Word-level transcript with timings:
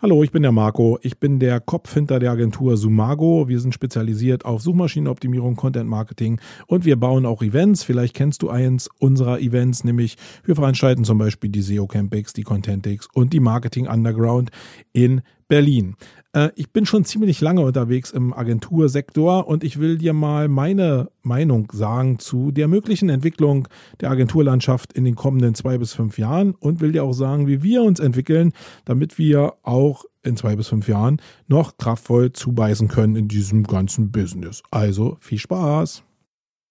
Hallo, 0.00 0.22
ich 0.22 0.30
bin 0.30 0.42
der 0.42 0.52
Marco. 0.52 0.96
Ich 1.02 1.18
bin 1.18 1.40
der 1.40 1.58
Kopf 1.58 1.92
hinter 1.92 2.20
der 2.20 2.30
Agentur 2.30 2.76
Sumago. 2.76 3.48
Wir 3.48 3.58
sind 3.58 3.74
spezialisiert 3.74 4.44
auf 4.44 4.62
Suchmaschinenoptimierung, 4.62 5.56
Content 5.56 5.90
Marketing 5.90 6.40
und 6.68 6.84
wir 6.84 6.94
bauen 6.94 7.26
auch 7.26 7.42
Events. 7.42 7.82
Vielleicht 7.82 8.14
kennst 8.14 8.42
du 8.42 8.48
eins 8.48 8.88
unserer 9.00 9.40
Events, 9.40 9.82
nämlich 9.82 10.16
wir 10.44 10.54
veranstalten 10.54 11.02
zum 11.02 11.18
Beispiel 11.18 11.50
die 11.50 11.62
SEO 11.62 11.88
Campix, 11.88 12.32
die 12.32 12.44
Contentix 12.44 13.08
und 13.12 13.32
die 13.32 13.40
Marketing 13.40 13.88
Underground 13.88 14.50
in 14.92 15.20
Berlin. 15.48 15.96
Äh, 16.32 16.50
ich 16.54 16.70
bin 16.70 16.86
schon 16.86 17.04
ziemlich 17.04 17.40
lange 17.40 17.62
unterwegs 17.62 18.10
im 18.10 18.32
Agentursektor 18.32 19.46
und 19.46 19.64
ich 19.64 19.80
will 19.80 19.98
dir 19.98 20.12
mal 20.12 20.48
meine 20.48 21.10
Meinung 21.22 21.70
sagen 21.72 22.18
zu 22.18 22.50
der 22.50 22.68
möglichen 22.68 23.08
Entwicklung 23.08 23.66
der 24.00 24.10
Agenturlandschaft 24.10 24.92
in 24.92 25.04
den 25.04 25.16
kommenden 25.16 25.54
zwei 25.54 25.78
bis 25.78 25.94
fünf 25.94 26.18
Jahren 26.18 26.54
und 26.54 26.80
will 26.80 26.92
dir 26.92 27.04
auch 27.04 27.12
sagen, 27.12 27.46
wie 27.46 27.62
wir 27.62 27.82
uns 27.82 27.98
entwickeln, 27.98 28.52
damit 28.84 29.18
wir 29.18 29.54
auch 29.62 30.04
in 30.22 30.36
zwei 30.36 30.56
bis 30.56 30.68
fünf 30.68 30.88
Jahren 30.88 31.20
noch 31.46 31.78
kraftvoll 31.78 32.32
zubeißen 32.32 32.88
können 32.88 33.16
in 33.16 33.28
diesem 33.28 33.64
ganzen 33.64 34.12
Business. 34.12 34.62
Also 34.70 35.16
viel 35.20 35.38
Spaß! 35.38 36.04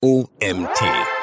OMT 0.02 1.17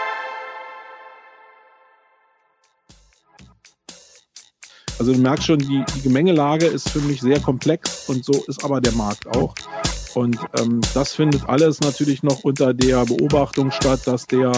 Also 4.99 5.13
du 5.13 5.19
merkst 5.21 5.47
schon, 5.47 5.59
die, 5.59 5.85
die 5.97 6.03
Gemengelage 6.03 6.67
ist 6.67 6.89
für 6.89 7.01
mich 7.01 7.21
sehr 7.21 7.41
komplex 7.41 8.09
und 8.09 8.25
so 8.25 8.45
ist 8.47 8.65
aber 8.65 8.81
der 8.81 8.93
Markt 8.93 9.27
auch. 9.37 9.55
Und 10.15 10.39
ähm, 10.59 10.81
das 10.95 11.15
findet 11.15 11.49
alles 11.49 11.81
natürlich 11.81 12.23
noch 12.23 12.45
unter 12.45 12.73
der 12.73 13.05
Beobachtung 13.05 13.73
statt, 13.73 14.01
dass 14.05 14.27
der 14.27 14.53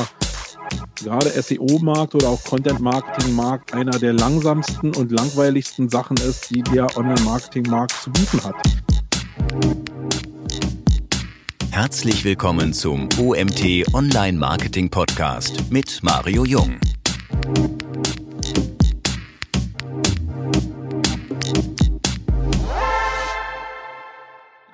gerade 1.02 1.30
SEO-Markt 1.30 2.14
oder 2.14 2.28
auch 2.28 2.44
Content-Marketing-Markt 2.44 3.72
einer 3.72 3.98
der 3.98 4.12
langsamsten 4.12 4.94
und 4.94 5.10
langweiligsten 5.10 5.88
Sachen 5.88 6.18
ist, 6.18 6.50
die 6.50 6.62
der 6.62 6.94
Online-Marketing-Markt 6.96 7.92
zu 7.92 8.10
bieten 8.10 8.44
hat. 8.44 8.54
Herzlich 11.70 12.24
willkommen 12.24 12.74
zum 12.74 13.08
OMT 13.18 13.94
Online 13.94 14.38
Marketing 14.38 14.90
Podcast 14.90 15.70
mit 15.70 16.00
Mario 16.02 16.44
Jung. 16.44 16.78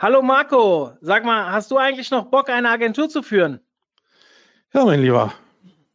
Hallo 0.03 0.20
Marco, 0.20 0.91
sag 1.00 1.25
mal, 1.25 1.53
hast 1.53 1.70
du 1.70 1.77
eigentlich 1.77 2.11
noch 2.11 2.25
Bock, 2.25 2.50
eine 2.50 2.70
Agentur 2.70 3.08
zu 3.08 3.22
führen? 3.22 3.61
Ja, 4.75 4.84
mein 4.84 5.00
Lieber. 5.00 5.33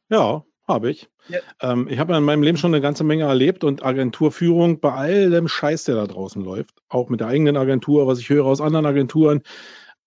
Ja, 0.07 0.45
habe 0.65 0.91
ich. 0.91 1.09
Ja. 1.27 1.39
Ähm, 1.59 1.89
ich 1.89 1.99
habe 1.99 2.13
ja 2.13 2.17
in 2.17 2.23
meinem 2.23 2.41
Leben 2.41 2.57
schon 2.57 2.73
eine 2.73 2.79
ganze 2.79 3.03
Menge 3.03 3.25
erlebt 3.25 3.65
und 3.65 3.83
Agenturführung 3.83 4.79
bei 4.79 4.93
all 4.93 5.29
dem 5.29 5.49
Scheiß, 5.49 5.83
der 5.83 5.95
da 5.95 6.07
draußen 6.07 6.41
läuft, 6.41 6.81
auch 6.87 7.09
mit 7.09 7.19
der 7.19 7.27
eigenen 7.27 7.57
Agentur, 7.57 8.07
was 8.07 8.19
ich 8.19 8.29
höre 8.29 8.45
aus 8.45 8.61
anderen 8.61 8.85
Agenturen, 8.85 9.41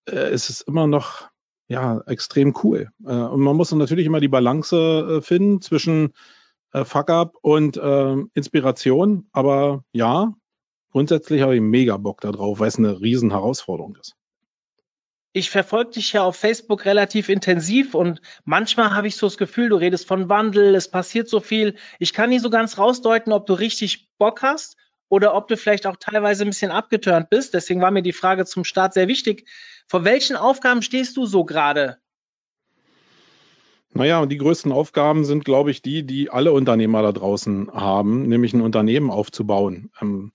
äh, 0.09 0.33
ist 0.33 0.49
es 0.49 0.61
immer 0.61 0.87
noch 0.87 1.29
ja 1.67 2.01
extrem 2.07 2.55
cool. 2.63 2.89
Äh, 3.05 3.11
und 3.11 3.41
man 3.41 3.55
muss 3.55 3.71
natürlich 3.71 4.07
immer 4.07 4.19
die 4.19 4.29
Balance 4.29 4.75
äh, 4.75 5.21
finden 5.21 5.61
zwischen 5.61 6.13
äh, 6.73 6.85
Fuck-up 6.85 7.35
und 7.43 7.79
ähm, 7.79 8.31
Inspiration. 8.33 9.27
Aber 9.31 9.83
ja, 9.91 10.33
grundsätzlich 10.91 11.41
habe 11.41 11.55
ich 11.55 11.61
mega 11.61 11.97
Bock 11.97 12.21
darauf, 12.21 12.59
weil 12.59 12.67
es 12.67 12.77
eine 12.77 13.01
riesen 13.01 13.31
Herausforderung 13.31 13.95
ist. 13.99 14.15
Ich 15.33 15.49
verfolge 15.49 15.91
dich 15.91 16.11
ja 16.11 16.23
auf 16.23 16.35
Facebook 16.35 16.83
relativ 16.83 17.29
intensiv 17.29 17.95
und 17.95 18.21
manchmal 18.43 18.93
habe 18.93 19.07
ich 19.07 19.15
so 19.15 19.27
das 19.27 19.37
Gefühl, 19.37 19.69
du 19.69 19.77
redest 19.77 20.05
von 20.05 20.27
Wandel, 20.27 20.75
es 20.75 20.91
passiert 20.91 21.29
so 21.29 21.39
viel. 21.39 21.75
Ich 21.99 22.13
kann 22.13 22.29
nicht 22.29 22.41
so 22.41 22.49
ganz 22.49 22.77
rausdeuten, 22.77 23.31
ob 23.31 23.45
du 23.45 23.53
richtig 23.53 24.09
Bock 24.17 24.41
hast 24.41 24.75
oder 25.07 25.33
ob 25.33 25.47
du 25.47 25.55
vielleicht 25.55 25.87
auch 25.87 25.95
teilweise 25.95 26.43
ein 26.43 26.49
bisschen 26.49 26.71
abgeturnt 26.71 27.29
bist. 27.29 27.53
Deswegen 27.53 27.81
war 27.81 27.91
mir 27.91 28.01
die 28.01 28.11
Frage 28.11 28.45
zum 28.45 28.65
Start 28.65 28.93
sehr 28.93 29.07
wichtig. 29.07 29.47
Vor 29.87 30.03
welchen 30.03 30.35
Aufgaben 30.35 30.81
stehst 30.81 31.15
du 31.15 31.25
so 31.25 31.45
gerade? 31.45 31.97
Naja, 33.93 34.19
und 34.19 34.29
die 34.29 34.37
größten 34.37 34.71
Aufgaben 34.71 35.25
sind, 35.25 35.43
glaube 35.43 35.71
ich, 35.71 35.81
die, 35.81 36.05
die 36.05 36.29
alle 36.29 36.53
Unternehmer 36.53 37.01
da 37.01 37.11
draußen 37.11 37.71
haben, 37.73 38.23
nämlich 38.27 38.53
ein 38.53 38.61
Unternehmen 38.61 39.11
aufzubauen. 39.11 39.91
Ähm, 40.01 40.31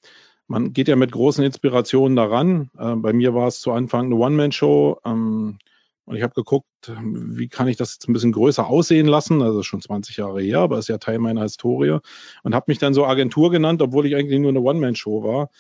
man 0.49 0.73
geht 0.73 0.89
ja 0.89 0.97
mit 0.97 1.13
großen 1.13 1.45
Inspirationen 1.45 2.17
daran. 2.17 2.71
Äh, 2.79 2.95
bei 2.97 3.13
mir 3.13 3.35
war 3.35 3.49
es 3.49 3.61
zu 3.61 3.73
Anfang 3.73 4.07
eine 4.07 4.17
One-Man-Show. 4.17 5.01
Ähm, 5.05 5.59
und 6.07 6.15
ich 6.15 6.23
habe 6.23 6.35
geguckt, 6.35 6.69
wie 6.89 7.49
kann 7.49 7.67
ich 7.67 7.77
das 7.77 7.95
jetzt 7.95 8.09
ein 8.09 8.13
bisschen 8.13 8.31
größer 8.31 8.65
aussehen 8.65 9.09
lassen. 9.09 9.43
Also 9.43 9.65
schon 9.65 9.81
20 9.81 10.17
Jahre 10.17 10.41
her, 10.41 10.61
aber 10.61 10.79
ist 10.79 10.89
ja 10.89 10.99
Teil 10.99 11.19
meiner 11.19 11.43
Historie. 11.43 11.99
Und 12.45 12.55
habe 12.55 12.67
mich 12.69 12.79
dann 12.79 12.95
so 12.95 13.05
Agentur 13.05 13.51
genannt, 13.51 13.83
obwohl 13.83 14.07
ich 14.07 14.15
eigentlich 14.15 14.39
nur 14.39 14.51
eine 14.51 14.61
One-Man-Show 14.61 15.25
war. 15.25 15.51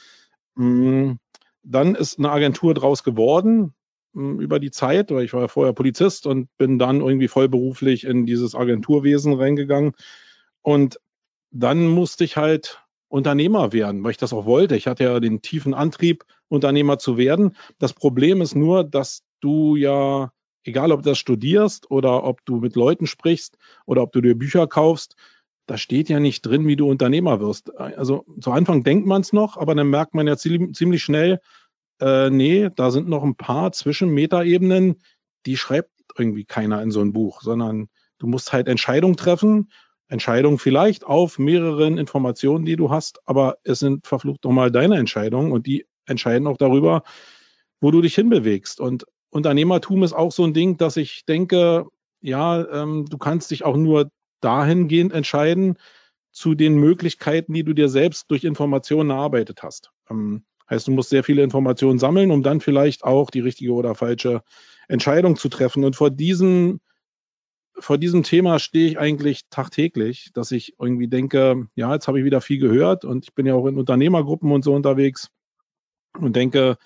Mm, 0.54 1.14
dann 1.64 1.96
ist 1.96 2.18
eine 2.18 2.30
Agentur 2.30 2.74
draus 2.74 3.02
geworden 3.02 3.74
mm, 4.12 4.38
über 4.38 4.60
die 4.60 4.70
Zeit, 4.70 5.10
weil 5.10 5.24
ich 5.24 5.32
war 5.32 5.42
ja 5.42 5.48
vorher 5.48 5.72
Polizist 5.72 6.28
und 6.28 6.48
bin 6.58 6.78
dann 6.78 7.00
irgendwie 7.00 7.28
vollberuflich 7.28 8.04
in 8.04 8.24
dieses 8.24 8.54
Agenturwesen 8.54 9.32
reingegangen. 9.32 9.94
Und 10.62 11.00
dann 11.50 11.88
musste 11.88 12.22
ich 12.22 12.36
halt 12.36 12.85
Unternehmer 13.08 13.72
werden, 13.72 14.02
weil 14.02 14.10
ich 14.12 14.16
das 14.16 14.32
auch 14.32 14.46
wollte. 14.46 14.76
Ich 14.76 14.86
hatte 14.86 15.04
ja 15.04 15.20
den 15.20 15.42
tiefen 15.42 15.74
Antrieb, 15.74 16.24
Unternehmer 16.48 16.98
zu 16.98 17.16
werden. 17.16 17.56
Das 17.78 17.92
Problem 17.92 18.40
ist 18.40 18.54
nur, 18.54 18.84
dass 18.84 19.22
du 19.40 19.76
ja, 19.76 20.32
egal 20.64 20.92
ob 20.92 21.02
du 21.02 21.10
das 21.10 21.18
studierst 21.18 21.90
oder 21.90 22.24
ob 22.24 22.44
du 22.44 22.56
mit 22.56 22.74
Leuten 22.74 23.06
sprichst 23.06 23.58
oder 23.84 24.02
ob 24.02 24.12
du 24.12 24.20
dir 24.20 24.36
Bücher 24.36 24.66
kaufst, 24.66 25.16
da 25.66 25.76
steht 25.76 26.08
ja 26.08 26.20
nicht 26.20 26.42
drin, 26.42 26.66
wie 26.66 26.76
du 26.76 26.88
Unternehmer 26.88 27.40
wirst. 27.40 27.76
Also 27.76 28.24
zu 28.40 28.52
Anfang 28.52 28.84
denkt 28.84 29.06
man 29.06 29.22
es 29.22 29.32
noch, 29.32 29.56
aber 29.56 29.74
dann 29.74 29.90
merkt 29.90 30.14
man 30.14 30.26
ja 30.26 30.36
ziemlich 30.36 31.02
schnell, 31.02 31.40
äh, 32.00 32.30
nee, 32.30 32.70
da 32.74 32.90
sind 32.90 33.08
noch 33.08 33.24
ein 33.24 33.36
paar 33.36 33.72
Zwischenmetaebenen, 33.72 35.00
die 35.44 35.56
schreibt 35.56 35.90
irgendwie 36.16 36.44
keiner 36.44 36.82
in 36.82 36.90
so 36.90 37.00
ein 37.00 37.12
Buch, 37.12 37.42
sondern 37.42 37.88
du 38.18 38.26
musst 38.26 38.52
halt 38.52 38.68
Entscheidungen 38.68 39.16
treffen 39.16 39.70
Entscheidungen 40.08 40.58
vielleicht 40.58 41.04
auf 41.04 41.38
mehreren 41.38 41.98
Informationen, 41.98 42.64
die 42.64 42.76
du 42.76 42.90
hast, 42.90 43.20
aber 43.26 43.58
es 43.64 43.80
sind 43.80 44.06
verflucht 44.06 44.44
nochmal 44.44 44.70
deine 44.70 44.96
Entscheidungen 44.98 45.52
und 45.52 45.66
die 45.66 45.86
entscheiden 46.06 46.46
auch 46.46 46.56
darüber, 46.56 47.02
wo 47.80 47.90
du 47.90 48.00
dich 48.00 48.14
hinbewegst. 48.14 48.80
Und 48.80 49.04
Unternehmertum 49.30 50.02
ist 50.02 50.12
auch 50.12 50.32
so 50.32 50.44
ein 50.44 50.54
Ding, 50.54 50.76
dass 50.76 50.96
ich 50.96 51.24
denke, 51.26 51.86
ja, 52.20 52.66
ähm, 52.70 53.06
du 53.08 53.18
kannst 53.18 53.50
dich 53.50 53.64
auch 53.64 53.76
nur 53.76 54.10
dahingehend 54.40 55.12
entscheiden 55.12 55.76
zu 56.30 56.54
den 56.54 56.76
Möglichkeiten, 56.76 57.52
die 57.52 57.64
du 57.64 57.72
dir 57.72 57.88
selbst 57.88 58.30
durch 58.30 58.44
Informationen 58.44 59.10
erarbeitet 59.10 59.62
hast. 59.62 59.90
Ähm, 60.10 60.44
heißt, 60.70 60.86
du 60.86 60.92
musst 60.92 61.10
sehr 61.10 61.24
viele 61.24 61.42
Informationen 61.42 61.98
sammeln, 61.98 62.30
um 62.30 62.42
dann 62.42 62.60
vielleicht 62.60 63.04
auch 63.04 63.30
die 63.30 63.40
richtige 63.40 63.72
oder 63.72 63.94
falsche 63.94 64.42
Entscheidung 64.88 65.36
zu 65.36 65.48
treffen. 65.48 65.84
Und 65.84 65.96
vor 65.96 66.10
diesen 66.10 66.80
vor 67.78 67.98
diesem 67.98 68.22
Thema 68.22 68.58
stehe 68.58 68.88
ich 68.88 68.98
eigentlich 68.98 69.42
tagtäglich, 69.50 70.30
dass 70.34 70.50
ich 70.50 70.74
irgendwie 70.78 71.08
denke, 71.08 71.68
ja, 71.74 71.92
jetzt 71.92 72.08
habe 72.08 72.18
ich 72.18 72.24
wieder 72.24 72.40
viel 72.40 72.58
gehört 72.58 73.04
und 73.04 73.24
ich 73.24 73.34
bin 73.34 73.46
ja 73.46 73.54
auch 73.54 73.66
in 73.66 73.78
Unternehmergruppen 73.78 74.50
und 74.50 74.64
so 74.64 74.74
unterwegs 74.74 75.30
und 76.18 76.36
denke, 76.36 76.78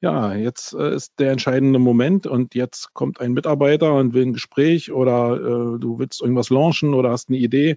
ja, 0.00 0.34
jetzt 0.34 0.74
äh, 0.74 0.94
ist 0.94 1.14
der 1.18 1.32
entscheidende 1.32 1.78
Moment 1.78 2.26
und 2.26 2.54
jetzt 2.54 2.92
kommt 2.94 3.20
ein 3.20 3.32
Mitarbeiter 3.32 3.94
und 3.94 4.14
will 4.14 4.26
ein 4.26 4.32
Gespräch 4.34 4.92
oder 4.92 5.36
äh, 5.36 5.78
du 5.80 5.98
willst 5.98 6.20
irgendwas 6.20 6.50
launchen 6.50 6.94
oder 6.94 7.10
hast 7.10 7.28
eine 7.28 7.38
Idee 7.38 7.76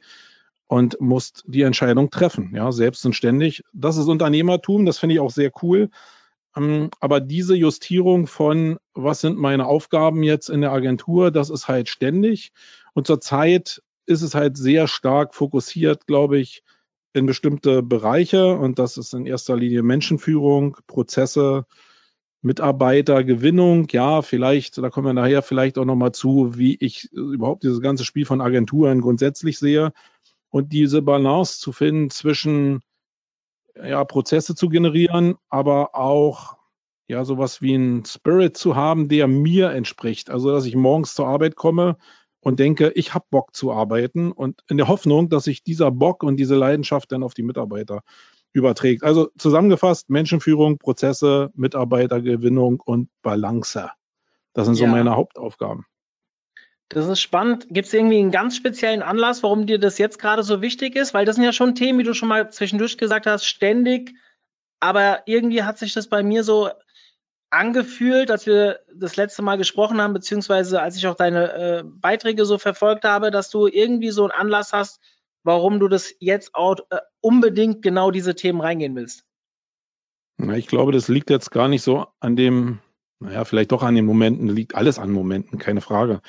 und 0.68 1.00
musst 1.02 1.44
die 1.48 1.64
Entscheidung 1.64 2.12
treffen, 2.12 2.54
ja, 2.54 2.72
selbst 2.72 3.06
und 3.06 3.14
ständig. 3.14 3.64
Das 3.74 3.98
ist 3.98 4.08
Unternehmertum, 4.08 4.86
das 4.86 5.00
finde 5.00 5.16
ich 5.16 5.22
auch 5.22 5.32
sehr 5.32 5.52
cool. 5.64 5.90
Ähm, 6.56 6.90
aber 7.00 7.20
diese 7.20 7.56
Justierung 7.56 8.28
von, 8.28 8.78
was 8.94 9.22
sind 9.22 9.38
meine 9.38 9.66
Aufgaben 9.66 10.24
jetzt 10.24 10.50
in 10.50 10.62
der 10.62 10.72
Agentur, 10.72 11.32
das 11.32 11.50
ist 11.50 11.68
halt 11.68 11.90
ständig. 11.90 12.52
Und 12.94 13.08
zurzeit 13.08 13.82
ist 14.06 14.22
es 14.22 14.36
halt 14.36 14.58
sehr 14.58 14.88
stark 14.88 15.36
fokussiert, 15.36 16.08
glaube 16.08 16.40
ich, 16.40 16.64
in 17.14 17.26
bestimmte 17.26 17.84
Bereiche. 17.84 18.56
Und 18.56 18.80
das 18.80 18.98
ist 18.98 19.14
in 19.14 19.26
erster 19.26 19.56
Linie 19.56 19.84
Menschenführung, 19.84 20.78
Prozesse, 20.88 21.66
Mitarbeitergewinnung. 22.42 23.88
Ja, 23.92 24.22
vielleicht, 24.22 24.78
da 24.78 24.90
kommen 24.90 25.08
wir 25.08 25.14
nachher 25.14 25.42
vielleicht 25.42 25.78
auch 25.78 25.86
nochmal 25.86 26.12
zu, 26.12 26.58
wie 26.58 26.78
ich 26.80 27.12
überhaupt 27.12 27.64
dieses 27.64 27.82
ganze 27.82 28.06
Spiel 28.06 28.26
von 28.26 28.42
Agenturen 28.42 29.02
grundsätzlich 29.02 29.60
sehe. 29.60 29.92
Und 30.50 30.74
diese 30.74 31.02
Balance 31.02 31.60
zu 31.60 31.72
finden 31.72 32.10
zwischen 32.10 32.82
ja, 33.76 34.04
Prozesse 34.06 34.56
zu 34.56 34.70
generieren, 34.70 35.36
aber 35.50 35.96
auch 35.96 36.58
ja 37.08 37.26
sowas 37.26 37.62
wie 37.62 37.76
ein 37.76 38.06
Spirit 38.06 38.56
zu 38.56 38.76
haben, 38.76 39.10
der 39.10 39.28
mir 39.28 39.72
entspricht. 39.72 40.30
Also 40.30 40.52
dass 40.52 40.66
ich 40.66 40.76
morgens 40.76 41.16
zur 41.16 41.28
Arbeit 41.28 41.56
komme 41.56 41.98
und 42.40 42.60
denke, 42.60 42.92
ich 42.96 43.14
habe 43.14 43.26
Bock 43.30 43.56
zu 43.56 43.72
arbeiten 43.72 44.32
und 44.32 44.62
in 44.70 44.78
der 44.78 44.88
Hoffnung, 44.88 45.30
dass 45.30 45.46
sich 45.46 45.64
dieser 45.64 45.92
Bock 45.92 46.24
und 46.24 46.38
diese 46.38 46.56
Leidenschaft 46.56 47.12
dann 47.12 47.24
auf 47.24 47.34
die 47.34 47.44
Mitarbeiter 47.44 48.02
überträgt. 48.54 49.04
Also 49.04 49.30
zusammengefasst, 49.38 50.10
Menschenführung, 50.10 50.78
Prozesse, 50.78 51.52
Mitarbeitergewinnung 51.56 52.80
und 52.80 53.10
Balance. 53.22 53.92
Das 54.54 54.66
sind 54.66 54.76
so 54.76 54.86
ja. 54.86 54.92
meine 54.92 55.16
Hauptaufgaben. 55.16 55.86
Das 56.90 57.08
ist 57.08 57.22
spannend. 57.22 57.68
Gibt 57.70 57.88
es 57.88 57.94
irgendwie 57.94 58.20
einen 58.20 58.32
ganz 58.32 58.56
speziellen 58.56 59.04
Anlass, 59.04 59.44
warum 59.44 59.68
dir 59.68 59.80
das 59.80 59.98
jetzt 60.00 60.20
gerade 60.20 60.44
so 60.44 60.62
wichtig 60.62 60.96
ist? 60.96 61.14
Weil 61.14 61.26
das 61.26 61.36
sind 61.36 61.46
ja 61.46 61.54
schon 61.54 61.76
Themen, 61.76 62.00
wie 62.00 62.04
du 62.04 62.14
schon 62.14 62.30
mal 62.30 62.52
zwischendurch 62.52 62.98
gesagt 62.98 63.28
hast, 63.28 63.46
ständig 63.46 64.16
aber 64.80 65.24
irgendwie 65.26 65.64
hat 65.64 65.78
sich 65.78 65.94
das 65.94 66.08
bei 66.08 66.24
mir 66.24 66.44
so 66.44 66.70
angefühlt, 67.50 68.32
als 68.32 68.46
wir 68.46 68.80
das 68.94 69.16
letzte 69.16 69.42
Mal 69.42 69.58
gesprochen 69.58 70.02
haben, 70.02 70.14
beziehungsweise 70.14 70.82
als 70.82 70.98
ich 70.98 71.08
auch 71.08 71.16
deine 71.16 71.54
äh, 71.54 71.84
Beiträge 71.84 72.46
so 72.46 72.58
verfolgt 72.58 73.04
habe, 73.04 73.32
dass 73.32 73.50
du 73.50 73.68
irgendwie 73.68 74.12
so 74.12 74.24
einen 74.24 74.32
Anlass 74.32 74.72
hast, 74.72 75.00
warum 75.44 75.80
du 75.80 75.88
das 75.88 76.14
jetzt 76.20 76.54
auch 76.54 76.78
äh, 76.90 76.98
unbedingt 77.22 77.82
genau 77.82 78.12
diese 78.12 78.36
Themen 78.36 78.62
reingehen 78.62 78.96
willst. 78.96 79.26
Na, 80.38 80.56
ich 80.56 80.68
glaube, 80.68 80.92
das 80.92 81.08
liegt 81.08 81.30
jetzt 81.30 81.52
gar 81.52 81.68
nicht 81.68 81.82
so 81.82 82.06
an 82.20 82.36
dem, 82.36 82.80
naja, 83.20 83.44
vielleicht 83.46 83.72
doch 83.72 83.84
an 83.84 83.96
den 83.96 84.06
Momenten, 84.06 84.48
liegt 84.48 84.76
alles 84.76 85.00
an 85.00 85.12
Momenten, 85.12 85.58
keine 85.58 85.82
Frage. 85.82 86.22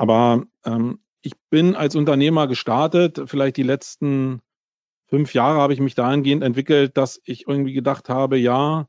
Aber 0.00 0.46
ähm, 0.64 1.00
ich 1.20 1.34
bin 1.50 1.76
als 1.76 1.94
Unternehmer 1.94 2.48
gestartet, 2.48 3.20
vielleicht 3.26 3.58
die 3.58 3.62
letzten 3.62 4.40
fünf 5.10 5.34
Jahre 5.34 5.60
habe 5.60 5.74
ich 5.74 5.80
mich 5.80 5.94
dahingehend 5.94 6.42
entwickelt, 6.42 6.96
dass 6.96 7.20
ich 7.26 7.46
irgendwie 7.46 7.74
gedacht 7.74 8.08
habe, 8.08 8.38
ja, 8.38 8.86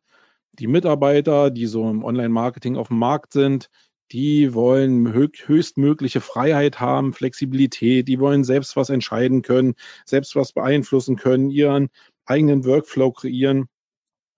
die 0.54 0.68
Mitarbeiter, 0.68 1.52
die 1.52 1.66
so 1.66 1.90
im 1.90 2.06
Online-Marketing 2.06 2.78
auf 2.78 2.88
dem 2.88 3.00
Markt 3.00 3.34
sind, 3.34 3.70
die 4.14 4.54
wollen 4.54 5.12
höchstmögliche 5.12 6.22
Freiheit 6.22 6.80
haben, 6.80 7.12
Flexibilität, 7.12 8.08
die 8.08 8.22
wollen 8.22 8.46
selbst 8.46 8.78
was 8.78 8.90
entscheiden 8.90 9.42
können, 9.42 9.74
selbst 10.06 10.38
was 10.38 10.54
beeinflussen 10.54 11.18
können, 11.18 11.50
ihren 11.50 11.90
eigenen 12.26 12.64
Workflow 12.64 13.12
kreieren. 13.12 13.68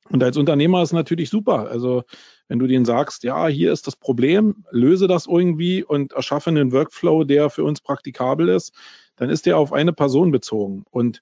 Und 0.09 0.23
als 0.23 0.37
Unternehmer 0.37 0.81
ist 0.81 0.93
natürlich 0.93 1.29
super. 1.29 1.69
Also 1.69 2.03
wenn 2.47 2.59
du 2.59 2.67
denen 2.67 2.85
sagst, 2.85 3.23
ja, 3.23 3.47
hier 3.47 3.71
ist 3.71 3.87
das 3.87 3.95
Problem, 3.95 4.65
löse 4.71 5.07
das 5.07 5.27
irgendwie 5.27 5.83
und 5.83 6.13
erschaffe 6.13 6.49
einen 6.49 6.71
Workflow, 6.71 7.23
der 7.23 7.49
für 7.49 7.63
uns 7.63 7.81
praktikabel 7.81 8.49
ist, 8.49 8.73
dann 9.15 9.29
ist 9.29 9.45
der 9.45 9.57
auf 9.57 9.71
eine 9.71 9.93
Person 9.93 10.31
bezogen. 10.31 10.83
Und 10.91 11.21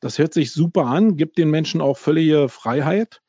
das 0.00 0.18
hört 0.18 0.32
sich 0.32 0.52
super 0.52 0.86
an, 0.86 1.16
gibt 1.16 1.38
den 1.38 1.50
Menschen 1.50 1.80
auch 1.80 1.98
völlige 1.98 2.48
Freiheit. 2.48 3.20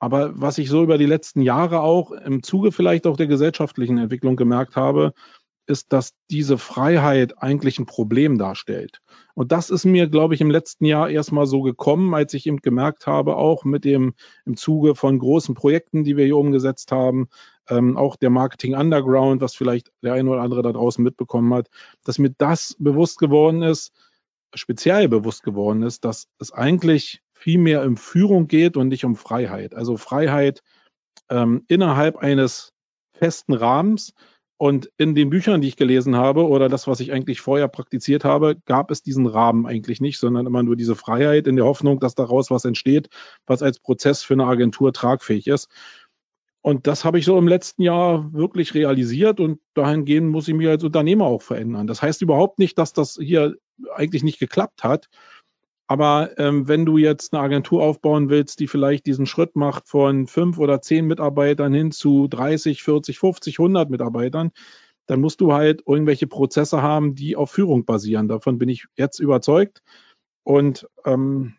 Aber 0.00 0.40
was 0.40 0.58
ich 0.58 0.68
so 0.68 0.82
über 0.82 0.96
die 0.96 1.06
letzten 1.06 1.42
Jahre 1.42 1.80
auch 1.80 2.12
im 2.12 2.42
Zuge 2.42 2.72
vielleicht 2.72 3.06
auch 3.06 3.16
der 3.16 3.26
gesellschaftlichen 3.26 3.98
Entwicklung 3.98 4.36
gemerkt 4.36 4.76
habe, 4.76 5.12
ist, 5.68 5.92
dass 5.92 6.14
diese 6.30 6.56
Freiheit 6.58 7.42
eigentlich 7.42 7.78
ein 7.78 7.86
Problem 7.86 8.38
darstellt. 8.38 9.00
Und 9.34 9.52
das 9.52 9.70
ist 9.70 9.84
mir, 9.84 10.08
glaube 10.08 10.34
ich, 10.34 10.40
im 10.40 10.50
letzten 10.50 10.84
Jahr 10.84 11.10
erstmal 11.10 11.46
so 11.46 11.62
gekommen, 11.62 12.14
als 12.14 12.32
ich 12.34 12.46
eben 12.46 12.58
gemerkt 12.58 13.06
habe, 13.06 13.36
auch 13.36 13.64
mit 13.64 13.84
dem 13.84 14.14
im 14.46 14.56
Zuge 14.56 14.94
von 14.94 15.18
großen 15.18 15.54
Projekten, 15.54 16.04
die 16.04 16.16
wir 16.16 16.24
hier 16.24 16.38
umgesetzt 16.38 16.90
haben, 16.90 17.28
ähm, 17.68 17.96
auch 17.96 18.16
der 18.16 18.30
Marketing 18.30 18.74
Underground, 18.74 19.42
was 19.42 19.54
vielleicht 19.54 19.92
der 20.02 20.14
eine 20.14 20.30
oder 20.30 20.40
andere 20.40 20.62
da 20.62 20.72
draußen 20.72 21.04
mitbekommen 21.04 21.52
hat, 21.52 21.68
dass 22.04 22.18
mir 22.18 22.30
das 22.38 22.74
bewusst 22.78 23.18
geworden 23.18 23.62
ist, 23.62 23.92
speziell 24.54 25.08
bewusst 25.08 25.42
geworden 25.42 25.82
ist, 25.82 26.04
dass 26.04 26.28
es 26.38 26.50
eigentlich 26.50 27.20
viel 27.34 27.58
mehr 27.58 27.84
um 27.84 27.96
Führung 27.96 28.48
geht 28.48 28.76
und 28.76 28.88
nicht 28.88 29.04
um 29.04 29.16
Freiheit. 29.16 29.74
Also 29.74 29.96
Freiheit 29.96 30.62
ähm, 31.28 31.64
innerhalb 31.68 32.16
eines 32.16 32.72
festen 33.12 33.52
Rahmens. 33.52 34.14
Und 34.58 34.90
in 34.98 35.14
den 35.14 35.30
Büchern, 35.30 35.60
die 35.60 35.68
ich 35.68 35.76
gelesen 35.76 36.16
habe, 36.16 36.46
oder 36.48 36.68
das, 36.68 36.88
was 36.88 36.98
ich 36.98 37.12
eigentlich 37.12 37.40
vorher 37.40 37.68
praktiziert 37.68 38.24
habe, 38.24 38.56
gab 38.66 38.90
es 38.90 39.02
diesen 39.02 39.26
Rahmen 39.26 39.66
eigentlich 39.66 40.00
nicht, 40.00 40.18
sondern 40.18 40.46
immer 40.46 40.64
nur 40.64 40.74
diese 40.74 40.96
Freiheit 40.96 41.46
in 41.46 41.54
der 41.54 41.64
Hoffnung, 41.64 42.00
dass 42.00 42.16
daraus 42.16 42.50
was 42.50 42.64
entsteht, 42.64 43.08
was 43.46 43.62
als 43.62 43.78
Prozess 43.78 44.24
für 44.24 44.34
eine 44.34 44.46
Agentur 44.46 44.92
tragfähig 44.92 45.46
ist. 45.46 45.68
Und 46.60 46.88
das 46.88 47.04
habe 47.04 47.20
ich 47.20 47.24
so 47.24 47.38
im 47.38 47.46
letzten 47.46 47.82
Jahr 47.82 48.32
wirklich 48.32 48.74
realisiert 48.74 49.38
und 49.38 49.60
dahingehend 49.74 50.28
muss 50.28 50.48
ich 50.48 50.54
mich 50.54 50.66
als 50.66 50.82
Unternehmer 50.82 51.26
auch 51.26 51.42
verändern. 51.42 51.86
Das 51.86 52.02
heißt 52.02 52.20
überhaupt 52.20 52.58
nicht, 52.58 52.78
dass 52.78 52.92
das 52.92 53.16
hier 53.20 53.54
eigentlich 53.94 54.24
nicht 54.24 54.40
geklappt 54.40 54.82
hat, 54.82 55.08
aber 55.88 56.38
ähm, 56.38 56.68
wenn 56.68 56.84
du 56.84 56.98
jetzt 56.98 57.32
eine 57.32 57.42
Agentur 57.42 57.82
aufbauen 57.82 58.28
willst, 58.28 58.60
die 58.60 58.68
vielleicht 58.68 59.06
diesen 59.06 59.24
Schritt 59.24 59.56
macht 59.56 59.88
von 59.88 60.26
fünf 60.26 60.58
oder 60.58 60.82
zehn 60.82 61.06
Mitarbeitern 61.06 61.72
hin 61.72 61.92
zu 61.92 62.28
30, 62.28 62.82
40, 62.82 63.18
50, 63.18 63.58
100 63.58 63.88
Mitarbeitern, 63.88 64.50
dann 65.06 65.20
musst 65.22 65.40
du 65.40 65.54
halt 65.54 65.82
irgendwelche 65.86 66.26
Prozesse 66.26 66.82
haben, 66.82 67.14
die 67.14 67.36
auf 67.36 67.50
Führung 67.50 67.86
basieren. 67.86 68.28
Davon 68.28 68.58
bin 68.58 68.68
ich 68.68 68.84
jetzt 68.96 69.18
überzeugt. 69.18 69.82
Und 70.44 70.86
ähm, 71.06 71.54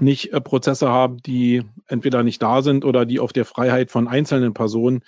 nicht 0.00 0.32
äh, 0.32 0.40
Prozesse 0.40 0.88
haben, 0.88 1.18
die 1.18 1.62
entweder 1.86 2.24
nicht 2.24 2.42
da 2.42 2.62
sind 2.62 2.84
oder 2.84 3.06
die 3.06 3.20
auf 3.20 3.32
der 3.32 3.44
Freiheit 3.44 3.92
von 3.92 4.08
einzelnen 4.08 4.52
Personen 4.52 5.04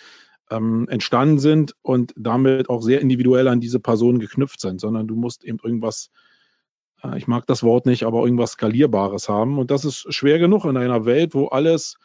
ähm, 0.51 0.89
entstanden 0.89 1.41
sind 1.41 1.75
und 1.83 2.13
damit 2.17 2.69
auch 2.69 2.83
sehr 2.83 3.01
individuell 3.01 3.49
an 3.49 3.61
diese 3.61 3.81
Personen 3.81 4.21
geknüpft 4.21 4.61
sind, 4.61 4.81
sondern 4.81 5.09
du 5.09 5.17
musst 5.17 5.45
eben 5.45 5.59
irgendwas 5.63 6.11
äh, 6.11 6.32
ich 7.17 7.27
mag 7.27 7.47
das 7.47 7.63
Wort 7.63 7.87
nicht, 7.87 8.05
aber 8.05 8.25
irgendwas 8.25 8.53
Skalierbares 8.53 9.29
haben. 9.29 9.59
Und 9.59 9.71
das 9.71 9.85
ist 9.85 10.13
schwer 10.13 10.39
genug 10.39 10.65
in 10.65 10.77
einer 10.77 11.05
Welt, 11.05 11.35
wo 11.35 11.47
alles 11.49 11.97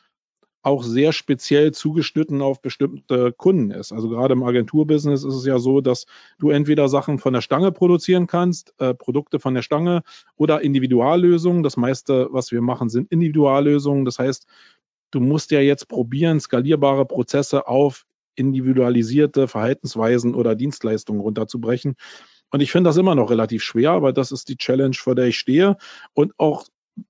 auch 0.64 0.84
sehr 0.84 1.14
speziell 1.14 1.72
zugeschnitten 1.72 2.42
auf 2.42 2.62
bestimmte 2.62 3.32
Kunden 3.32 3.72
ist. 3.72 3.94
Also 3.94 4.10
gerade 4.10 4.34
im 4.34 4.44
Agenturbusiness 4.44 5.24
ist 5.24 5.34
es 5.34 5.46
ja 5.46 5.60
so, 5.60 5.80
dass 5.82 6.08
du 6.40 6.50
entweder 6.50 6.90
Sachen 6.90 7.20
von 7.20 7.32
der 7.34 7.42
Stange 7.42 7.72
produzieren 7.72 8.28
kannst, 8.28 8.74
äh, 8.80 8.94
Produkte 8.94 9.40
von 9.40 9.54
der 9.54 9.62
Stange 9.62 10.02
oder 10.36 10.62
Individuallösungen. 10.62 11.64
Das 11.64 11.78
meiste, 11.78 12.28
was 12.32 12.52
wir 12.52 12.62
machen, 12.62 12.90
sind 12.90 13.10
Individuallösungen. 13.12 14.04
Das 14.04 14.20
heißt, 14.20 14.46
du 15.12 15.22
musst 15.22 15.52
ja 15.52 15.62
jetzt 15.62 15.88
probieren, 15.88 16.40
skalierbare 16.42 17.06
Prozesse 17.06 17.68
auf 17.68 18.06
individualisierte 18.36 19.48
Verhaltensweisen 19.48 20.36
oder 20.36 20.56
Dienstleistungen 20.56 21.22
runterzubrechen. 21.22 21.96
Und 22.52 22.62
ich 22.62 22.72
finde 22.72 22.90
das 22.90 22.98
immer 22.98 23.16
noch 23.16 23.30
relativ 23.30 23.64
schwer, 23.64 23.92
aber 23.92 24.14
das 24.14 24.32
ist 24.32 24.50
die 24.50 24.58
Challenge, 24.58 24.96
vor 24.96 25.16
der 25.16 25.28
ich 25.28 25.38
stehe. 25.38 25.78
Und 26.14 26.34
auch, 26.38 26.66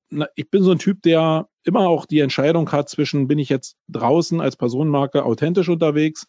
na, 0.09 0.27
ich 0.35 0.49
bin 0.49 0.63
so 0.63 0.71
ein 0.71 0.79
Typ, 0.79 1.01
der 1.03 1.47
immer 1.63 1.87
auch 1.87 2.05
die 2.05 2.19
Entscheidung 2.19 2.71
hat 2.71 2.89
zwischen, 2.89 3.27
bin 3.27 3.39
ich 3.39 3.49
jetzt 3.49 3.77
draußen 3.87 4.41
als 4.41 4.55
Personenmarke 4.55 5.23
authentisch 5.23 5.69
unterwegs 5.69 6.25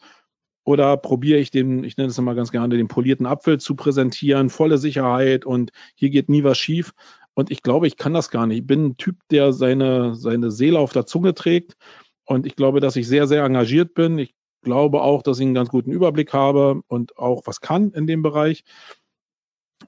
oder 0.65 0.97
probiere 0.99 1.39
ich 1.39 1.51
den, 1.51 1.83
ich 1.85 1.97
nenne 1.97 2.11
es 2.11 2.19
immer 2.19 2.35
ganz 2.35 2.53
gerne, 2.53 2.77
den 2.77 2.89
polierten 2.89 3.25
Apfel 3.25 3.59
zu 3.59 3.75
präsentieren, 3.75 4.51
volle 4.51 4.77
Sicherheit 4.77 5.47
und 5.47 5.71
hier 5.95 6.11
geht 6.11 6.29
nie 6.29 6.45
was 6.45 6.59
schief. 6.59 6.93
Und 7.33 7.51
ich 7.51 7.63
glaube, 7.63 7.87
ich 7.87 7.97
kann 7.97 8.15
das 8.15 8.31
gar 8.31 8.47
nicht. 8.47 8.59
Ich 8.59 8.67
bin 8.67 8.85
ein 8.85 8.97
Typ, 8.97 9.17
der 9.31 9.53
seine, 9.53 10.15
seine 10.17 10.51
Seele 10.51 10.79
auf 10.79 10.93
der 10.93 11.07
Zunge 11.07 11.35
trägt. 11.35 11.77
Und 12.25 12.47
ich 12.47 12.57
glaube, 12.57 12.81
dass 12.81 12.97
ich 12.97 13.07
sehr, 13.09 13.27
sehr 13.29 13.45
engagiert 13.45 13.95
bin. 13.95 14.19
Ich 14.19 14.35
glaube 14.63 15.01
auch, 15.03 15.23
dass 15.23 15.39
ich 15.39 15.47
einen 15.47 15.55
ganz 15.55 15.69
guten 15.69 15.93
Überblick 15.93 16.33
habe 16.33 16.83
und 16.89 17.17
auch 17.17 17.43
was 17.47 17.61
kann 17.61 17.93
in 17.93 18.07
dem 18.07 18.23
Bereich. 18.23 18.65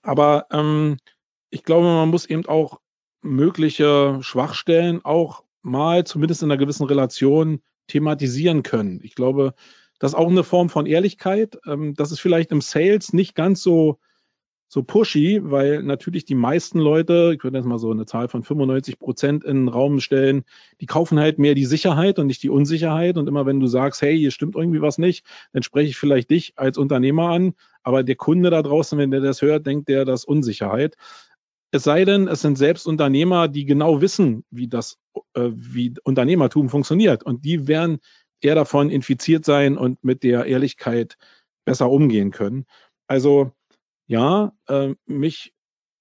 Aber 0.02 0.46
ähm, 0.50 0.98
ich 1.50 1.64
glaube, 1.64 1.86
man 1.86 2.08
muss 2.08 2.26
eben 2.26 2.46
auch 2.46 2.80
mögliche 3.22 4.18
Schwachstellen 4.22 5.04
auch 5.04 5.44
mal 5.62 6.04
zumindest 6.04 6.42
in 6.42 6.50
einer 6.50 6.58
gewissen 6.58 6.86
Relation 6.86 7.62
thematisieren 7.86 8.62
können. 8.62 9.00
Ich 9.02 9.14
glaube, 9.14 9.54
das 9.98 10.12
ist 10.12 10.18
auch 10.18 10.28
eine 10.28 10.44
Form 10.44 10.70
von 10.70 10.86
Ehrlichkeit. 10.86 11.58
Ähm, 11.66 11.94
das 11.94 12.12
ist 12.12 12.20
vielleicht 12.20 12.50
im 12.52 12.60
Sales 12.60 13.12
nicht 13.12 13.34
ganz 13.34 13.62
so 13.62 13.98
so 14.72 14.84
pushy, 14.84 15.40
weil 15.42 15.82
natürlich 15.82 16.24
die 16.26 16.36
meisten 16.36 16.78
Leute, 16.78 17.32
ich 17.34 17.42
würde 17.42 17.58
jetzt 17.58 17.66
mal 17.66 17.80
so 17.80 17.90
eine 17.90 18.06
Zahl 18.06 18.28
von 18.28 18.44
95 18.44 19.00
Prozent 19.00 19.42
in 19.42 19.62
den 19.62 19.68
Raum 19.68 19.98
stellen, 19.98 20.44
die 20.80 20.86
kaufen 20.86 21.18
halt 21.18 21.40
mehr 21.40 21.56
die 21.56 21.64
Sicherheit 21.64 22.20
und 22.20 22.28
nicht 22.28 22.40
die 22.44 22.50
Unsicherheit. 22.50 23.18
Und 23.18 23.26
immer 23.26 23.46
wenn 23.46 23.58
du 23.58 23.66
sagst, 23.66 24.00
hey, 24.00 24.16
hier 24.16 24.30
stimmt 24.30 24.54
irgendwie 24.54 24.80
was 24.80 24.96
nicht, 24.96 25.26
dann 25.52 25.64
spreche 25.64 25.90
ich 25.90 25.96
vielleicht 25.96 26.30
dich 26.30 26.52
als 26.54 26.78
Unternehmer 26.78 27.30
an. 27.30 27.54
Aber 27.82 28.04
der 28.04 28.14
Kunde 28.14 28.50
da 28.50 28.62
draußen, 28.62 28.96
wenn 28.96 29.10
der 29.10 29.20
das 29.20 29.42
hört, 29.42 29.66
denkt 29.66 29.88
der, 29.88 30.04
das 30.04 30.24
Unsicherheit. 30.24 30.94
Es 31.72 31.82
sei 31.82 32.04
denn, 32.04 32.28
es 32.28 32.40
sind 32.40 32.56
selbst 32.56 32.86
Unternehmer, 32.86 33.48
die 33.48 33.64
genau 33.64 34.00
wissen, 34.00 34.44
wie 34.50 34.68
das, 34.68 34.98
äh, 35.34 35.50
wie 35.52 35.94
Unternehmertum 36.04 36.68
funktioniert. 36.68 37.24
Und 37.24 37.44
die 37.44 37.66
werden 37.66 37.98
eher 38.40 38.54
davon 38.54 38.88
infiziert 38.88 39.44
sein 39.44 39.76
und 39.76 40.04
mit 40.04 40.22
der 40.22 40.46
Ehrlichkeit 40.46 41.16
besser 41.64 41.90
umgehen 41.90 42.30
können. 42.30 42.66
Also 43.08 43.50
ja, 44.10 44.52
äh, 44.66 44.96
mich, 45.06 45.54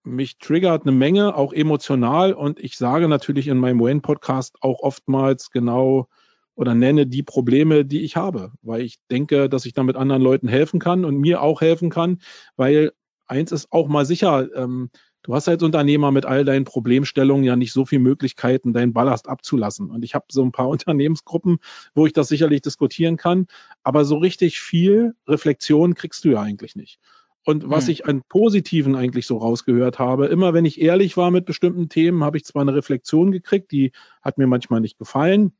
mich 0.03 0.39
triggert 0.39 0.81
eine 0.81 0.91
Menge, 0.91 1.35
auch 1.35 1.53
emotional. 1.53 2.33
Und 2.33 2.59
ich 2.59 2.75
sage 2.75 3.07
natürlich 3.07 3.47
in 3.47 3.59
meinem 3.59 3.79
Wayne-Podcast 3.79 4.55
auch 4.61 4.79
oftmals 4.79 5.51
genau 5.51 6.07
oder 6.55 6.73
nenne 6.73 7.05
die 7.05 7.21
Probleme, 7.21 7.85
die 7.85 8.01
ich 8.01 8.15
habe, 8.15 8.51
weil 8.63 8.81
ich 8.81 8.97
denke, 9.11 9.47
dass 9.47 9.67
ich 9.67 9.73
damit 9.73 9.95
anderen 9.95 10.23
Leuten 10.23 10.47
helfen 10.47 10.79
kann 10.79 11.05
und 11.05 11.17
mir 11.17 11.43
auch 11.43 11.61
helfen 11.61 11.91
kann, 11.91 12.19
weil 12.55 12.93
eins 13.27 13.51
ist 13.51 13.71
auch 13.71 13.87
mal 13.87 14.07
sicher, 14.07 14.49
ähm, 14.55 14.89
du 15.21 15.35
hast 15.35 15.47
als 15.47 15.61
Unternehmer 15.61 16.11
mit 16.11 16.25
all 16.25 16.45
deinen 16.45 16.65
Problemstellungen 16.65 17.43
ja 17.43 17.55
nicht 17.55 17.73
so 17.73 17.85
viele 17.85 18.01
Möglichkeiten, 18.01 18.73
deinen 18.73 18.91
Ballast 18.91 19.29
abzulassen. 19.29 19.91
Und 19.91 20.03
ich 20.03 20.15
habe 20.15 20.25
so 20.31 20.43
ein 20.43 20.51
paar 20.51 20.69
Unternehmensgruppen, 20.69 21.59
wo 21.93 22.07
ich 22.07 22.13
das 22.13 22.27
sicherlich 22.27 22.63
diskutieren 22.63 23.17
kann, 23.17 23.45
aber 23.83 24.03
so 24.03 24.17
richtig 24.17 24.59
viel 24.59 25.13
Reflexion 25.27 25.93
kriegst 25.93 26.25
du 26.25 26.29
ja 26.29 26.41
eigentlich 26.41 26.75
nicht. 26.75 26.99
Und 27.45 27.69
was 27.69 27.85
hm. 27.85 27.91
ich 27.91 28.05
an 28.05 28.21
Positiven 28.27 28.95
eigentlich 28.95 29.25
so 29.25 29.37
rausgehört 29.37 29.97
habe, 29.97 30.27
immer 30.27 30.53
wenn 30.53 30.65
ich 30.65 30.81
ehrlich 30.81 31.17
war 31.17 31.31
mit 31.31 31.45
bestimmten 31.45 31.89
Themen, 31.89 32.23
habe 32.23 32.37
ich 32.37 32.45
zwar 32.45 32.61
eine 32.61 32.75
Reflexion 32.75 33.31
gekriegt, 33.31 33.71
die 33.71 33.91
hat 34.21 34.37
mir 34.37 34.47
manchmal 34.47 34.81
nicht 34.81 34.97
gefallen, 34.97 35.53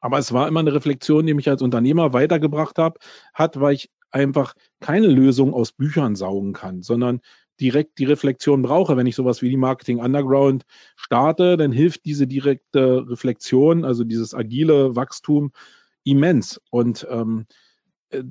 aber 0.00 0.18
es 0.18 0.32
war 0.32 0.48
immer 0.48 0.60
eine 0.60 0.72
Reflexion, 0.72 1.26
die 1.26 1.34
mich 1.34 1.48
als 1.48 1.62
Unternehmer 1.62 2.12
weitergebracht 2.12 2.78
hat, 2.78 2.98
hat, 3.34 3.60
weil 3.60 3.74
ich 3.74 3.90
einfach 4.10 4.54
keine 4.80 5.06
Lösung 5.06 5.52
aus 5.54 5.72
Büchern 5.72 6.16
saugen 6.16 6.52
kann, 6.52 6.82
sondern 6.82 7.20
direkt 7.60 7.98
die 7.98 8.06
Reflexion 8.06 8.62
brauche, 8.62 8.96
wenn 8.96 9.06
ich 9.06 9.14
sowas 9.14 9.42
wie 9.42 9.50
die 9.50 9.56
Marketing 9.56 10.00
Underground 10.00 10.64
starte, 10.96 11.56
dann 11.56 11.72
hilft 11.72 12.06
diese 12.06 12.26
direkte 12.26 13.04
Reflexion, 13.08 13.84
also 13.84 14.04
dieses 14.04 14.34
agile 14.34 14.96
Wachstum 14.96 15.52
immens. 16.02 16.60
Und 16.70 17.06
ähm, 17.10 17.46
äh, 17.48 17.54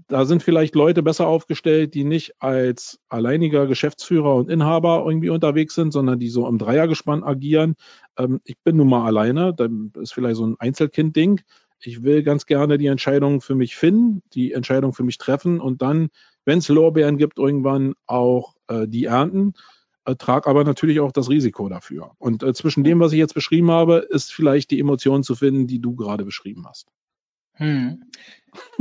da 0.07 0.25
sind 0.25 0.43
vielleicht 0.43 0.75
Leute 0.75 1.03
besser 1.03 1.27
aufgestellt, 1.27 1.93
die 1.93 2.03
nicht 2.03 2.33
als 2.39 2.99
alleiniger 3.07 3.65
Geschäftsführer 3.67 4.35
und 4.35 4.49
Inhaber 4.49 5.05
irgendwie 5.05 5.29
unterwegs 5.29 5.75
sind, 5.75 5.91
sondern 5.91 6.19
die 6.19 6.29
so 6.29 6.47
im 6.47 6.57
Dreiergespann 6.57 7.23
agieren. 7.23 7.75
Ähm, 8.17 8.41
ich 8.43 8.57
bin 8.63 8.77
nun 8.77 8.89
mal 8.89 9.05
alleine, 9.05 9.53
dann 9.53 9.91
ist 10.01 10.13
vielleicht 10.13 10.35
so 10.35 10.45
ein 10.45 10.55
Einzelkind-Ding. 10.59 11.41
Ich 11.81 12.03
will 12.03 12.23
ganz 12.23 12.45
gerne 12.45 12.77
die 12.77 12.87
Entscheidung 12.87 13.39
für 13.39 13.55
mich 13.55 13.77
finden, 13.77 14.21
die 14.33 14.51
Entscheidung 14.51 14.93
für 14.93 15.03
mich 15.03 15.17
treffen 15.17 15.61
und 15.61 15.81
dann, 15.81 16.09
wenn 16.43 16.59
es 16.59 16.67
Lorbeeren 16.67 17.17
gibt, 17.17 17.39
irgendwann 17.39 17.93
auch 18.05 18.55
äh, 18.67 18.85
die 18.85 19.05
ernten. 19.05 19.53
Äh, 20.03 20.15
trag 20.15 20.47
aber 20.47 20.65
natürlich 20.65 20.99
auch 20.99 21.13
das 21.13 21.29
Risiko 21.29 21.69
dafür. 21.69 22.11
Und 22.17 22.43
äh, 22.43 22.53
zwischen 22.53 22.83
dem, 22.83 22.99
was 22.99 23.13
ich 23.13 23.19
jetzt 23.19 23.33
beschrieben 23.33 23.71
habe, 23.71 24.07
ist 24.09 24.33
vielleicht 24.33 24.71
die 24.71 24.79
Emotion 24.79 25.23
zu 25.23 25.35
finden, 25.35 25.67
die 25.67 25.79
du 25.79 25.95
gerade 25.95 26.25
beschrieben 26.25 26.65
hast. 26.67 26.87
Hm. 27.59 28.03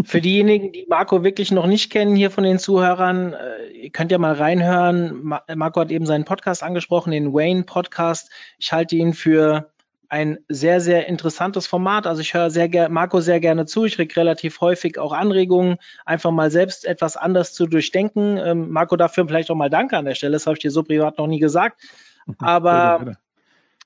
Für 0.02 0.20
diejenigen, 0.20 0.72
die 0.72 0.86
Marco 0.88 1.24
wirklich 1.24 1.50
noch 1.50 1.66
nicht 1.66 1.90
kennen 1.90 2.16
hier 2.16 2.30
von 2.30 2.44
den 2.44 2.58
Zuhörern, 2.58 3.34
äh, 3.34 3.68
ihr 3.68 3.90
könnt 3.90 4.10
ja 4.10 4.18
mal 4.18 4.34
reinhören. 4.34 5.22
Marco 5.54 5.80
hat 5.80 5.90
eben 5.90 6.06
seinen 6.06 6.24
Podcast 6.24 6.62
angesprochen, 6.62 7.10
den 7.10 7.34
Wayne 7.34 7.64
Podcast. 7.64 8.30
Ich 8.58 8.72
halte 8.72 8.96
ihn 8.96 9.12
für 9.12 9.70
ein 10.08 10.38
sehr, 10.48 10.80
sehr 10.80 11.06
interessantes 11.06 11.66
Format. 11.66 12.06
Also 12.06 12.22
ich 12.22 12.32
höre 12.32 12.50
sehr 12.50 12.68
gerne 12.68 12.92
Marco 12.92 13.20
sehr 13.20 13.40
gerne 13.40 13.66
zu. 13.66 13.84
Ich 13.84 13.96
kriege 13.96 14.16
relativ 14.16 14.60
häufig 14.60 14.98
auch 14.98 15.12
Anregungen, 15.12 15.76
einfach 16.06 16.30
mal 16.30 16.50
selbst 16.50 16.86
etwas 16.86 17.16
anders 17.16 17.52
zu 17.52 17.66
durchdenken. 17.66 18.38
Ähm, 18.38 18.70
Marco, 18.70 18.96
dafür 18.96 19.26
vielleicht 19.26 19.50
auch 19.50 19.56
mal 19.56 19.70
Danke 19.70 19.98
an 19.98 20.06
der 20.06 20.14
Stelle. 20.14 20.32
Das 20.32 20.46
habe 20.46 20.54
ich 20.54 20.62
dir 20.62 20.70
so 20.70 20.82
privat 20.82 21.18
noch 21.18 21.26
nie 21.26 21.40
gesagt. 21.40 21.82
Aber. 22.38 23.16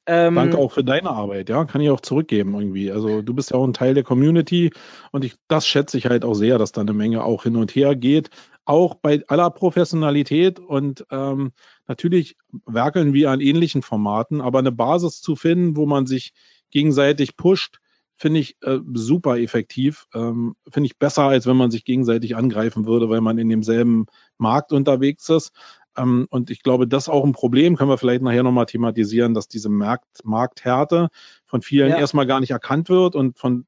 Ähm, 0.07 0.35
Danke 0.35 0.59
auch 0.59 0.73
für 0.73 0.83
deine 0.83 1.11
Arbeit, 1.11 1.49
ja, 1.49 1.65
kann 1.65 1.81
ich 1.81 1.91
auch 1.91 2.01
zurückgeben 2.01 2.55
irgendwie. 2.55 2.91
Also 2.91 3.23
du 3.23 3.35
bist 3.35 3.51
ja 3.53 3.57
auch 3.57 3.65
ein 3.65 3.73
Teil 3.73 3.95
der 3.95 4.03
Community 4.03 4.73
und 5.13 5.25
ich, 5.25 5.37
das 5.47 5.67
schätze 5.67 5.97
ich 5.97 6.07
halt 6.07 6.25
auch 6.25 6.35
sehr, 6.35 6.59
dass 6.59 6.73
da 6.73 6.81
eine 6.81 6.93
Menge 6.93 7.25
auch 7.25 7.45
hin 7.45 7.57
und 7.57 7.75
her 7.75 7.95
geht. 7.95 8.31
Auch 8.65 8.95
bei 8.95 9.23
aller 9.29 9.51
Professionalität 9.51 10.59
und 10.59 11.07
ähm, 11.11 11.53
natürlich 11.87 12.37
werkeln 12.67 13.13
wir 13.13 13.31
an 13.31 13.41
ähnlichen 13.41 13.83
Formaten, 13.83 14.41
aber 14.41 14.59
eine 14.59 14.73
Basis 14.73 15.21
zu 15.21 15.37
finden, 15.37 15.77
wo 15.77 15.87
man 15.87 16.07
sich 16.07 16.33
gegenseitig 16.71 17.37
pusht, 17.37 17.79
finde 18.17 18.41
ich 18.41 18.57
äh, 18.63 18.79
super 18.95 19.39
effektiv. 19.39 20.07
Ähm, 20.15 20.55
finde 20.71 20.87
ich 20.87 20.99
besser, 20.99 21.25
als 21.25 21.47
wenn 21.47 21.57
man 21.57 21.71
sich 21.71 21.85
gegenseitig 21.85 22.37
angreifen 22.37 22.87
würde, 22.87 23.09
weil 23.09 23.21
man 23.21 23.39
in 23.39 23.49
demselben 23.49 24.07
Markt 24.39 24.73
unterwegs 24.73 25.29
ist. 25.29 25.53
Ähm, 25.97 26.27
und 26.31 26.51
ich 26.51 26.63
glaube, 26.63 26.87
das 26.87 27.05
ist 27.05 27.09
auch 27.09 27.25
ein 27.25 27.33
Problem, 27.33 27.77
können 27.77 27.91
wir 27.91 27.99
vielleicht 27.99 28.23
nachher 28.23 28.43
nochmal 28.43 28.67
thematisieren, 28.67 29.35
dass 29.35 29.49
diese 29.49 29.69
Markt, 29.69 30.25
Markthärte 30.25 31.09
von 31.47 31.63
vielen 31.63 31.91
ja. 31.91 31.99
erstmal 31.99 32.27
gar 32.27 32.41
nicht 32.41 32.51
erkannt 32.51 32.89
wird 32.89 33.15
und 33.15 33.39
von 33.39 33.67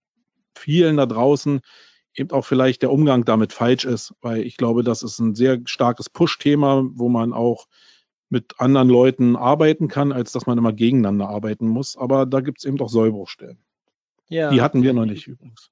vielen 0.54 0.96
da 0.96 1.06
draußen 1.06 1.60
eben 2.14 2.30
auch 2.30 2.44
vielleicht 2.44 2.82
der 2.82 2.92
Umgang 2.92 3.24
damit 3.24 3.52
falsch 3.52 3.84
ist, 3.84 4.14
weil 4.20 4.42
ich 4.42 4.56
glaube, 4.56 4.84
das 4.84 5.02
ist 5.02 5.18
ein 5.18 5.34
sehr 5.34 5.60
starkes 5.64 6.08
Push-Thema, 6.08 6.84
wo 6.92 7.08
man 7.08 7.32
auch 7.32 7.66
mit 8.28 8.60
anderen 8.60 8.88
Leuten 8.88 9.36
arbeiten 9.36 9.88
kann, 9.88 10.12
als 10.12 10.32
dass 10.32 10.46
man 10.46 10.58
immer 10.58 10.72
gegeneinander 10.72 11.28
arbeiten 11.28 11.68
muss. 11.68 11.96
Aber 11.96 12.26
da 12.26 12.40
gibt 12.40 12.58
es 12.58 12.64
eben 12.64 12.80
auch 12.80 12.88
Sollbruchstellen. 12.88 13.58
Ja. 14.28 14.50
Die 14.50 14.62
hatten 14.62 14.82
wir 14.82 14.92
noch 14.92 15.04
nicht 15.04 15.26
übrigens. 15.26 15.70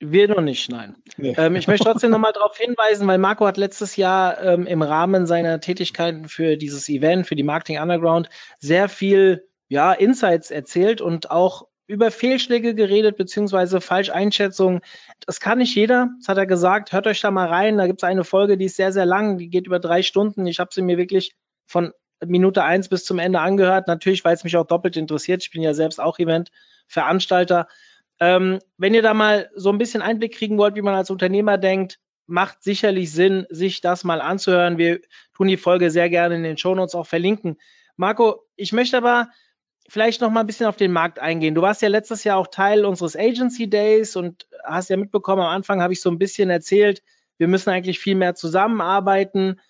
Wir 0.00 0.28
noch 0.28 0.40
nicht, 0.40 0.70
nein. 0.70 0.96
Nee. 1.16 1.34
Ähm, 1.38 1.56
ich 1.56 1.66
möchte 1.68 1.84
trotzdem 1.84 2.10
nochmal 2.10 2.32
darauf 2.32 2.56
hinweisen, 2.56 3.06
weil 3.06 3.18
Marco 3.18 3.46
hat 3.46 3.56
letztes 3.56 3.96
Jahr 3.96 4.42
ähm, 4.42 4.66
im 4.66 4.82
Rahmen 4.82 5.26
seiner 5.26 5.60
Tätigkeiten 5.60 6.28
für 6.28 6.56
dieses 6.56 6.88
Event, 6.88 7.26
für 7.26 7.36
die 7.36 7.42
Marketing 7.42 7.80
Underground, 7.80 8.28
sehr 8.58 8.88
viel 8.88 9.48
ja, 9.68 9.92
Insights 9.92 10.50
erzählt 10.50 11.00
und 11.00 11.30
auch 11.30 11.66
über 11.86 12.10
Fehlschläge 12.10 12.74
geredet, 12.74 13.16
beziehungsweise 13.16 13.80
Falscheinschätzungen. 13.80 14.80
Das 15.24 15.40
kann 15.40 15.58
nicht 15.58 15.74
jeder, 15.74 16.10
das 16.18 16.28
hat 16.28 16.38
er 16.38 16.46
gesagt. 16.46 16.92
Hört 16.92 17.06
euch 17.06 17.20
da 17.20 17.30
mal 17.30 17.48
rein. 17.48 17.78
Da 17.78 17.86
gibt 17.86 18.02
es 18.02 18.08
eine 18.08 18.24
Folge, 18.24 18.56
die 18.56 18.64
ist 18.66 18.76
sehr, 18.76 18.92
sehr 18.92 19.06
lang, 19.06 19.38
die 19.38 19.48
geht 19.48 19.66
über 19.66 19.78
drei 19.78 20.02
Stunden. 20.02 20.46
Ich 20.46 20.58
habe 20.58 20.70
sie 20.72 20.82
mir 20.82 20.98
wirklich 20.98 21.36
von 21.66 21.92
Minute 22.24 22.64
eins 22.64 22.88
bis 22.88 23.04
zum 23.04 23.18
Ende 23.18 23.40
angehört. 23.40 23.86
Natürlich, 23.88 24.24
weil 24.24 24.34
es 24.34 24.44
mich 24.44 24.56
auch 24.56 24.66
doppelt 24.66 24.96
interessiert. 24.96 25.42
Ich 25.42 25.50
bin 25.50 25.62
ja 25.62 25.74
selbst 25.74 26.00
auch 26.00 26.18
Event-Veranstalter. 26.18 27.68
Ähm, 28.20 28.58
wenn 28.78 28.94
ihr 28.94 29.02
da 29.02 29.14
mal 29.14 29.50
so 29.54 29.70
ein 29.70 29.78
bisschen 29.78 30.02
Einblick 30.02 30.34
kriegen 30.34 30.58
wollt, 30.58 30.74
wie 30.76 30.82
man 30.82 30.94
als 30.94 31.10
Unternehmer 31.10 31.58
denkt, 31.58 31.98
macht 32.26 32.62
sicherlich 32.62 33.12
Sinn, 33.12 33.46
sich 33.50 33.80
das 33.80 34.04
mal 34.04 34.20
anzuhören. 34.20 34.78
Wir 34.78 35.00
tun 35.34 35.48
die 35.48 35.56
Folge 35.56 35.90
sehr 35.90 36.08
gerne 36.10 36.36
in 36.36 36.42
den 36.42 36.58
Shownotes 36.58 36.94
auch 36.94 37.06
verlinken. 37.06 37.56
Marco, 37.96 38.42
ich 38.56 38.72
möchte 38.72 38.96
aber 38.96 39.28
vielleicht 39.88 40.20
noch 40.20 40.30
mal 40.30 40.40
ein 40.40 40.46
bisschen 40.46 40.66
auf 40.66 40.76
den 40.76 40.92
Markt 40.92 41.18
eingehen. 41.18 41.54
Du 41.54 41.62
warst 41.62 41.82
ja 41.82 41.88
letztes 41.88 42.24
Jahr 42.24 42.38
auch 42.38 42.48
Teil 42.48 42.84
unseres 42.84 43.16
Agency 43.16 43.70
Days 43.70 44.16
und 44.16 44.46
hast 44.64 44.90
ja 44.90 44.96
mitbekommen, 44.96 45.42
am 45.42 45.48
Anfang 45.48 45.80
habe 45.80 45.92
ich 45.92 46.00
so 46.00 46.10
ein 46.10 46.18
bisschen 46.18 46.50
erzählt, 46.50 47.02
wir 47.38 47.48
müssen 47.48 47.70
eigentlich 47.70 47.98
viel 47.98 48.14
mehr 48.14 48.34
zusammenarbeiten, 48.34 49.60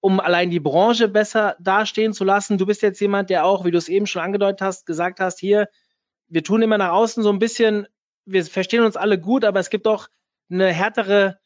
um 0.00 0.20
allein 0.20 0.50
die 0.50 0.60
Branche 0.60 1.08
besser 1.08 1.56
dastehen 1.60 2.12
zu 2.12 2.24
lassen. 2.24 2.56
Du 2.56 2.66
bist 2.66 2.82
jetzt 2.82 3.00
jemand, 3.00 3.28
der 3.30 3.44
auch, 3.44 3.64
wie 3.64 3.70
du 3.70 3.78
es 3.78 3.88
eben 3.88 4.06
schon 4.06 4.22
angedeutet 4.22 4.62
hast, 4.62 4.86
gesagt 4.86 5.20
hast, 5.20 5.38
hier, 5.38 5.68
wir 6.30 6.42
tun 6.42 6.62
immer 6.62 6.78
nach 6.78 6.92
außen 6.92 7.22
so 7.22 7.30
ein 7.30 7.38
bisschen, 7.38 7.86
wir 8.24 8.44
verstehen 8.44 8.84
uns 8.84 8.96
alle 8.96 9.20
gut, 9.20 9.44
aber 9.44 9.60
es 9.60 9.68
gibt 9.68 9.86
doch 9.86 10.08
eine 10.50 10.72
härtere 10.72 11.38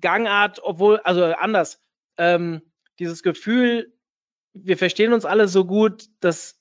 Gangart, 0.00 0.60
obwohl, 0.62 0.98
also 0.98 1.24
anders, 1.24 1.80
ähm, 2.18 2.60
dieses 2.98 3.22
Gefühl, 3.22 3.92
wir 4.52 4.76
verstehen 4.76 5.12
uns 5.12 5.24
alle 5.24 5.48
so 5.48 5.64
gut, 5.64 6.08
das 6.20 6.60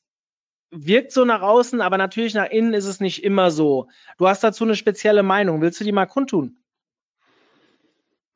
wirkt 0.70 1.12
so 1.12 1.26
nach 1.26 1.42
außen, 1.42 1.82
aber 1.82 1.98
natürlich 1.98 2.34
nach 2.34 2.50
innen 2.50 2.74
ist 2.74 2.86
es 2.86 3.02
nicht 3.02 3.24
immer 3.24 3.52
so. 3.52 3.90
Du 4.18 4.28
hast 4.28 4.44
dazu 4.44 4.64
eine 4.64 4.76
spezielle 4.76 5.24
Meinung. 5.24 5.62
Willst 5.62 5.80
du 5.82 5.84
die 5.84 5.92
mal 5.92 6.06
kundtun? 6.06 6.58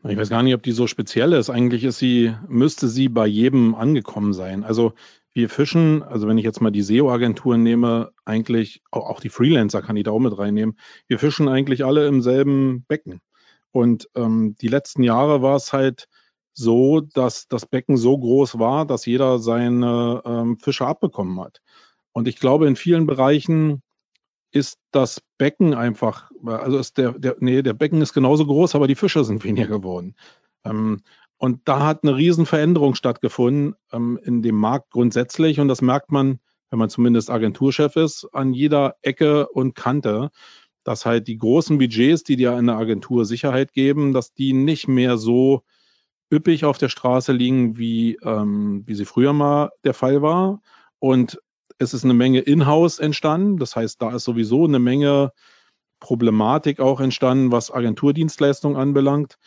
Ich 0.08 0.18
weiß 0.18 0.30
gar 0.30 0.44
nicht, 0.44 0.54
ob 0.54 0.62
die 0.62 0.74
so 0.74 0.86
speziell 0.86 1.34
ist. 1.34 1.50
Eigentlich 1.50 1.84
ist 1.84 1.98
sie, 1.98 2.36
müsste 2.48 2.90
sie 2.90 3.10
bei 3.10 3.25
jedem 3.25 3.74
angekommen 3.74 4.34
sein. 4.34 4.64
Also 4.64 4.94
wir 5.36 5.50
fischen, 5.50 6.01
also 6.01 6.27
wenn 6.27 6.38
ich 6.38 6.46
jetzt 6.46 6.62
mal 6.62 6.72
die 6.72 6.82
SEO-Agenturen 6.82 7.62
nehme, 7.62 8.13
eigentlich, 8.24 8.82
auch 8.89 9.20
die 9.20 9.30
Freelancer 9.30 9.82
kann 9.82 9.98
ich 9.98 10.06
da 10.06 10.12
auch 10.12 10.20
mit 10.20 10.38
reinnehmen, 10.38 10.80
wir 11.08 11.20
fischen 11.20 11.50
eigentlich 11.50 11.84
alle 11.84 12.08
im 12.08 12.22
selben 12.22 12.86
Becken. 12.88 13.20
Und 13.72 14.10
ähm, 14.15 14.56
die 14.62 14.70
letzten 14.70 15.04
Jahre 15.04 15.42
war 15.42 15.58
es 15.58 15.74
halt 15.74 16.08
so, 16.54 17.01
dass 17.01 17.50
das 17.50 17.65
Becken 17.65 17.98
so 17.98 18.18
groß 18.18 18.60
war, 18.60 18.86
dass 18.86 19.06
jeder 19.06 19.39
seine 19.39 20.22
ähm, 20.24 20.58
Fische 20.58 20.88
abbekommen 20.88 21.38
hat. 21.42 21.62
Und 22.13 22.30
ich 22.30 22.39
glaube, 22.39 22.65
in 22.68 22.77
vielen 22.77 23.06
Bereichen 23.06 23.84
ist 24.51 24.80
das 24.92 25.22
Becken 25.38 25.74
einfach, 25.74 26.32
also 26.46 26.77
ist 26.77 26.98
der, 26.98 27.12
der, 27.12 27.36
nee, 27.39 27.62
der 27.62 27.74
Becken 27.74 28.01
ist 28.01 28.13
genauso 28.13 28.46
groß, 28.46 28.74
aber 28.75 28.88
die 28.88 28.96
Fische 28.96 29.25
sind 29.25 29.44
weniger 29.44 29.68
geworden. 29.68 30.15
Ähm, 30.63 31.01
und 31.38 31.62
da 31.65 31.86
hat 31.86 32.04
eine 32.04 32.15
Riesenveränderung 32.15 32.96
stattgefunden 32.96 33.75
ähm, 33.92 34.20
in 34.24 34.42
dem 34.42 34.56
Markt 34.56 34.92
grundsätzlich. 34.92 35.60
Und 35.60 35.68
das 35.68 35.82
merkt 35.82 36.12
man, 36.12 36.39
wenn 36.70 36.80
man 36.80 36.89
zumindest 36.89 37.30
Agenturchef 37.30 37.96
ist, 37.96 38.27
an 38.32 38.54
jeder 38.54 38.96
Ecke 39.01 39.48
und 39.50 39.75
Kante, 39.75 40.32
dass 40.84 41.06
halt 41.06 41.27
die 41.27 41.38
großen 41.38 41.77
Budgets, 41.77 42.24
die 42.24 42.36
dir 42.36 42.56
eine 42.56 42.75
Agentur 42.75 43.25
Sicherheit 43.25 43.74
geben, 43.74 44.13
dass 44.13 44.34
die 44.34 44.54
nicht 44.54 44.88
mehr 44.88 45.18
so 45.18 45.63
üppig 46.32 46.65
auf 46.65 46.77
der 46.77 46.89
Straße 46.89 47.34
liegen, 47.34 47.77
wie, 47.77 48.18
ähm, 48.24 48.84
wie 48.86 48.96
sie 48.96 49.06
früher 49.06 49.34
mal 49.34 49.72
der 49.84 49.94
Fall 49.94 50.22
war. 50.22 50.62
Und 51.00 51.39
es 51.77 51.94
ist 51.94 52.04
eine 52.04 52.13
Menge 52.13 52.39
Inhouse 52.39 53.00
entstanden. 53.00 53.58
Das 53.58 53.75
heißt, 53.75 54.01
da 54.01 54.15
ist 54.15 54.24
sowieso 54.24 54.65
eine 54.65 54.80
Menge 54.80 55.32
Problematik 56.00 56.80
auch 56.80 57.00
entstanden, 57.00 57.51
was 57.51 57.72
Agenturdienstleistungen 57.72 58.77
anbelangt. 58.77 59.38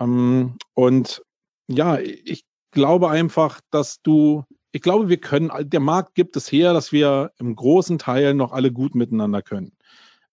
Ähm, 0.00 0.56
und 0.74 1.22
ja, 1.68 1.98
ich 1.98 2.44
glaube 2.70 3.10
einfach, 3.10 3.60
dass 3.70 4.02
du, 4.02 4.44
ich 4.72 4.82
glaube, 4.82 5.08
wir 5.08 5.18
können, 5.18 5.50
der 5.60 5.80
Markt 5.80 6.14
gibt 6.14 6.36
es 6.36 6.50
her, 6.50 6.72
dass 6.72 6.92
wir 6.92 7.32
im 7.38 7.56
großen 7.56 7.98
Teil 7.98 8.34
noch 8.34 8.52
alle 8.52 8.72
gut 8.72 8.94
miteinander 8.94 9.42
können. 9.42 9.72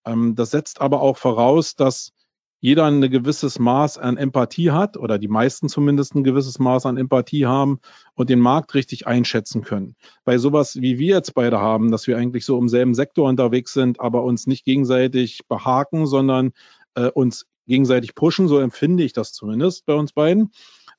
Ähm, 0.05 0.35
das 0.35 0.51
setzt 0.51 0.81
aber 0.81 1.01
auch 1.01 1.17
voraus, 1.17 1.75
dass 1.75 2.11
jeder 2.59 2.85
ein 2.85 3.01
gewisses 3.01 3.59
Maß 3.59 3.97
an 3.97 4.15
Empathie 4.15 4.71
hat 4.71 4.95
oder 4.95 5.19
die 5.19 5.27
meisten 5.27 5.67
zumindest 5.67 6.15
ein 6.15 6.23
gewisses 6.23 6.59
Maß 6.59 6.85
an 6.85 6.95
Empathie 6.95 7.45
haben 7.45 7.79
und 8.15 8.29
den 8.29 8.39
Markt 8.39 8.73
richtig 8.73 9.05
einschätzen 9.05 9.63
können. 9.63 9.95
Bei 10.23 10.37
sowas, 10.37 10.77
wie 10.79 10.97
wir 10.97 11.15
jetzt 11.15 11.33
beide 11.33 11.59
haben, 11.59 11.91
dass 11.91 12.07
wir 12.07 12.17
eigentlich 12.17 12.45
so 12.45 12.57
im 12.57 12.69
selben 12.69 12.93
Sektor 12.93 13.27
unterwegs 13.27 13.73
sind, 13.73 13.99
aber 13.99 14.23
uns 14.23 14.47
nicht 14.47 14.63
gegenseitig 14.63 15.41
behaken, 15.49 16.07
sondern 16.07 16.53
äh, 16.95 17.09
uns 17.09 17.47
gegenseitig 17.67 18.15
pushen, 18.15 18.47
so 18.47 18.59
empfinde 18.59 19.03
ich 19.03 19.11
das 19.11 19.33
zumindest 19.33 19.85
bei 19.85 19.95
uns 19.95 20.13
beiden. 20.13 20.51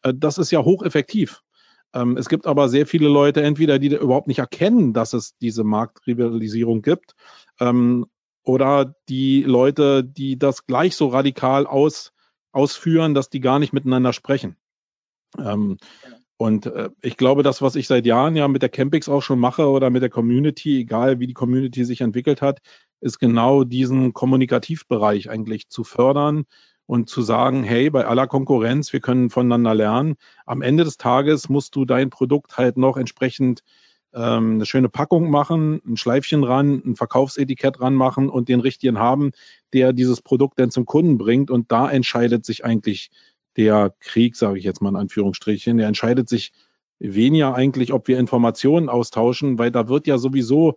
Äh, 0.04 0.14
das 0.16 0.38
ist 0.38 0.52
ja 0.52 0.64
hocheffektiv. 0.64 1.42
Ähm, 1.92 2.16
es 2.16 2.28
gibt 2.28 2.46
aber 2.46 2.68
sehr 2.68 2.86
viele 2.86 3.08
Leute, 3.08 3.42
entweder 3.42 3.80
die 3.80 3.88
überhaupt 3.94 4.28
nicht 4.28 4.38
erkennen, 4.38 4.92
dass 4.92 5.12
es 5.12 5.36
diese 5.38 5.64
Marktrivalisierung 5.64 6.82
gibt, 6.82 7.14
ähm, 7.60 8.06
oder 8.44 8.94
die 9.08 9.42
Leute, 9.42 10.04
die 10.04 10.38
das 10.38 10.66
gleich 10.66 10.94
so 10.96 11.08
radikal 11.08 11.66
aus, 11.66 12.12
ausführen, 12.52 13.14
dass 13.14 13.30
die 13.30 13.40
gar 13.40 13.58
nicht 13.58 13.72
miteinander 13.72 14.12
sprechen. 14.12 14.56
Ähm, 15.38 15.78
Und 16.36 16.66
äh, 16.66 16.90
ich 17.00 17.16
glaube, 17.16 17.42
das, 17.42 17.62
was 17.62 17.76
ich 17.76 17.86
seit 17.86 18.06
Jahren 18.06 18.36
ja 18.36 18.48
mit 18.48 18.62
der 18.62 18.68
Campix 18.68 19.08
auch 19.08 19.22
schon 19.22 19.38
mache 19.38 19.68
oder 19.68 19.90
mit 19.90 20.02
der 20.02 20.10
Community, 20.10 20.80
egal 20.80 21.20
wie 21.20 21.28
die 21.28 21.34
Community 21.34 21.84
sich 21.84 22.00
entwickelt 22.00 22.42
hat, 22.42 22.60
ist 23.00 23.18
genau 23.20 23.64
diesen 23.64 24.12
Kommunikativbereich 24.12 25.30
eigentlich 25.30 25.68
zu 25.68 25.84
fördern 25.84 26.44
und 26.86 27.08
zu 27.08 27.22
sagen, 27.22 27.62
hey, 27.62 27.90
bei 27.90 28.06
aller 28.06 28.26
Konkurrenz, 28.26 28.92
wir 28.92 29.00
können 29.00 29.30
voneinander 29.30 29.74
lernen. 29.74 30.16
Am 30.44 30.62
Ende 30.62 30.84
des 30.84 30.96
Tages 30.96 31.48
musst 31.48 31.74
du 31.76 31.84
dein 31.84 32.10
Produkt 32.10 32.58
halt 32.58 32.76
noch 32.76 32.96
entsprechend 32.96 33.62
ähm, 34.12 34.54
eine 34.54 34.66
schöne 34.66 34.88
Packung 34.88 35.30
machen, 35.30 35.80
ein 35.86 35.96
Schleifchen 35.96 36.44
ran, 36.44 36.82
ein 36.84 36.96
Verkaufsetikett 36.96 37.80
ranmachen 37.80 38.28
und 38.28 38.48
den 38.48 38.60
richtigen 38.60 38.98
haben, 38.98 39.32
der 39.72 39.92
dieses 39.92 40.22
Produkt 40.22 40.58
dann 40.58 40.70
zum 40.70 40.84
Kunden 40.86 41.18
bringt. 41.18 41.50
Und 41.50 41.72
da 41.72 41.90
entscheidet 41.90 42.44
sich 42.44 42.64
eigentlich 42.64 43.10
der 43.56 43.94
Krieg, 44.00 44.36
sage 44.36 44.58
ich 44.58 44.64
jetzt 44.64 44.82
mal 44.82 44.90
in 44.90 44.96
Anführungsstrichen, 44.96 45.78
der 45.78 45.88
entscheidet 45.88 46.28
sich 46.28 46.52
weniger 46.98 47.54
eigentlich, 47.54 47.92
ob 47.92 48.08
wir 48.08 48.18
Informationen 48.18 48.88
austauschen, 48.88 49.58
weil 49.58 49.70
da 49.70 49.88
wird 49.88 50.06
ja 50.06 50.18
sowieso 50.18 50.76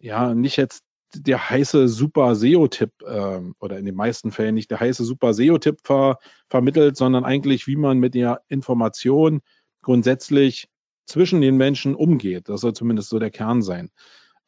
ja 0.00 0.34
nicht 0.34 0.56
jetzt 0.56 0.83
der 1.16 1.50
heiße 1.50 1.88
super 1.88 2.34
SEO-Tipp 2.34 2.90
äh, 3.06 3.40
oder 3.58 3.78
in 3.78 3.84
den 3.84 3.94
meisten 3.94 4.30
Fällen 4.30 4.54
nicht 4.54 4.70
der 4.70 4.80
heiße 4.80 5.04
super 5.04 5.34
SEO-Tipp 5.34 5.78
ver 5.84 6.18
vermittelt, 6.48 6.96
sondern 6.96 7.24
eigentlich, 7.24 7.66
wie 7.66 7.76
man 7.76 7.98
mit 7.98 8.14
der 8.14 8.42
Information 8.48 9.40
grundsätzlich 9.82 10.68
zwischen 11.06 11.40
den 11.40 11.56
Menschen 11.56 11.94
umgeht. 11.94 12.48
Das 12.48 12.62
soll 12.62 12.72
zumindest 12.72 13.10
so 13.10 13.18
der 13.18 13.30
Kern 13.30 13.62
sein. 13.62 13.90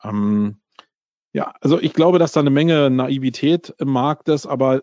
Ähm, 0.02 0.58
ja, 1.32 1.52
also 1.60 1.80
ich 1.80 1.92
glaube, 1.92 2.18
dass 2.18 2.32
da 2.32 2.40
eine 2.40 2.50
Menge 2.50 2.88
Naivität 2.90 3.74
im 3.78 3.88
Markt 3.88 4.28
ist, 4.28 4.46
aber 4.46 4.82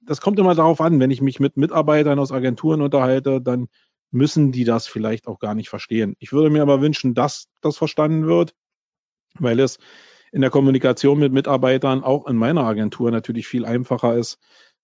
das 0.00 0.20
kommt 0.20 0.38
immer 0.38 0.54
darauf 0.54 0.80
an, 0.80 1.00
wenn 1.00 1.10
ich 1.10 1.20
mich 1.20 1.40
mit 1.40 1.56
Mitarbeitern 1.56 2.18
aus 2.18 2.32
Agenturen 2.32 2.80
unterhalte, 2.80 3.40
dann 3.40 3.68
müssen 4.10 4.52
die 4.52 4.64
das 4.64 4.86
vielleicht 4.86 5.26
auch 5.26 5.38
gar 5.38 5.54
nicht 5.54 5.68
verstehen. 5.68 6.14
Ich 6.18 6.32
würde 6.32 6.50
mir 6.50 6.62
aber 6.62 6.80
wünschen, 6.80 7.14
dass 7.14 7.48
das 7.60 7.76
verstanden 7.76 8.26
wird, 8.26 8.54
weil 9.38 9.60
es 9.60 9.78
in 10.32 10.40
der 10.40 10.50
Kommunikation 10.50 11.18
mit 11.18 11.32
Mitarbeitern 11.32 12.02
auch 12.02 12.26
in 12.26 12.36
meiner 12.36 12.64
Agentur 12.64 13.10
natürlich 13.10 13.46
viel 13.46 13.64
einfacher 13.64 14.16
ist, 14.16 14.38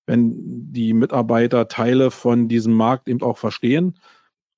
wenn 0.06 0.34
die 0.72 0.92
Mitarbeiter 0.92 1.68
Teile 1.68 2.10
von 2.10 2.48
diesem 2.48 2.74
Markt 2.74 3.08
eben 3.08 3.22
auch 3.22 3.38
verstehen. 3.38 3.98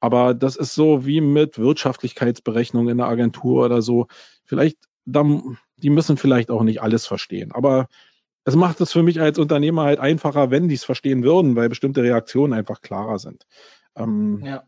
Aber 0.00 0.34
das 0.34 0.56
ist 0.56 0.74
so 0.74 1.06
wie 1.06 1.20
mit 1.20 1.58
Wirtschaftlichkeitsberechnungen 1.58 2.90
in 2.90 2.98
der 2.98 3.06
Agentur 3.06 3.64
oder 3.64 3.82
so. 3.82 4.06
Vielleicht, 4.44 4.78
die 5.04 5.90
müssen 5.90 6.16
vielleicht 6.16 6.50
auch 6.50 6.62
nicht 6.62 6.82
alles 6.82 7.06
verstehen. 7.06 7.52
Aber 7.52 7.88
es 8.44 8.54
macht 8.54 8.80
es 8.80 8.92
für 8.92 9.02
mich 9.02 9.20
als 9.20 9.38
Unternehmer 9.38 9.84
halt 9.84 9.98
einfacher, 9.98 10.50
wenn 10.50 10.68
die 10.68 10.74
es 10.74 10.84
verstehen 10.84 11.24
würden, 11.24 11.56
weil 11.56 11.68
bestimmte 11.68 12.02
Reaktionen 12.02 12.52
einfach 12.52 12.80
klarer 12.80 13.18
sind. 13.18 13.46
Ähm, 13.96 14.42
ja. 14.44 14.62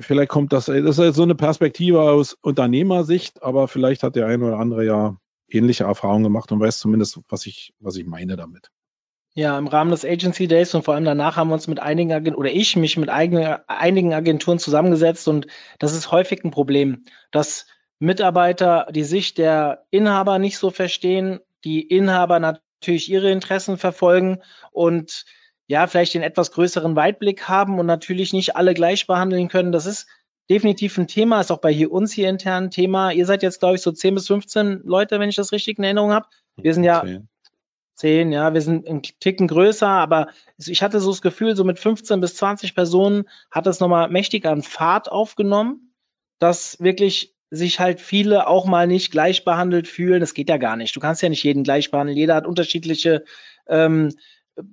Vielleicht 0.00 0.28
kommt 0.28 0.52
das, 0.52 0.66
das 0.66 0.98
ist 0.98 1.16
so 1.16 1.22
eine 1.22 1.34
Perspektive 1.34 2.02
aus 2.02 2.34
Unternehmersicht, 2.42 3.42
aber 3.42 3.68
vielleicht 3.68 4.02
hat 4.02 4.16
der 4.16 4.26
eine 4.26 4.44
oder 4.44 4.58
andere 4.58 4.84
ja 4.84 5.16
ähnliche 5.48 5.84
Erfahrungen 5.84 6.24
gemacht 6.24 6.52
und 6.52 6.60
weiß 6.60 6.78
zumindest, 6.78 7.20
was 7.28 7.46
ich, 7.46 7.72
was 7.80 7.96
ich 7.96 8.06
meine 8.06 8.36
damit. 8.36 8.70
Ja, 9.34 9.56
im 9.56 9.66
Rahmen 9.66 9.90
des 9.90 10.04
Agency 10.04 10.48
Days 10.48 10.74
und 10.74 10.84
vor 10.84 10.94
allem 10.94 11.04
danach 11.04 11.36
haben 11.36 11.48
wir 11.48 11.54
uns 11.54 11.68
mit 11.68 11.80
einigen 11.80 12.12
Agenturen 12.12 12.40
oder 12.40 12.50
ich 12.50 12.76
mich 12.76 12.96
mit 12.96 13.08
eigenen, 13.08 13.56
einigen 13.66 14.12
Agenturen 14.12 14.58
zusammengesetzt 14.58 15.28
und 15.28 15.46
das 15.78 15.94
ist 15.94 16.10
häufig 16.10 16.44
ein 16.44 16.50
Problem, 16.50 17.04
dass 17.30 17.66
Mitarbeiter 17.98 18.88
die 18.90 19.04
Sicht 19.04 19.38
der 19.38 19.84
Inhaber 19.90 20.38
nicht 20.38 20.58
so 20.58 20.70
verstehen, 20.70 21.40
die 21.64 21.82
Inhaber 21.82 22.40
natürlich 22.40 23.10
ihre 23.10 23.30
Interessen 23.30 23.78
verfolgen 23.78 24.42
und 24.72 25.24
ja, 25.68 25.86
vielleicht 25.86 26.14
den 26.14 26.22
etwas 26.22 26.50
größeren 26.50 26.96
Weitblick 26.96 27.48
haben 27.48 27.78
und 27.78 27.86
natürlich 27.86 28.32
nicht 28.32 28.56
alle 28.56 28.74
gleich 28.74 29.06
behandeln 29.06 29.48
können. 29.48 29.70
Das 29.70 29.86
ist 29.86 30.08
definitiv 30.50 30.96
ein 30.96 31.06
Thema, 31.06 31.40
ist 31.40 31.52
auch 31.52 31.60
bei 31.60 31.72
hier 31.72 31.92
uns 31.92 32.12
hier 32.12 32.28
intern 32.28 32.64
ein 32.64 32.70
Thema. 32.70 33.12
Ihr 33.12 33.26
seid 33.26 33.42
jetzt, 33.42 33.60
glaube 33.60 33.76
ich, 33.76 33.82
so 33.82 33.92
10 33.92 34.14
bis 34.14 34.26
15 34.26 34.80
Leute, 34.84 35.20
wenn 35.20 35.28
ich 35.28 35.36
das 35.36 35.52
richtig 35.52 35.78
in 35.78 35.84
Erinnerung 35.84 36.12
habe. 36.12 36.26
Wir 36.56 36.74
sind 36.74 36.84
ja 36.84 37.02
10. 37.02 37.28
10, 37.96 38.32
ja, 38.32 38.54
wir 38.54 38.62
sind 38.62 38.86
ein 38.88 39.02
Ticken 39.02 39.48
größer, 39.48 39.88
aber 39.88 40.28
ich 40.56 40.82
hatte 40.82 41.00
so 41.00 41.10
das 41.10 41.20
Gefühl, 41.20 41.56
so 41.56 41.64
mit 41.64 41.80
15 41.80 42.20
bis 42.20 42.36
20 42.36 42.74
Personen 42.74 43.28
hat 43.50 43.66
das 43.66 43.80
nochmal 43.80 44.08
mächtig 44.08 44.46
an 44.46 44.62
Fahrt 44.62 45.10
aufgenommen, 45.10 45.92
dass 46.38 46.80
wirklich 46.80 47.34
sich 47.50 47.80
halt 47.80 48.00
viele 48.00 48.46
auch 48.46 48.66
mal 48.66 48.86
nicht 48.86 49.10
gleich 49.10 49.44
behandelt 49.44 49.88
fühlen. 49.88 50.20
Das 50.20 50.34
geht 50.34 50.48
ja 50.48 50.58
gar 50.58 50.76
nicht. 50.76 50.94
Du 50.94 51.00
kannst 51.00 51.22
ja 51.22 51.28
nicht 51.28 51.42
jeden 51.42 51.64
gleich 51.64 51.90
behandeln. 51.90 52.16
Jeder 52.16 52.36
hat 52.36 52.46
unterschiedliche 52.46 53.24
ähm, 53.66 54.14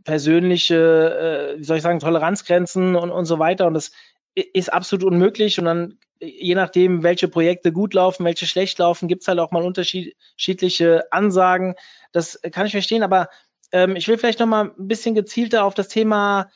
persönliche, 0.03 1.55
äh, 1.55 1.59
wie 1.59 1.63
soll 1.63 1.77
ich 1.77 1.83
sagen, 1.83 1.99
Toleranzgrenzen 1.99 2.95
und, 2.95 3.11
und 3.11 3.25
so 3.25 3.39
weiter. 3.39 3.67
Und 3.67 3.73
das 3.73 3.91
ist 4.35 4.71
absolut 4.71 5.05
unmöglich. 5.05 5.59
Und 5.59 5.65
dann, 5.65 5.99
je 6.19 6.55
nachdem, 6.55 7.03
welche 7.03 7.27
Projekte 7.27 7.71
gut 7.71 7.93
laufen, 7.93 8.25
welche 8.25 8.45
schlecht 8.45 8.77
laufen, 8.79 9.07
gibt's 9.07 9.27
halt 9.27 9.39
auch 9.39 9.51
mal 9.51 9.63
unterschiedliche 9.63 11.11
Ansagen. 11.11 11.75
Das 12.11 12.39
kann 12.51 12.65
ich 12.65 12.71
verstehen, 12.71 13.03
aber 13.03 13.29
ähm, 13.71 13.95
ich 13.95 14.07
will 14.07 14.17
vielleicht 14.17 14.39
noch 14.39 14.47
mal 14.47 14.71
ein 14.77 14.87
bisschen 14.87 15.15
gezielter 15.15 15.63
auf 15.63 15.73
das 15.73 15.87
Thema 15.87 16.49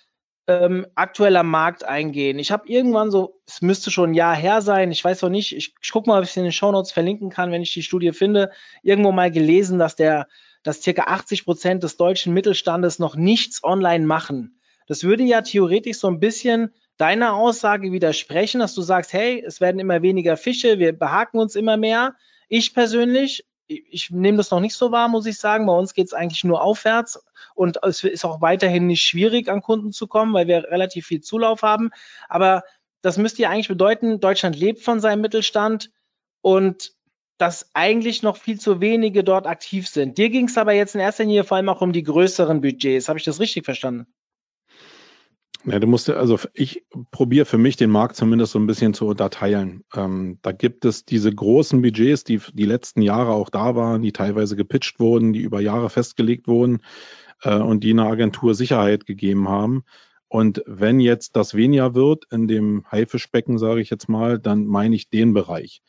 ähm, 0.47 0.87
aktueller 0.95 1.43
Markt 1.43 1.83
eingehen. 1.83 2.39
Ich 2.39 2.51
habe 2.51 2.67
irgendwann 2.67 3.11
so, 3.11 3.39
es 3.45 3.61
müsste 3.61 3.91
schon 3.91 4.11
ein 4.11 4.15
Jahr 4.15 4.35
her 4.35 4.61
sein, 4.61 4.91
ich 4.91 5.03
weiß 5.03 5.21
noch 5.21 5.29
nicht, 5.29 5.55
ich, 5.55 5.75
ich 5.79 5.91
gucke 5.91 6.09
mal, 6.09 6.17
ob 6.17 6.23
ich 6.23 6.31
es 6.31 6.37
in 6.37 6.43
den 6.43 6.51
Shownotes 6.51 6.91
verlinken 6.91 7.29
kann, 7.29 7.51
wenn 7.51 7.61
ich 7.61 7.73
die 7.73 7.83
Studie 7.83 8.13
finde, 8.13 8.51
irgendwo 8.81 9.11
mal 9.11 9.29
gelesen, 9.29 9.77
dass 9.77 9.95
der, 9.95 10.27
dass 10.69 10.83
circa 10.83 11.05
80 11.05 11.45
Prozent 11.45 11.81
des 11.81 11.97
deutschen 11.97 12.31
Mittelstandes 12.31 12.99
noch 12.99 13.15
nichts 13.15 13.63
online 13.63 14.05
machen. 14.05 14.61
Das 14.85 15.03
würde 15.03 15.23
ja 15.23 15.41
theoretisch 15.41 15.97
so 15.97 16.07
ein 16.07 16.19
bisschen 16.19 16.75
deiner 16.97 17.33
Aussage 17.33 17.91
widersprechen, 17.91 18.59
dass 18.59 18.75
du 18.75 18.83
sagst, 18.83 19.11
hey, 19.11 19.43
es 19.43 19.61
werden 19.61 19.79
immer 19.79 20.03
weniger 20.03 20.37
Fische, 20.37 20.77
wir 20.77 20.95
behaken 20.95 21.39
uns 21.39 21.55
immer 21.55 21.75
mehr. 21.75 22.13
Ich 22.49 22.75
persönlich 22.75 23.47
ich 23.65 24.11
nehme 24.11 24.37
das 24.37 24.51
noch 24.51 24.59
nicht 24.59 24.75
so 24.75 24.91
wahr, 24.91 25.07
muss 25.09 25.25
ich 25.25 25.39
sagen. 25.39 25.65
Bei 25.65 25.73
uns 25.73 25.95
geht 25.95 26.05
es 26.05 26.13
eigentlich 26.13 26.43
nur 26.43 26.61
aufwärts 26.61 27.23
und 27.55 27.79
es 27.83 28.03
ist 28.03 28.25
auch 28.25 28.41
weiterhin 28.41 28.85
nicht 28.85 29.01
schwierig, 29.01 29.49
an 29.49 29.61
Kunden 29.61 29.91
zu 29.91 30.05
kommen, 30.07 30.33
weil 30.33 30.47
wir 30.47 30.65
relativ 30.65 31.07
viel 31.07 31.21
Zulauf 31.21 31.63
haben. 31.63 31.89
Aber 32.27 32.63
das 33.01 33.17
müsste 33.17 33.41
ja 33.41 33.49
eigentlich 33.49 33.67
bedeuten, 33.67 34.19
Deutschland 34.19 34.55
lebt 34.55 34.81
von 34.81 34.99
seinem 34.99 35.21
Mittelstand 35.21 35.89
und 36.41 36.93
dass 37.39 37.71
eigentlich 37.73 38.21
noch 38.21 38.37
viel 38.37 38.59
zu 38.59 38.81
wenige 38.81 39.23
dort 39.23 39.47
aktiv 39.47 39.87
sind. 39.87 40.17
Dir 40.17 40.29
ging 40.29 40.47
es 40.47 40.57
aber 40.57 40.73
jetzt 40.73 40.93
in 40.93 41.01
erster 41.01 41.23
Linie 41.23 41.45
vor 41.45 41.57
allem 41.57 41.69
auch 41.69 41.81
um 41.81 41.93
die 41.93 42.03
größeren 42.03 42.61
Budgets. 42.61 43.07
Habe 43.07 43.17
ich 43.17 43.25
das 43.25 43.39
richtig 43.39 43.65
verstanden? 43.65 44.05
Ja, 45.65 45.79
du 45.79 45.87
musst, 45.87 46.09
also 46.09 46.39
ich 46.53 46.85
probiere 47.11 47.45
für 47.45 47.57
mich 47.57 47.75
den 47.75 47.89
Markt 47.89 48.15
zumindest 48.15 48.53
so 48.53 48.59
ein 48.59 48.67
bisschen 48.67 48.93
zu 48.93 49.07
unterteilen. 49.07 49.83
Ähm, 49.95 50.39
da 50.41 50.51
gibt 50.51 50.85
es 50.85 51.05
diese 51.05 51.33
großen 51.33 51.81
Budgets, 51.81 52.23
die 52.23 52.39
die 52.53 52.65
letzten 52.65 53.01
Jahre 53.01 53.31
auch 53.31 53.49
da 53.49 53.75
waren, 53.75 54.01
die 54.01 54.13
teilweise 54.13 54.55
gepitcht 54.55 54.99
wurden, 54.99 55.33
die 55.33 55.41
über 55.41 55.59
Jahre 55.59 55.89
festgelegt 55.89 56.47
wurden 56.47 56.79
äh, 57.43 57.57
und 57.57 57.83
die 57.83 57.91
einer 57.91 58.07
Agentur 58.07 58.53
Sicherheit 58.53 59.05
gegeben 59.05 59.49
haben. 59.49 59.83
Und 60.27 60.61
wenn 60.65 60.99
jetzt 60.99 61.35
das 61.35 61.55
weniger 61.55 61.95
wird 61.95 62.25
in 62.31 62.47
dem 62.47 62.85
Haifischbecken, 62.89 63.57
sage 63.57 63.81
ich 63.81 63.89
jetzt 63.89 64.07
mal, 64.07 64.39
dann 64.39 64.65
meine 64.65 64.95
ich 64.95 65.09
den 65.09 65.33
Bereich. 65.33 65.81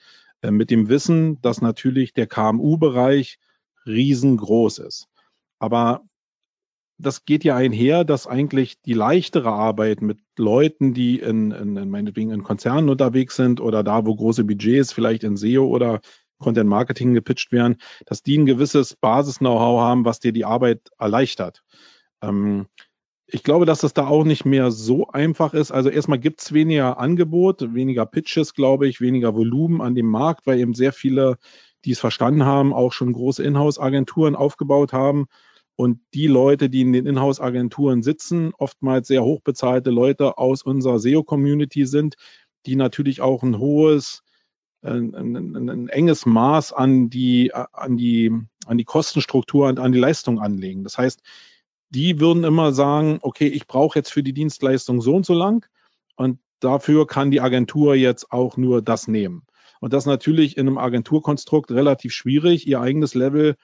Äh, 0.42 0.50
mit 0.50 0.70
dem 0.70 0.88
Wissen, 0.88 1.40
dass 1.42 1.60
natürlich 1.60 2.12
der 2.12 2.26
KMU-Bereich 2.26 3.38
riesengroß 3.86 4.78
ist. 4.78 5.08
Aber 5.58 6.02
das 6.98 7.24
geht 7.24 7.44
ja 7.44 7.56
einher, 7.56 8.04
dass 8.04 8.26
eigentlich 8.26 8.80
die 8.82 8.92
leichtere 8.92 9.50
Arbeit 9.50 10.02
mit 10.02 10.18
Leuten, 10.36 10.92
die 10.92 11.18
in, 11.18 11.50
in, 11.50 11.76
in 11.76 11.90
meinetwegen 11.90 12.30
in 12.30 12.42
Konzernen 12.42 12.90
unterwegs 12.90 13.36
sind 13.36 13.60
oder 13.60 13.82
da, 13.82 14.04
wo 14.04 14.14
große 14.14 14.44
Budgets 14.44 14.92
vielleicht 14.92 15.24
in 15.24 15.36
SEO 15.36 15.66
oder 15.66 16.00
Content 16.38 16.68
Marketing 16.68 17.14
gepitcht 17.14 17.52
werden, 17.52 17.76
dass 18.06 18.22
die 18.22 18.36
ein 18.36 18.46
gewisses 18.46 18.96
Basis-Know-how 18.96 19.80
haben, 19.80 20.04
was 20.04 20.20
dir 20.20 20.32
die 20.32 20.44
Arbeit 20.44 20.90
erleichtert. 20.98 21.62
Ähm, 22.22 22.66
ich 23.32 23.42
glaube, 23.42 23.66
dass 23.66 23.82
es 23.82 23.94
da 23.94 24.06
auch 24.06 24.24
nicht 24.24 24.44
mehr 24.44 24.70
so 24.70 25.08
einfach 25.08 25.54
ist. 25.54 25.70
Also 25.70 25.88
erstmal 25.88 26.18
gibt 26.18 26.42
es 26.42 26.52
weniger 26.52 26.98
Angebot, 26.98 27.74
weniger 27.74 28.06
Pitches, 28.06 28.54
glaube 28.54 28.88
ich, 28.88 29.00
weniger 29.00 29.34
Volumen 29.34 29.80
an 29.80 29.94
dem 29.94 30.06
Markt, 30.06 30.46
weil 30.46 30.58
eben 30.58 30.74
sehr 30.74 30.92
viele, 30.92 31.38
die 31.84 31.92
es 31.92 32.00
verstanden 32.00 32.44
haben, 32.44 32.72
auch 32.72 32.92
schon 32.92 33.12
große 33.12 33.42
Inhouse-Agenturen 33.42 34.34
aufgebaut 34.36 34.92
haben 34.92 35.26
und 35.76 36.00
die 36.12 36.26
Leute, 36.26 36.68
die 36.68 36.82
in 36.82 36.92
den 36.92 37.06
Inhouse-Agenturen 37.06 38.02
sitzen, 38.02 38.52
oftmals 38.58 39.08
sehr 39.08 39.24
hochbezahlte 39.24 39.90
Leute 39.90 40.36
aus 40.36 40.62
unserer 40.62 40.98
SEO-Community 40.98 41.86
sind, 41.86 42.16
die 42.66 42.76
natürlich 42.76 43.22
auch 43.22 43.42
ein 43.42 43.58
hohes, 43.58 44.22
ein, 44.82 45.14
ein, 45.14 45.56
ein, 45.56 45.88
enges 45.88 46.26
Maß 46.26 46.72
an 46.72 47.10
die, 47.10 47.54
an 47.54 47.96
die, 47.96 48.30
an 48.66 48.76
die 48.76 48.84
Kostenstruktur 48.84 49.68
und 49.68 49.78
an 49.78 49.92
die 49.92 49.98
Leistung 49.98 50.38
anlegen. 50.38 50.84
Das 50.84 50.98
heißt, 50.98 51.22
die 51.90 52.20
würden 52.20 52.44
immer 52.44 52.72
sagen, 52.72 53.18
okay, 53.22 53.46
ich 53.46 53.66
brauche 53.66 53.98
jetzt 53.98 54.12
für 54.12 54.22
die 54.22 54.32
Dienstleistung 54.32 55.00
so 55.00 55.14
und 55.14 55.26
so 55.26 55.34
lang 55.34 55.66
und 56.16 56.38
dafür 56.60 57.06
kann 57.06 57.30
die 57.30 57.40
Agentur 57.40 57.94
jetzt 57.94 58.32
auch 58.32 58.56
nur 58.56 58.82
das 58.82 59.08
nehmen. 59.08 59.42
Und 59.80 59.92
das 59.92 60.06
natürlich 60.06 60.56
in 60.56 60.68
einem 60.68 60.78
Agenturkonstrukt 60.78 61.70
relativ 61.70 62.12
schwierig, 62.12 62.66
ihr 62.66 62.80
eigenes 62.80 63.14
Level 63.14 63.56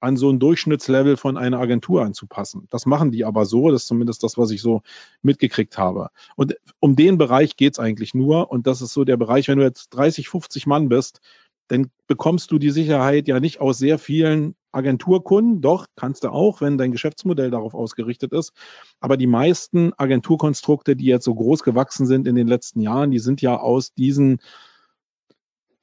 an 0.00 0.16
so 0.16 0.30
ein 0.30 0.38
Durchschnittslevel 0.38 1.16
von 1.16 1.36
einer 1.36 1.58
Agentur 1.58 2.02
anzupassen. 2.02 2.68
Das 2.70 2.86
machen 2.86 3.10
die 3.10 3.24
aber 3.24 3.46
so, 3.46 3.70
das 3.70 3.82
ist 3.82 3.88
zumindest 3.88 4.22
das, 4.22 4.36
was 4.36 4.50
ich 4.50 4.60
so 4.60 4.82
mitgekriegt 5.22 5.78
habe. 5.78 6.10
Und 6.36 6.56
um 6.78 6.94
den 6.94 7.16
Bereich 7.16 7.56
geht's 7.56 7.78
eigentlich 7.78 8.14
nur. 8.14 8.50
Und 8.50 8.66
das 8.66 8.82
ist 8.82 8.92
so 8.92 9.04
der 9.04 9.16
Bereich, 9.16 9.48
wenn 9.48 9.58
du 9.58 9.64
jetzt 9.64 9.88
30, 9.90 10.28
50 10.28 10.66
Mann 10.66 10.88
bist, 10.88 11.20
dann 11.68 11.90
bekommst 12.06 12.50
du 12.50 12.58
die 12.58 12.70
Sicherheit 12.70 13.28
ja 13.28 13.40
nicht 13.40 13.60
aus 13.60 13.78
sehr 13.78 13.98
vielen 13.98 14.54
Agenturkunden. 14.72 15.60
Doch, 15.60 15.86
kannst 15.96 16.24
du 16.24 16.28
auch, 16.28 16.60
wenn 16.60 16.78
dein 16.78 16.92
Geschäftsmodell 16.92 17.50
darauf 17.50 17.74
ausgerichtet 17.74 18.32
ist. 18.32 18.52
Aber 19.00 19.16
die 19.16 19.26
meisten 19.26 19.92
Agenturkonstrukte, 19.96 20.96
die 20.96 21.06
jetzt 21.06 21.24
so 21.24 21.34
groß 21.34 21.62
gewachsen 21.62 22.06
sind 22.06 22.26
in 22.26 22.34
den 22.34 22.48
letzten 22.48 22.80
Jahren, 22.80 23.10
die 23.10 23.18
sind 23.18 23.40
ja 23.40 23.58
aus 23.58 23.94
diesen 23.94 24.40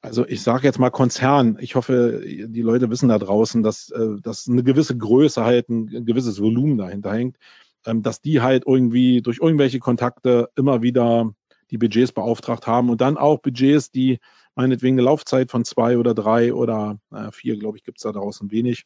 also 0.02 0.26
ich 0.26 0.42
sage 0.42 0.64
jetzt 0.66 0.80
mal 0.80 0.90
Konzern. 0.90 1.58
Ich 1.60 1.76
hoffe, 1.76 2.24
die 2.26 2.62
Leute 2.62 2.90
wissen 2.90 3.10
da 3.10 3.20
draußen, 3.20 3.62
dass, 3.62 3.92
äh, 3.92 4.20
dass 4.22 4.48
eine 4.50 4.64
gewisse 4.64 4.98
Größe 4.98 5.46
halt 5.46 5.70
ein, 5.70 6.06
gewisses 6.06 6.42
Volumen 6.42 6.78
dahinter 6.78 7.14
hängt, 7.14 7.38
ähm, 7.86 8.02
dass 8.02 8.20
die 8.20 8.42
halt 8.42 8.64
irgendwie 8.66 9.22
durch 9.22 9.40
irgendwelche 9.42 9.78
Kontakte 9.78 10.50
immer 10.56 10.82
wieder 10.82 11.32
die 11.70 11.78
Budgets 11.78 12.12
beauftragt 12.12 12.68
haben 12.68 12.90
und 12.90 13.00
dann 13.00 13.18
auch 13.18 13.40
Budgets, 13.42 13.92
die 13.92 14.20
meinetwegen 14.56 14.96
eine 14.96 15.06
Laufzeit 15.06 15.52
von 15.52 15.66
zwei 15.66 15.98
oder 15.98 16.14
drei 16.14 16.54
oder 16.54 17.00
äh, 17.12 17.32
vier, 17.32 17.58
glaube 17.58 17.78
ich, 17.78 17.84
gibt 17.84 18.00
es 18.00 18.04
da 18.04 18.12
draußen 18.12 18.52
wenig, 18.52 18.86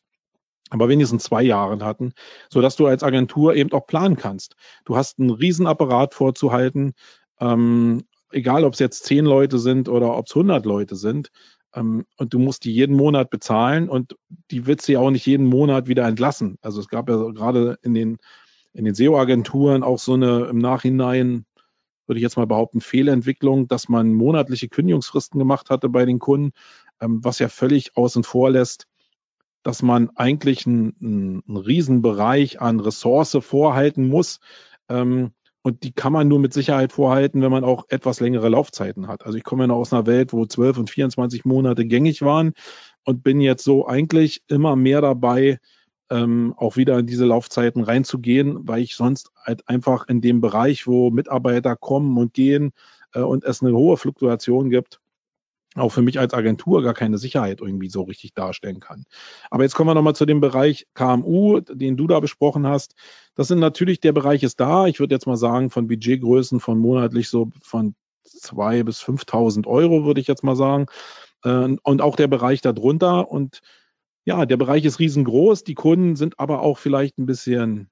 aber 0.69 0.89
wenigstens 0.89 1.23
zwei 1.23 1.43
Jahren 1.43 1.83
hatten, 1.83 2.13
so 2.49 2.61
dass 2.61 2.75
du 2.75 2.87
als 2.87 3.03
Agentur 3.03 3.55
eben 3.55 3.71
auch 3.71 3.87
planen 3.87 4.15
kannst. 4.15 4.55
Du 4.85 4.95
hast 4.95 5.19
einen 5.19 5.31
Riesenapparat 5.31 6.13
vorzuhalten, 6.13 6.93
ähm, 7.39 8.03
egal 8.31 8.63
ob 8.63 8.73
es 8.73 8.79
jetzt 8.79 9.05
zehn 9.05 9.25
Leute 9.25 9.59
sind 9.59 9.89
oder 9.89 10.17
ob 10.17 10.27
es 10.27 10.35
100 10.35 10.65
Leute 10.65 10.95
sind. 10.95 11.29
Ähm, 11.73 12.05
und 12.17 12.33
du 12.33 12.39
musst 12.39 12.65
die 12.65 12.73
jeden 12.73 12.95
Monat 12.95 13.29
bezahlen 13.29 13.89
und 13.89 14.15
die 14.51 14.65
wird 14.65 14.81
sie 14.81 14.97
auch 14.97 15.11
nicht 15.11 15.25
jeden 15.25 15.45
Monat 15.45 15.87
wieder 15.87 16.07
entlassen. 16.07 16.57
Also 16.61 16.79
es 16.79 16.87
gab 16.87 17.09
ja 17.09 17.15
gerade 17.31 17.77
in 17.83 17.93
den, 17.93 18.17
in 18.73 18.85
den 18.85 18.95
SEO-Agenturen 18.95 19.83
auch 19.83 19.99
so 19.99 20.13
eine 20.13 20.45
im 20.45 20.57
Nachhinein 20.57 21.45
würde 22.07 22.19
ich 22.19 22.23
jetzt 22.23 22.37
mal 22.37 22.47
behaupten, 22.47 22.81
Fehlentwicklung, 22.81 23.67
dass 23.67 23.89
man 23.89 24.13
monatliche 24.13 24.69
Kündigungsfristen 24.69 25.39
gemacht 25.39 25.69
hatte 25.69 25.89
bei 25.89 26.05
den 26.05 26.19
Kunden, 26.19 26.51
ähm, 27.01 27.23
was 27.23 27.39
ja 27.39 27.49
völlig 27.49 27.97
außen 27.97 28.23
vor 28.23 28.49
lässt, 28.49 28.87
dass 29.63 29.81
man 29.81 30.11
eigentlich 30.15 30.67
einen, 30.67 31.43
einen 31.47 31.57
Riesenbereich 31.57 32.61
an 32.61 32.79
Ressource 32.79 33.37
vorhalten 33.41 34.07
muss. 34.07 34.39
Ähm, 34.89 35.31
und 35.63 35.81
die 35.81 35.91
kann 35.91 36.13
man 36.13 36.27
nur 36.27 36.39
mit 36.39 36.53
Sicherheit 36.53 36.91
vorhalten, 36.91 37.41
wenn 37.41 37.49
man 37.51 37.63
auch 37.63 37.85
etwas 37.89 38.19
längere 38.19 38.49
Laufzeiten 38.49 39.07
hat. 39.07 39.25
Also 39.25 39.35
ich 39.37 39.43
komme 39.43 39.63
ja 39.63 39.67
noch 39.67 39.77
aus 39.77 39.91
einer 39.91 40.05
Welt, 40.05 40.31
wo 40.31 40.45
12 40.45 40.77
und 40.77 40.89
24 40.91 41.43
Monate 41.43 41.85
gängig 41.85 42.21
waren 42.21 42.53
und 43.03 43.23
bin 43.23 43.41
jetzt 43.41 43.63
so 43.63 43.87
eigentlich 43.87 44.43
immer 44.47 44.75
mehr 44.75 45.01
dabei, 45.01 45.57
ähm, 46.09 46.53
auch 46.57 46.77
wieder 46.77 46.99
in 46.99 47.07
diese 47.07 47.25
Laufzeiten 47.25 47.83
reinzugehen, 47.83 48.67
weil 48.67 48.81
ich 48.81 48.95
sonst 48.95 49.31
halt 49.43 49.67
einfach 49.67 50.07
in 50.07 50.21
dem 50.21 50.41
Bereich, 50.41 50.87
wo 50.87 51.09
Mitarbeiter 51.09 51.75
kommen 51.75 52.17
und 52.17 52.33
gehen 52.33 52.71
äh, 53.13 53.21
und 53.21 53.43
es 53.43 53.61
eine 53.61 53.73
hohe 53.73 53.97
Fluktuation 53.97 54.69
gibt, 54.69 54.99
auch 55.75 55.89
für 55.89 56.01
mich 56.01 56.19
als 56.19 56.33
Agentur 56.33 56.83
gar 56.83 56.93
keine 56.93 57.17
Sicherheit 57.17 57.59
irgendwie 57.59 57.89
so 57.89 58.03
richtig 58.03 58.33
darstellen 58.33 58.79
kann. 58.79 59.03
Aber 59.49 59.63
jetzt 59.63 59.75
kommen 59.75 59.89
wir 59.89 59.95
nochmal 59.95 60.15
zu 60.15 60.25
dem 60.25 60.39
Bereich 60.39 60.87
KMU, 60.93 61.59
den 61.59 61.97
du 61.97 62.07
da 62.07 62.19
besprochen 62.19 62.65
hast. 62.65 62.95
Das 63.35 63.47
sind 63.47 63.59
natürlich, 63.59 63.99
der 63.99 64.13
Bereich 64.13 64.43
ist 64.43 64.59
da. 64.59 64.87
Ich 64.87 64.99
würde 64.99 65.15
jetzt 65.15 65.27
mal 65.27 65.37
sagen, 65.37 65.69
von 65.69 65.87
Budgetgrößen 65.87 66.59
von 66.59 66.79
monatlich 66.79 67.29
so 67.29 67.49
von 67.61 67.95
zwei 68.23 68.83
bis 68.83 69.01
5.000 69.01 69.67
Euro, 69.67 70.05
würde 70.05 70.21
ich 70.21 70.27
jetzt 70.27 70.43
mal 70.43 70.55
sagen. 70.55 70.85
Äh, 71.43 71.75
und 71.83 72.01
auch 72.01 72.15
der 72.15 72.27
Bereich 72.27 72.61
darunter. 72.61 73.29
Und 73.29 73.61
ja, 74.25 74.45
der 74.45 74.57
Bereich 74.57 74.83
ist 74.85 74.99
riesengroß. 74.99 75.63
Die 75.63 75.75
Kunden 75.75 76.15
sind 76.15 76.39
aber 76.39 76.61
auch 76.61 76.79
vielleicht 76.79 77.17
ein 77.17 77.27
bisschen, 77.27 77.89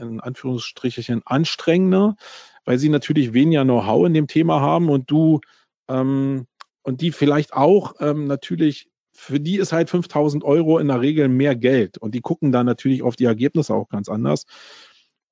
in 0.00 0.20
Anführungsstrichen, 0.20 1.22
anstrengender, 1.26 2.16
weil 2.64 2.78
sie 2.78 2.88
natürlich 2.88 3.32
weniger 3.34 3.64
Know-how 3.64 4.06
in 4.06 4.14
dem 4.14 4.28
Thema 4.28 4.60
haben 4.60 4.88
und 4.88 5.10
du, 5.10 5.40
ähm, 5.88 6.46
und 6.82 7.00
die 7.00 7.10
vielleicht 7.10 7.52
auch 7.54 7.94
ähm, 8.00 8.26
natürlich, 8.26 8.88
für 9.12 9.40
die 9.40 9.56
ist 9.56 9.72
halt 9.72 9.90
5000 9.90 10.44
Euro 10.44 10.78
in 10.78 10.88
der 10.88 11.00
Regel 11.00 11.28
mehr 11.28 11.56
Geld 11.56 11.98
und 11.98 12.14
die 12.14 12.20
gucken 12.20 12.52
dann 12.52 12.66
natürlich 12.66 13.02
auf 13.02 13.16
die 13.16 13.24
Ergebnisse 13.24 13.74
auch 13.74 13.88
ganz 13.88 14.08
anders. 14.08 14.46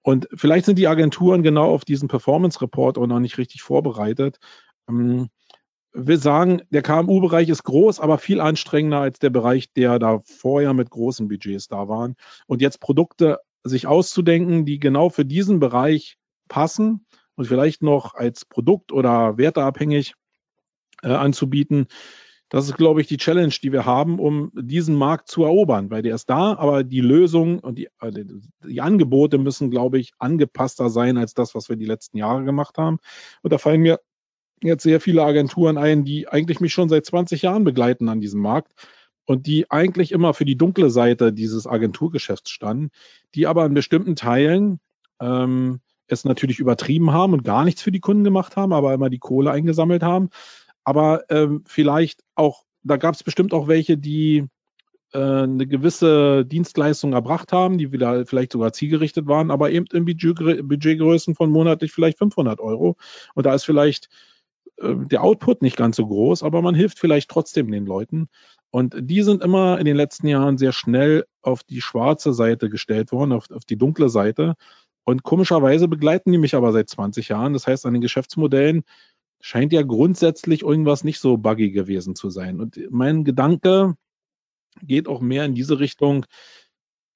Und 0.02 0.28
vielleicht 0.35 0.66
sind 0.66 0.78
die 0.78 0.88
Agenturen 0.88 1.44
genau 1.44 1.72
auf 1.72 1.85
diesen 1.85 2.09
Performance 2.09 2.61
Report 2.61 2.98
auch 2.98 3.07
noch 3.07 3.20
nicht 3.20 3.38
richtig 3.38 3.62
vorbereitet. 3.62 4.38
Ähm, 4.88 5.28
will 5.92 6.18
sagen, 6.18 6.62
der 6.70 6.83
KMU-Bereich 6.83 7.48
ist 7.48 7.64
groß, 7.64 8.00
aber 8.00 8.18
viel 8.18 8.40
anstrengender 8.40 8.98
als 8.98 9.18
der 9.18 9.31
Bereich, 9.31 9.72
der 9.72 9.98
da 9.98 10.20
vorher 10.24 10.72
mit 10.74 10.90
großen 10.90 11.28
Budgets 11.28 11.68
da 11.68 11.88
waren. 11.88 12.16
Und 12.46 12.62
jetzt 12.62 12.81
Produkte 12.81 13.38
sich 13.64 13.87
auszudenken, 13.87 14.64
die 14.64 14.78
genau 14.78 15.11
für 15.11 15.24
diesen 15.24 15.61
Bereich 15.61 16.18
passen 16.48 17.07
und 17.37 17.46
vielleicht 17.46 17.83
noch 17.83 18.14
als 18.14 18.44
Produkt 18.44 18.92
oder 18.92 19.38
werteabhängig 19.38 20.14
äh, 21.02 21.09
anzubieten. 21.09 21.87
Das 22.48 22.66
ist, 22.66 22.76
glaube 22.76 23.00
ich, 23.00 23.07
die 23.07 23.16
Challenge, 23.16 23.55
die 23.62 23.72
wir 23.72 23.87
haben, 23.87 24.18
um 24.18 24.50
diesen 24.55 24.94
Markt 24.94 25.28
zu 25.28 25.42
erobern, 25.44 25.90
weil 25.90 26.02
der 26.02 26.14
ist 26.14 26.28
da, 26.28 26.55
aber 26.55 26.85
die 26.85 27.00
Lösung 27.00 27.61
und 27.61 27.78
die, 27.78 27.88
äh, 28.00 28.24
die 28.66 28.81
Angebote 28.81 29.38
müssen, 29.38 29.70
glaube 29.70 29.98
ich, 29.98 30.12
angepasster 30.18 30.90
sein 30.90 31.16
als 31.16 31.33
das, 31.33 31.55
was 31.55 31.68
wir 31.68 31.76
die 31.76 31.87
letzten 31.87 32.18
Jahre 32.18 32.44
gemacht 32.44 32.76
haben. 32.76 32.98
Und 33.42 33.52
da 33.52 33.59
fallen 33.59 33.81
mir 33.81 34.00
jetzt 34.68 34.83
sehr 34.83 35.01
viele 35.01 35.25
Agenturen 35.25 35.79
ein, 35.79 36.05
die 36.05 36.29
eigentlich 36.29 36.61
mich 36.61 36.72
schon 36.72 36.88
seit 36.88 37.07
20 37.07 37.42
Jahren 37.42 37.64
begleiten 37.64 38.09
an 38.09 38.20
diesem 38.20 38.40
Markt 38.40 38.72
und 39.25 39.46
die 39.46 39.70
eigentlich 39.70 40.12
immer 40.12 40.35
für 40.35 40.44
die 40.44 40.57
dunkle 40.57 40.90
Seite 40.90 41.33
dieses 41.33 41.66
Agenturgeschäfts 41.66 42.51
standen, 42.51 42.90
die 43.35 43.46
aber 43.46 43.64
in 43.66 43.75
bestimmten 43.75 44.16
Teilen 44.16 44.81
ähm, 45.20 45.81
es 46.07 46.25
natürlich 46.25 46.59
übertrieben 46.59 47.12
haben 47.12 47.33
und 47.33 47.44
gar 47.44 47.64
nichts 47.64 47.83
für 47.83 47.92
die 47.92 48.01
Kunden 48.01 48.25
gemacht 48.25 48.57
haben, 48.57 48.72
aber 48.72 48.92
immer 48.92 49.11
die 49.11 49.18
Kohle 49.18 49.51
eingesammelt 49.51 50.03
haben. 50.03 50.31
Aber 50.85 51.25
ähm, 51.31 51.62
vielleicht 51.66 52.22
auch, 52.35 52.64
da 52.83 52.96
gab 52.96 53.14
es 53.14 53.22
bestimmt 53.22 53.55
auch 53.55 53.68
welche, 53.68 53.96
die 53.96 54.48
äh, 55.12 55.18
eine 55.18 55.66
gewisse 55.66 56.44
Dienstleistung 56.44 57.12
erbracht 57.12 57.53
haben, 57.53 57.79
die 57.79 57.92
wieder 57.92 58.27
vielleicht 58.27 58.53
sogar 58.53 58.72
zielgerichtet 58.72 59.27
waren, 59.27 59.51
aber 59.51 59.70
eben 59.70 59.87
in 59.92 60.05
Budget, 60.05 60.37
Budgetgrößen 60.66 61.35
von 61.35 61.51
monatlich 61.51 61.92
vielleicht 61.92 62.18
500 62.18 62.61
Euro. 62.61 62.96
Und 63.35 63.46
da 63.46 63.55
ist 63.55 63.64
vielleicht 63.64 64.09
äh, 64.79 64.95
der 64.97 65.23
Output 65.23 65.63
nicht 65.63 65.77
ganz 65.77 65.97
so 65.97 66.07
groß, 66.07 66.43
aber 66.43 66.63
man 66.63 66.75
hilft 66.75 66.99
vielleicht 66.99 67.31
trotzdem 67.31 67.71
den 67.71 67.87
Leuten. 67.87 68.29
Und 68.71 68.95
die 68.99 69.23
sind 69.23 69.43
immer 69.43 69.79
in 69.79 69.85
den 69.85 69.97
letzten 69.97 70.29
Jahren 70.29 70.57
sehr 70.57 70.73
schnell 70.73 71.27
auf 71.43 71.63
die 71.63 71.83
schwarze 71.83 72.33
Seite 72.33 72.71
gestellt 72.71 73.13
worden, 73.13 73.33
auf, 73.33 73.51
auf 73.51 73.65
die 73.65 73.77
dunkle 73.77 74.09
Seite. 74.09 74.55
Und 75.05 75.25
komischerweise 75.25 75.89
begleiten 75.89 76.33
die 76.33 76.39
mich 76.39 76.55
aber 76.55 76.73
seit 76.73 76.89
20 76.89 77.29
Jahren. 77.29 77.53
Das 77.53 77.67
heißt, 77.67 77.85
an 77.87 77.93
den 77.93 78.03
Geschäftsmodellen 78.03 78.85
scheint 79.41 79.73
ja 79.73 79.83
grundsätzlich 79.83 80.63
irgendwas 80.63 81.05
nicht 81.05 81.19
so 81.19 81.37
buggy 81.37 81.71
gewesen 81.71 82.15
zu 82.15 82.31
sein. 82.31 82.61
Und 82.61 82.81
mein 82.91 83.25
Gedanke 83.25 83.97
geht 84.81 85.09
auch 85.09 85.21
mehr 85.21 85.45
in 85.45 85.55
diese 85.55 85.81
Richtung, 85.81 86.25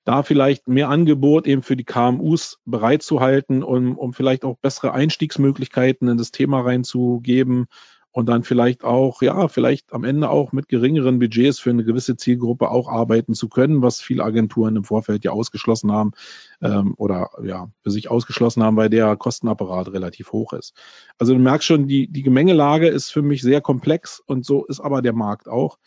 da 0.06 0.22
vielleicht 0.22 0.68
mehr 0.68 0.88
Angebot 0.88 1.46
eben 1.46 1.62
für 1.62 1.76
die 1.76 1.84
KMUs 1.84 2.60
bereitzuhalten, 2.64 3.62
um, 3.62 3.98
um 3.98 4.12
vielleicht 4.12 4.44
auch 4.44 4.56
bessere 4.56 4.92
Einstiegsmöglichkeiten 4.92 6.08
in 6.08 6.16
das 6.16 6.30
Thema 6.30 6.60
reinzugeben 6.60 7.66
und 8.12 8.28
dann 8.28 8.44
vielleicht 8.44 8.84
auch, 8.84 9.20
ja, 9.20 9.48
vielleicht 9.48 9.92
am 9.92 10.04
Ende 10.04 10.30
auch 10.30 10.52
mit 10.52 10.68
geringeren 10.68 11.18
Budgets 11.18 11.58
für 11.58 11.70
eine 11.70 11.84
gewisse 11.84 12.16
Zielgruppe 12.16 12.70
auch 12.70 12.88
arbeiten 12.88 13.34
zu 13.34 13.48
können, 13.48 13.82
was 13.82 14.00
viele 14.00 14.22
Agenturen 14.22 14.76
im 14.76 14.84
Vorfeld 14.84 15.24
ja 15.24 15.32
ausgeschlossen 15.32 15.90
haben 15.90 16.12
ähm, 16.62 16.94
oder 16.96 17.30
ja, 17.42 17.68
für 17.82 17.90
sich 17.90 18.08
ausgeschlossen 18.08 18.62
haben, 18.62 18.76
weil 18.76 18.88
der 18.88 19.16
Kostenapparat 19.16 19.92
relativ 19.92 20.30
hoch 20.30 20.52
ist. 20.52 20.72
Also 21.18 21.34
du 21.34 21.40
merkst 21.40 21.66
schon, 21.66 21.88
die, 21.88 22.06
die 22.06 22.22
Gemengelage 22.22 22.86
ist 22.86 23.10
für 23.10 23.22
mich 23.22 23.42
sehr 23.42 23.60
komplex 23.60 24.22
und 24.24 24.46
so 24.46 24.64
ist 24.64 24.80
aber 24.80 25.02
der 25.02 25.14
Markt 25.14 25.48
auch. 25.48 25.78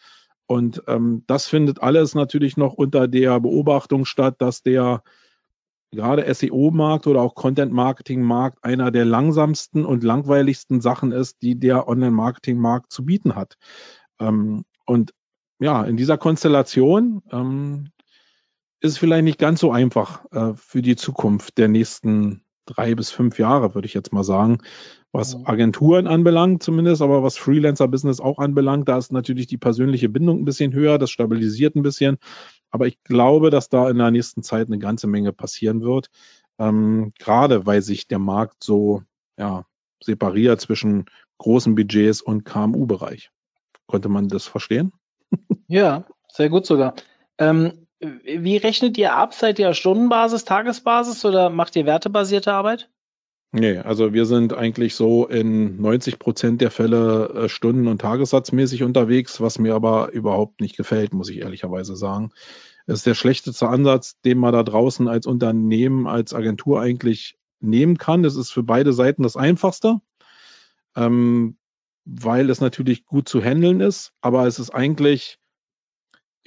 Und 0.50 0.82
ähm, 0.88 1.24
das 1.28 1.46
findet 1.46 1.84
alles 1.84 2.16
natürlich 2.16 2.58
noch 2.58 2.74
unter 2.74 3.08
der 3.08 3.40
Beobachtung 3.40 4.04
statt, 4.04 4.38
dass 4.40 4.64
der 4.64 5.04
gerade 5.92 6.34
SEO-Markt 6.34 7.06
oder 7.06 7.22
auch 7.22 7.36
Content-Marketing-Markt 7.36 8.64
einer 8.64 8.90
der 8.90 9.06
langsamsten 9.06 9.86
und 9.86 10.04
langweiligsten 10.04 10.82
Sachen 10.82 11.12
ist, 11.12 11.44
die 11.44 11.60
der 11.60 11.88
Online-Marketing-Markt 11.88 12.92
zu 12.92 13.06
bieten 13.06 13.36
hat. 13.36 13.58
Ähm, 14.20 14.66
und 14.88 15.14
ja, 15.60 15.84
in 15.84 15.98
dieser 15.98 16.18
Konstellation 16.18 17.22
ähm, 17.32 17.92
ist 18.80 18.94
es 18.94 18.98
vielleicht 18.98 19.26
nicht 19.26 19.38
ganz 19.38 19.60
so 19.60 19.72
einfach 19.72 20.26
äh, 20.32 20.56
für 20.56 20.82
die 20.82 20.96
Zukunft 20.96 21.60
der 21.60 21.68
nächsten 21.68 22.44
drei 22.70 22.96
bis 22.96 23.10
fünf 23.10 23.40
Jahre, 23.40 23.76
würde 23.76 23.86
ich 23.86 23.94
jetzt 23.94 24.14
mal 24.14 24.24
sagen, 24.24 24.60
was 25.12 25.44
Agenturen 25.46 26.08
anbelangt 26.08 26.62
zumindest, 26.62 27.02
aber 27.02 27.24
was 27.24 27.38
Freelancer-Business 27.38 28.20
auch 28.20 28.38
anbelangt, 28.38 28.88
da 28.88 28.98
ist 28.98 29.12
natürlich 29.12 29.48
die 29.48 29.58
persönliche 29.58 30.08
Bindung 30.08 30.40
ein 30.40 30.46
bisschen 30.46 30.74
höher, 30.74 30.98
das 31.00 31.10
stabilisiert 31.10 31.76
ein 31.76 31.82
bisschen. 31.82 32.18
Aber 32.70 32.86
ich 32.86 33.02
glaube, 33.04 33.50
dass 33.50 33.70
da 33.70 33.90
in 33.90 33.98
der 33.98 34.12
nächsten 34.12 34.44
Zeit 34.44 34.68
eine 34.68 34.78
ganze 34.78 35.08
Menge 35.08 35.34
passieren 35.34 35.82
wird, 35.82 36.10
ähm, 36.60 37.14
gerade 37.18 37.66
weil 37.66 37.82
sich 37.82 38.08
der 38.08 38.20
Markt 38.20 38.64
so 38.64 39.02
ja, 39.38 39.66
separiert 40.04 40.62
zwischen 40.62 41.06
großen 41.40 41.74
Budgets 41.74 42.22
und 42.22 42.46
KMU-Bereich. 42.46 43.32
Konnte 43.88 44.10
man 44.10 44.28
das 44.28 44.46
verstehen? 44.46 44.92
Ja, 45.68 46.08
sehr 46.28 46.50
gut 46.50 46.66
sogar. 46.66 46.96
Ähm, 47.38 47.88
Wie 48.00 48.58
rechnet 48.58 48.98
ihr 48.98 49.14
ab? 49.16 49.34
Seid 49.34 49.60
ihr 49.60 49.74
Stundenbasis, 49.74 50.46
Tagesbasis 50.46 51.26
oder 51.26 51.50
macht 51.50 51.76
ihr 51.76 51.86
wertebasierte 51.86 52.54
Arbeit? 52.54 52.90
Nee, 53.52 53.78
also 53.78 54.14
wir 54.14 54.26
sind 54.26 54.54
eigentlich 54.54 54.94
so 54.94 55.26
in 55.26 55.82
90 55.82 56.20
Prozent 56.20 56.62
der 56.62 56.70
Fälle 56.70 57.30
äh, 57.30 57.50
Stunden- 57.50 57.88
und 57.88 58.00
Tagessatzmäßig 58.00 58.84
unterwegs, 58.84 59.42
was 59.42 59.58
mir 59.58 59.74
aber 59.74 60.12
überhaupt 60.12 60.62
nicht 60.62 60.78
gefällt, 60.78 61.14
muss 61.14 61.30
ich 61.30 61.40
ehrlicherweise 61.40 61.96
sagen. 61.96 62.32
Es 62.86 63.00
ist 63.00 63.08
der 63.08 63.16
schlechteste 63.16 63.68
Ansatz, 63.68 64.20
den 64.22 64.38
man 64.38 64.54
da 64.54 64.62
draußen 64.62 65.08
als 65.08 65.26
Unternehmen, 65.26 66.08
als 66.08 66.34
Agentur 66.34 66.80
eigentlich 66.80 67.38
nehmen 67.60 67.98
kann. 67.98 68.22
Das 68.22 68.36
ist 68.36 68.52
für 68.52 68.64
beide 68.64 68.94
Seiten 68.94 69.24
das 69.24 69.36
Einfachste, 69.36 70.00
ähm, 70.96 71.58
weil 72.06 72.50
es 72.52 72.62
natürlich 72.62 73.06
gut 73.06 73.28
zu 73.28 73.42
handeln 73.42 73.82
ist, 73.82 74.14
aber 74.22 74.46
es 74.46 74.60
ist 74.60 74.70
eigentlich 74.70 75.40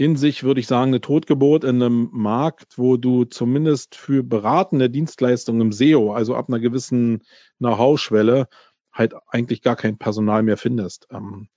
in 0.02 0.16
sich, 0.16 0.42
würde 0.42 0.60
ich 0.60 0.66
sagen, 0.66 0.90
eine 0.90 1.00
Totgeburt 1.00 1.64
in 1.64 1.82
einem 1.82 2.08
Markt, 2.12 2.78
wo 2.78 2.96
du 2.96 3.24
zumindest 3.24 3.94
für 3.94 4.22
beratende 4.22 4.90
Dienstleistungen 4.90 5.60
im 5.60 5.72
SEO, 5.72 6.12
also 6.12 6.34
ab 6.34 6.48
einer 6.48 6.60
gewissen 6.60 7.22
Know-how-Schwelle, 7.58 8.48
halt 8.92 9.14
eigentlich 9.28 9.62
gar 9.62 9.76
kein 9.76 9.98
Personal 9.98 10.42
mehr 10.42 10.56
findest. 10.56 11.06
Ähm, 11.10 11.48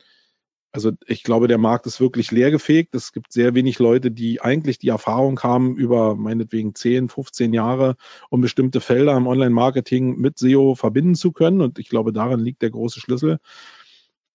also 0.71 0.91
ich 1.07 1.23
glaube, 1.23 1.47
der 1.47 1.57
Markt 1.57 1.85
ist 1.85 2.01
wirklich 2.01 2.31
leergefegt. 2.31 2.95
Es 2.95 3.13
gibt 3.13 3.31
sehr 3.31 3.55
wenig 3.55 3.79
Leute, 3.79 4.11
die 4.11 4.41
eigentlich 4.41 4.77
die 4.77 4.89
Erfahrung 4.89 5.39
haben, 5.41 5.77
über 5.77 6.15
meinetwegen 6.15 6.75
10, 6.75 7.07
15 7.07 7.53
Jahre, 7.53 7.95
um 8.29 8.41
bestimmte 8.41 8.81
Felder 8.81 9.15
im 9.15 9.27
Online-Marketing 9.27 10.17
mit 10.17 10.37
SEO 10.37 10.75
verbinden 10.75 11.15
zu 11.15 11.31
können. 11.31 11.61
Und 11.61 11.79
ich 11.79 11.87
glaube, 11.87 12.11
darin 12.11 12.41
liegt 12.41 12.61
der 12.61 12.71
große 12.71 12.99
Schlüssel. 12.99 13.39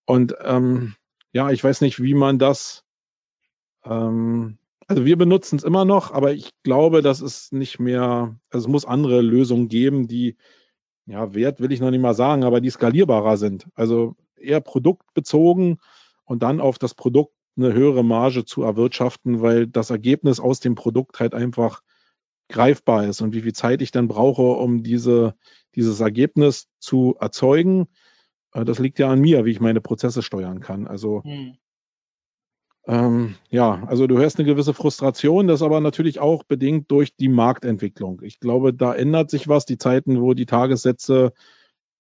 Und 0.07 0.35
ähm, 0.42 0.94
ja, 1.33 1.51
ich 1.51 1.62
weiß 1.62 1.83
nicht, 1.83 2.03
wie 2.03 2.14
man 2.14 2.38
das 2.38 2.85
ähm, 3.85 4.59
also 4.87 5.05
wir 5.05 5.16
benutzen 5.16 5.57
es 5.57 5.62
immer 5.62 5.85
noch, 5.85 6.12
aber 6.12 6.33
ich 6.33 6.51
glaube, 6.64 7.01
dass 7.01 7.21
es 7.21 7.53
nicht 7.53 7.79
mehr, 7.79 8.37
also 8.51 8.66
es 8.66 8.73
muss 8.73 8.85
andere 8.85 9.21
Lösungen 9.21 9.69
geben, 9.69 10.09
die, 10.09 10.37
ja, 11.07 11.33
Wert 11.33 11.61
will 11.61 11.71
ich 11.71 11.81
noch 11.81 11.93
nicht 11.93 12.01
mal 12.01 12.14
sagen, 12.14 12.43
aber 12.43 12.61
die 12.61 12.71
skalierbarer 12.71 13.37
sind. 13.37 13.69
Also 13.75 14.16
eher 14.37 14.61
produktbezogen 14.61 15.79
und 16.25 16.43
dann 16.43 16.61
auf 16.61 16.79
das 16.79 16.95
Produkt 16.95 17.35
eine 17.57 17.73
höhere 17.73 18.05
Marge 18.05 18.45
zu 18.45 18.62
erwirtschaften, 18.62 19.40
weil 19.43 19.66
das 19.66 19.90
Ergebnis 19.90 20.40
aus 20.40 20.61
dem 20.61 20.75
Produkt 20.75 21.21
halt 21.21 21.35
einfach 21.35 21.83
greifbar 22.49 23.07
ist 23.07 23.21
und 23.21 23.33
wie 23.33 23.43
viel 23.43 23.53
Zeit 23.53 23.83
ich 23.83 23.93
dann 23.93 24.09
brauche, 24.09 24.43
um 24.43 24.83
diese, 24.83 25.37
dieses 25.77 26.01
Ergebnis 26.01 26.69
zu 26.81 27.14
erzeugen. 27.21 27.87
Äh, 28.53 28.64
das 28.64 28.79
liegt 28.79 28.99
ja 28.99 29.09
an 29.09 29.21
mir, 29.21 29.45
wie 29.45 29.53
ich 29.53 29.61
meine 29.61 29.81
Prozesse 29.81 30.23
steuern 30.23 30.61
kann. 30.61 30.87
Also 30.88 31.23
hm. 31.23 31.57
Ähm, 32.87 33.37
ja, 33.51 33.85
also 33.87 34.07
du 34.07 34.19
hörst 34.19 34.38
eine 34.38 34.47
gewisse 34.47 34.75
Frustration, 34.75 35.47
das 35.47 35.62
aber 35.62 35.81
natürlich 35.81 36.19
auch 36.19 36.45
bedingt 36.45 36.90
durch 36.90 37.14
die 37.14 37.29
Marktentwicklung. 37.29 38.23
Ich 38.23 38.40
glaube, 38.40 38.73
da 38.73 38.95
ändert 38.95 39.31
sich 39.31 39.49
was. 39.49 39.66
Die 39.66 39.79
Zeiten, 39.79 40.21
wo 40.21 40.35
die 40.35 40.47
Tagessätze, 40.47 41.33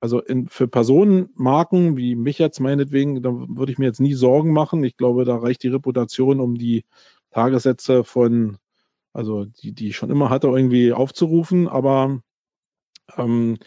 also 0.00 0.20
in, 0.20 0.48
für 0.48 0.68
Personenmarken 0.68 1.96
wie 1.96 2.16
mich 2.16 2.38
jetzt 2.38 2.60
meinetwegen, 2.60 3.22
da 3.22 3.30
würde 3.30 3.72
ich 3.72 3.78
mir 3.78 3.86
jetzt 3.86 4.00
nie 4.00 4.14
Sorgen 4.14 4.52
machen. 4.52 4.82
Ich 4.84 4.96
glaube, 4.96 5.24
da 5.24 5.36
reicht 5.36 5.62
die 5.62 5.68
Reputation, 5.68 6.40
um 6.40 6.56
die 6.56 6.84
Tagessätze 7.30 8.04
von, 8.04 8.58
also 9.12 9.44
die, 9.44 9.72
die 9.72 9.88
ich 9.88 9.96
schon 9.96 10.10
immer 10.10 10.30
hatte, 10.30 10.48
irgendwie 10.48 10.92
aufzurufen. 10.92 11.68
Aber 11.68 12.20
ähm, 13.16 13.58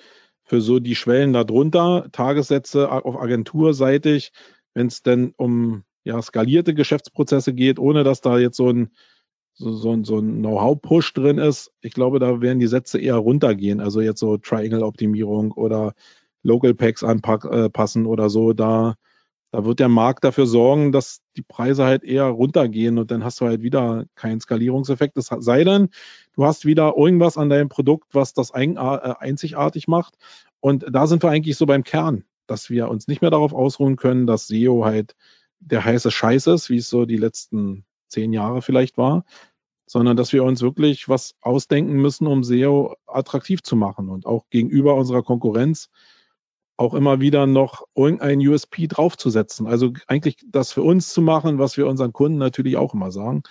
für 0.44 0.62
so 0.62 0.80
die 0.80 0.96
Schwellen 0.96 1.34
darunter, 1.34 2.10
Tagessätze 2.12 2.92
auf 2.92 3.20
agenturseitig, 3.20 4.32
wenn 4.74 4.88
es 4.88 5.04
denn 5.04 5.34
um 5.38 5.84
ja, 6.04 6.22
skalierte 6.22 6.74
Geschäftsprozesse 6.74 7.54
geht, 7.54 7.80
ohne 7.80 8.04
dass 8.04 8.22
da 8.22 8.38
jetzt 8.38 8.58
so 8.58 8.70
ein, 8.70 8.92
so, 9.54 9.72
so, 9.74 10.04
so 10.04 10.20
ein 10.20 10.40
Know-how-Push 10.40 11.14
drin 11.14 11.38
ist. 11.38 11.72
Ich 11.82 11.94
glaube, 11.94 12.20
da 12.20 12.42
werden 12.42 12.60
die 12.60 12.68
Sätze 12.68 13.00
eher 13.00 13.16
runtergehen. 13.16 13.80
Also 13.80 14.02
jetzt 14.02 14.20
so 14.20 14.38
Triangle-Optimierung 14.38 15.52
oder 15.52 15.94
Local 16.42 16.74
Packs 16.74 17.04
anpassen 17.04 18.06
äh, 18.06 18.08
oder 18.08 18.30
so. 18.30 18.54
Da, 18.54 18.96
da 19.52 19.64
wird 19.66 19.80
der 19.80 19.90
Markt 19.90 20.24
dafür 20.24 20.48
sorgen, 20.48 20.92
dass 20.92 21.22
die 21.38 21.44
Preise 21.44 21.86
halt 21.86 22.04
eher 22.04 22.26
runtergehen 22.26 22.98
und 22.98 23.12
dann 23.12 23.24
hast 23.24 23.40
du 23.40 23.46
halt 23.46 23.62
wieder 23.62 24.06
keinen 24.16 24.42
Skalierungseffekt. 24.42 25.18
Es 25.18 25.28
sei 25.28 25.64
denn, 25.64 25.90
du 26.34 26.46
hast 26.46 26.66
wieder 26.66 26.96
irgendwas 26.98 27.38
an 27.38 27.50
deinem 27.50 27.70
Produkt, 27.70 28.14
was 28.14 28.34
das 28.34 28.52
ein, 28.52 28.78
äh, 28.78 28.80
einzigartig 28.80 29.88
macht. 29.88 30.16
Und 30.60 30.86
da 30.92 31.08
sind 31.08 31.24
wir 31.24 31.30
eigentlich 31.30 31.58
so 31.58 31.66
beim 31.66 31.84
Kern, 31.84 32.24
dass 32.48 32.70
wir 32.70 32.90
uns 32.90 33.08
nicht 33.08 33.22
mehr 33.22 33.32
darauf 33.32 33.54
ausruhen 33.54 33.96
können, 33.96 34.28
dass 34.28 34.48
SEO 34.48 34.86
halt 34.86 35.16
der 35.66 35.86
heiße 35.86 36.12
Scheiß 36.12 36.48
ist, 36.48 36.70
wie 36.70 36.78
es 36.78 36.90
so 36.90 37.06
die 37.06 37.18
letzten 37.18 37.86
zehn 38.08 38.34
Jahre 38.34 38.62
vielleicht 38.62 38.98
war, 38.98 39.26
sondern 39.86 40.18
dass 40.18 40.34
wir 40.34 40.44
uns 40.44 40.62
wirklich 40.62 41.10
was 41.10 41.36
ausdenken 41.42 41.94
müssen, 41.94 42.28
um 42.28 42.44
SEO 42.44 42.96
attraktiv 43.06 43.64
zu 43.64 43.76
machen 43.76 44.10
und 44.10 44.26
auch 44.26 44.50
gegenüber 44.50 44.96
unserer 44.96 45.24
Konkurrenz 45.24 45.90
auch 46.76 46.94
immer 46.94 47.22
wieder 47.22 47.46
noch 47.46 47.86
irgendein 47.96 48.40
USP 48.40 48.88
draufzusetzen. 48.88 49.68
Also 49.68 49.94
eigentlich 50.08 50.38
das 50.46 50.72
für 50.72 50.82
uns 50.82 51.14
zu 51.14 51.22
machen, 51.22 51.60
was 51.60 51.78
wir 51.78 51.88
unseren 51.88 52.14
Kunden 52.14 52.38
natürlich 52.38 52.78
auch 52.78 52.94
immer 52.94 53.12
sagen. 53.12 53.44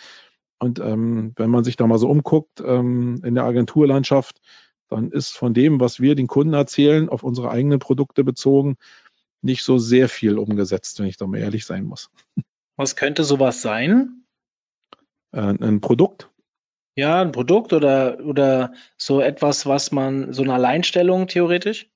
Und 0.59 0.81
ähm, 0.81 1.33
wenn 1.37 1.51
man 1.51 1.65
sich 1.65 1.77
da 1.77 1.87
mal 1.87 1.99
so 1.99 2.09
umguckt 2.09 2.63
ähm, 2.65 3.21
in 3.25 3.35
der 3.35 3.45
Agenturlandschaft, 3.45 4.41
dann 4.89 5.11
ist 5.11 5.31
von 5.31 5.55
dem, 5.55 5.81
was 5.81 6.01
wir 6.01 6.15
den 6.15 6.27
Kunden 6.27 6.55
erzählen, 6.55 7.09
auf 7.09 7.23
unsere 7.23 7.51
eigenen 7.51 7.79
Produkte 7.79 8.25
bezogen, 8.25 8.77
nicht 9.43 9.65
so 9.65 9.79
sehr 9.79 10.09
viel 10.09 10.39
umgesetzt, 10.39 10.99
wenn 10.99 11.07
ich 11.07 11.17
da 11.17 11.27
mal 11.27 11.39
ehrlich 11.39 11.67
sein 11.67 11.85
muss. 11.85 12.11
Was 12.77 12.97
könnte 12.97 13.25
sowas 13.25 13.63
sein? 13.63 14.25
Äh, 15.33 15.41
ein 15.41 15.81
Produkt. 15.81 16.31
Ja, 16.95 17.23
ein 17.23 17.33
Produkt 17.33 17.73
oder, 17.73 18.19
oder 18.21 18.73
so 18.97 19.21
etwas, 19.21 19.67
was 19.67 19.93
man, 19.93 20.33
so 20.33 20.43
eine 20.43 20.55
Alleinstellung 20.55 21.27
theoretisch? 21.27 21.89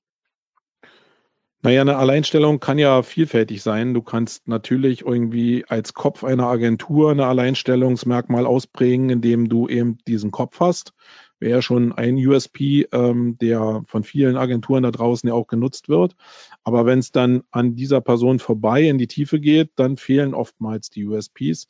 Naja, 1.61 1.81
eine 1.81 1.97
Alleinstellung 1.97 2.59
kann 2.59 2.77
ja 2.77 3.01
vielfältig 3.03 3.61
sein. 3.61 3.93
Du 3.93 4.01
kannst 4.01 4.47
natürlich 4.47 5.01
irgendwie 5.01 5.65
als 5.67 5.93
Kopf 5.93 6.23
einer 6.23 6.47
Agentur 6.47 7.11
eine 7.11 7.25
Alleinstellungsmerkmal 7.25 8.45
ausprägen, 8.45 9.09
indem 9.09 9.49
du 9.49 9.67
eben 9.67 9.97
diesen 10.07 10.31
Kopf 10.31 10.59
hast 10.59 10.93
wäre 11.39 11.61
schon 11.61 11.91
ein 11.93 12.15
USP, 12.15 12.87
ähm, 12.91 13.37
der 13.39 13.83
von 13.87 14.03
vielen 14.03 14.37
Agenturen 14.37 14.83
da 14.83 14.91
draußen 14.91 15.27
ja 15.27 15.35
auch 15.35 15.47
genutzt 15.47 15.89
wird. 15.89 16.15
Aber 16.63 16.85
wenn 16.85 16.99
es 16.99 17.11
dann 17.11 17.43
an 17.51 17.75
dieser 17.75 18.01
Person 18.01 18.39
vorbei 18.39 18.83
in 18.83 18.97
die 18.97 19.07
Tiefe 19.07 19.39
geht, 19.39 19.71
dann 19.75 19.97
fehlen 19.97 20.33
oftmals 20.33 20.89
die 20.89 21.05
USPs. 21.05 21.67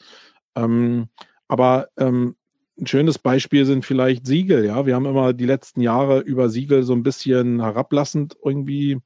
Ähm, 0.56 1.10
aber 1.48 1.90
ähm, 1.98 2.36
ein 2.80 2.88
schönes 2.88 3.18
Beispiel 3.18 3.66
sind 3.66 3.86
vielleicht 3.86 4.26
Siegel. 4.26 4.66
Ja, 4.66 4.86
wir 4.86 4.96
haben 4.96 5.06
immer 5.06 5.34
die 5.34 5.46
letzten 5.46 5.82
Jahre 5.82 6.20
über 6.20 6.50
Siegel 6.50 6.84
so 6.84 6.94
ein 6.94 7.04
bisschen 7.04 7.62
herablassend 7.62 8.38
irgendwie 8.44 9.00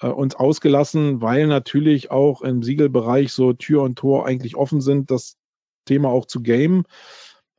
äh, 0.00 0.08
uns 0.08 0.34
ausgelassen, 0.34 1.22
weil 1.22 1.46
natürlich 1.46 2.10
auch 2.10 2.42
im 2.42 2.62
Siegelbereich 2.62 3.32
so 3.32 3.52
Tür 3.52 3.82
und 3.82 3.96
Tor 3.96 4.26
eigentlich 4.26 4.56
offen 4.56 4.80
sind, 4.80 5.10
das 5.10 5.36
Thema 5.84 6.08
auch 6.08 6.26
zu 6.26 6.42
game. 6.42 6.84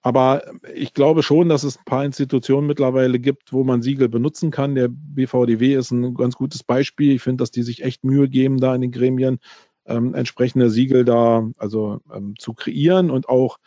Aber 0.01 0.43
ich 0.73 0.93
glaube 0.93 1.23
schon, 1.23 1.49
dass 1.49 1.63
es 1.63 1.77
ein 1.77 1.85
paar 1.85 2.05
Institutionen 2.05 2.67
mittlerweile 2.67 3.19
gibt, 3.19 3.51
wo 3.51 3.63
man 3.63 3.81
Siegel 3.81 4.07
benutzen 4.07 4.49
kann. 4.49 4.75
Der 4.75 4.87
BVDW 4.89 5.75
ist 5.75 5.91
ein 5.91 6.13
ganz 6.13 6.35
gutes 6.35 6.63
Beispiel. 6.63 7.13
Ich 7.13 7.21
finde, 7.21 7.41
dass 7.41 7.51
die 7.51 7.63
sich 7.63 7.83
echt 7.83 8.05
Mühe 8.05 8.29
geben, 8.29 8.59
da 8.59 8.73
in 8.73 8.81
den 8.81 8.91
Gremien 8.91 9.39
ähm, 9.85 10.13
entsprechende 10.13 10.69
Siegel 10.69 11.03
da 11.03 11.49
also 11.57 11.99
ähm, 12.13 12.35
zu 12.37 12.53
kreieren 12.53 13.11
und 13.11 13.27
auch 13.27 13.57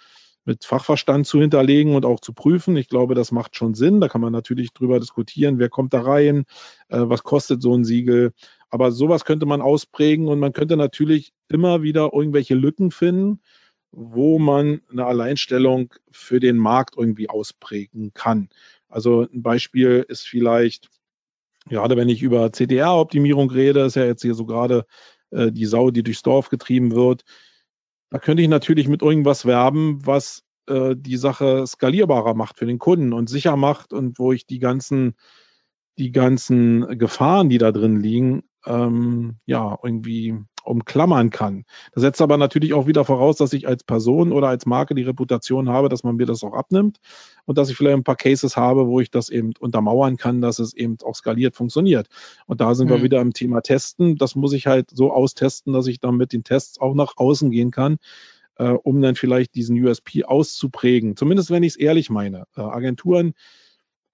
mit 0.45 0.65
Fachverstand 0.65 1.27
zu 1.27 1.41
hinterlegen 1.41 1.95
und 1.95 2.05
auch 2.05 2.19
zu 2.19 2.33
prüfen. 2.33 2.77
Ich 2.77 2.89
glaube, 2.89 3.15
das 3.15 3.31
macht 3.31 3.55
schon 3.55 3.75
Sinn. 3.75 4.01
Da 4.01 4.09
kann 4.09 4.21
man 4.21 4.33
natürlich 4.33 4.73
drüber 4.73 4.99
diskutieren, 4.99 5.59
wer 5.59 5.69
kommt 5.69 5.93
da 5.93 6.01
rein, 6.01 6.45
äh, 6.89 6.99
was 6.99 7.25
kostet 7.25 7.63
so 7.63 7.75
ein 7.75 7.85
Siegel. 7.85 8.33
Aber 8.71 8.91
sowas 8.91 9.25
könnte 9.27 9.45
man 9.45 9.61
ausprägen 9.61 10.29
und 10.29 10.39
man 10.39 10.55
könnte 10.55 10.79
natürlich 10.79 11.35
immer 11.49 11.83
wieder 11.83 12.11
irgendwelche 12.15 12.55
Lücken 12.55 12.91
finden 12.91 13.41
wo 13.93 14.39
man 14.39 14.81
eine 14.91 15.05
Alleinstellung 15.05 15.95
für 16.11 16.41
den 16.41 16.57
Markt 16.57 16.97
irgendwie 16.97 17.29
ausprägen 17.29 18.13
kann. 18.15 18.49
Also 18.89 19.23
ein 19.33 19.43
Beispiel 19.43 20.05
ist 20.09 20.27
vielleicht, 20.27 20.89
gerade 21.69 21.97
wenn 21.97 22.09
ich 22.09 22.23
über 22.23 22.51
CTR-Optimierung 22.51 23.51
rede, 23.51 23.81
ist 23.81 23.97
ja 23.97 24.05
jetzt 24.05 24.23
hier 24.23 24.35
so 24.35 24.47
gerade 24.47 24.87
äh, 25.31 25.53
die 25.53 25.67
Sau, 25.67 25.91
die 25.91 26.03
durchs 26.03 26.23
Dorf 26.23 26.49
getrieben 26.49 26.93
wird. 26.93 27.23
Da 28.11 28.19
könnte 28.19 28.43
ich 28.43 28.49
natürlich 28.49 28.89
mit 28.89 29.03
irgendwas 29.03 29.47
werben, 29.47 30.05
was 30.05 30.43
äh, 30.67 30.95
die 30.97 31.17
Sache 31.17 31.67
skalierbarer 31.67 32.35
macht 32.35 32.59
für 32.59 32.67
den 32.67 32.79
Kunden 32.79 33.13
und 33.13 33.29
sicher 33.29 33.57
macht 33.57 33.93
und 33.93 34.19
wo 34.19 34.33
ich 34.33 34.47
die 34.47 34.59
ganzen, 34.59 35.17
die 35.99 36.13
ganzen 36.13 36.99
Gefahren, 36.99 37.49
die 37.49 37.59
da 37.59 37.73
drin 37.73 38.01
liegen, 38.01 38.43
ähm, 38.67 39.37
ja, 39.47 39.79
irgendwie 39.83 40.39
umklammern 40.65 41.31
kann. 41.31 41.65
Das 41.93 42.03
setzt 42.03 42.21
aber 42.21 42.37
natürlich 42.37 42.75
auch 42.75 42.87
wieder 42.87 43.05
voraus, 43.05 43.37
dass 43.37 43.53
ich 43.53 43.67
als 43.67 43.85
Person 43.85 44.33
oder 44.33 44.49
als 44.49 44.67
Marke 44.67 44.95
die 44.95 45.03
Reputation 45.03 45.69
habe, 45.69 45.89
dass 45.89 46.05
man 46.05 46.17
mir 46.17 46.27
das 46.27 46.45
auch 46.45 46.55
abnimmt 46.55 46.99
und 47.45 47.59
dass 47.59 47.71
ich 47.71 47.77
vielleicht 47.77 47.97
ein 47.97 48.05
paar 48.05 48.17
Cases 48.17 48.57
habe, 48.57 48.87
wo 48.87 49.01
ich 49.01 49.11
das 49.11 49.29
eben 49.29 49.53
untermauern 49.59 50.17
kann, 50.17 50.41
dass 50.41 50.59
es 50.59 50.75
eben 50.75 50.97
auch 51.05 51.15
skaliert 51.15 51.57
funktioniert. 51.57 52.09
Und 52.47 52.61
da 52.61 52.75
sind 52.75 52.89
mhm. 52.89 52.95
wir 52.95 53.03
wieder 53.03 53.21
im 53.21 53.33
Thema 53.33 53.61
Testen. 53.61 54.17
Das 54.17 54.35
muss 54.35 54.53
ich 54.53 54.67
halt 54.67 54.91
so 54.91 55.13
austesten, 55.13 55.73
dass 55.73 55.87
ich 55.87 56.01
dann 56.01 56.17
mit 56.17 56.33
den 56.33 56.45
Tests 56.45 56.81
auch 56.81 56.95
nach 56.95 57.15
außen 57.17 57.51
gehen 57.51 57.71
kann. 57.71 57.99
äh, 58.57 58.69
um 58.69 59.01
dann 59.01 59.15
vielleicht 59.15 59.55
diesen 59.55 59.83
USP 59.83 60.25
auszuprägen. 60.25 61.17
Zumindest 61.17 61.51
wenn 61.51 61.63
ich 61.63 61.73
es 61.73 61.77
ehrlich 61.77 62.11
meine. 62.11 62.45
Äh, 62.57 62.61
Agenturen 62.61 63.35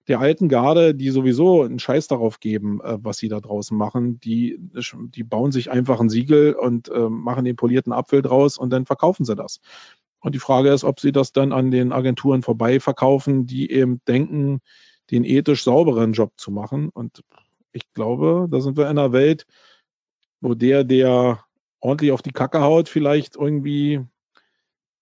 der 0.09 0.19
alten 0.19 0.49
Garde, 0.49 0.95
die 0.95 1.09
sowieso 1.11 1.61
einen 1.61 1.79
Scheiß 1.79 2.07
darauf 2.07 2.39
geben, 2.39 2.81
äh, 2.81 2.97
was 3.01 3.17
sie 3.17 3.29
da 3.29 3.39
draußen 3.39 3.77
machen, 3.77 4.19
die, 4.19 4.59
die 4.59 5.23
bauen 5.23 5.51
sich 5.51 5.71
einfach 5.71 5.99
ein 6.01 6.09
Siegel 6.09 6.53
und 6.53 6.89
äh, 6.89 7.09
machen 7.09 7.45
den 7.45 7.55
polierten 7.55 7.93
Apfel 7.93 8.21
draus 8.21 8.57
und 8.57 8.71
dann 8.71 8.85
verkaufen 8.85 9.23
sie 9.23 9.35
das. 9.35 9.61
Und 10.19 10.35
die 10.35 10.39
Frage 10.39 10.73
ist, 10.73 10.83
ob 10.83 10.99
sie 10.99 11.11
das 11.11 11.31
dann 11.31 11.53
an 11.53 11.71
den 11.71 11.93
Agenturen 11.93 12.41
vorbei 12.41 12.79
verkaufen, 12.79 13.45
die 13.45 13.71
eben 13.71 14.01
denken, 14.07 14.59
den 15.11 15.23
ethisch 15.23 15.63
sauberen 15.63 16.13
Job 16.13 16.33
zu 16.37 16.51
machen. 16.51 16.89
Und 16.89 17.23
ich 17.71 17.93
glaube, 17.93 18.47
da 18.49 18.59
sind 18.59 18.77
wir 18.77 18.85
in 18.85 18.97
einer 18.97 19.13
Welt, 19.13 19.45
wo 20.41 20.55
der, 20.55 20.83
der 20.83 21.45
ordentlich 21.79 22.11
auf 22.11 22.21
die 22.21 22.31
Kacke 22.31 22.61
haut, 22.61 22.89
vielleicht 22.89 23.35
irgendwie 23.35 24.01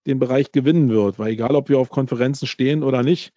den 0.06 0.20
Bereich 0.20 0.52
gewinnen 0.52 0.90
wird. 0.90 1.18
Weil 1.18 1.32
egal, 1.32 1.56
ob 1.56 1.70
wir 1.70 1.80
auf 1.80 1.90
Konferenzen 1.90 2.46
stehen 2.46 2.84
oder 2.84 3.04
nicht, 3.04 3.34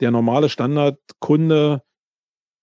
der 0.00 0.10
normale 0.10 0.48
Standardkunde, 0.48 1.82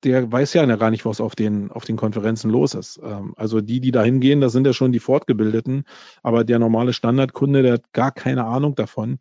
der 0.03 0.31
weiß 0.31 0.53
ja 0.53 0.65
gar 0.75 0.91
nicht, 0.91 1.05
was 1.05 1.21
auf 1.21 1.35
den, 1.35 1.71
auf 1.71 1.85
den 1.85 1.95
Konferenzen 1.95 2.49
los 2.49 2.73
ist. 2.73 2.99
Ähm, 3.03 3.33
also 3.37 3.61
die, 3.61 3.79
die 3.79 3.91
da 3.91 4.03
hingehen, 4.03 4.41
das 4.41 4.51
sind 4.51 4.67
ja 4.67 4.73
schon 4.73 4.91
die 4.91 4.99
Fortgebildeten, 4.99 5.85
aber 6.21 6.43
der 6.43 6.59
normale 6.59 6.93
Standardkunde, 6.93 7.63
der 7.63 7.73
hat 7.73 7.93
gar 7.93 8.11
keine 8.11 8.45
Ahnung 8.45 8.75
davon. 8.75 9.19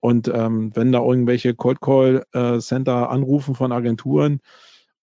Und 0.00 0.28
ähm, 0.28 0.74
wenn 0.74 0.90
da 0.90 1.00
irgendwelche 1.00 1.54
Cold 1.54 1.80
Call 1.80 2.24
äh, 2.32 2.58
Center 2.58 3.10
anrufen 3.10 3.54
von 3.54 3.70
Agenturen 3.70 4.40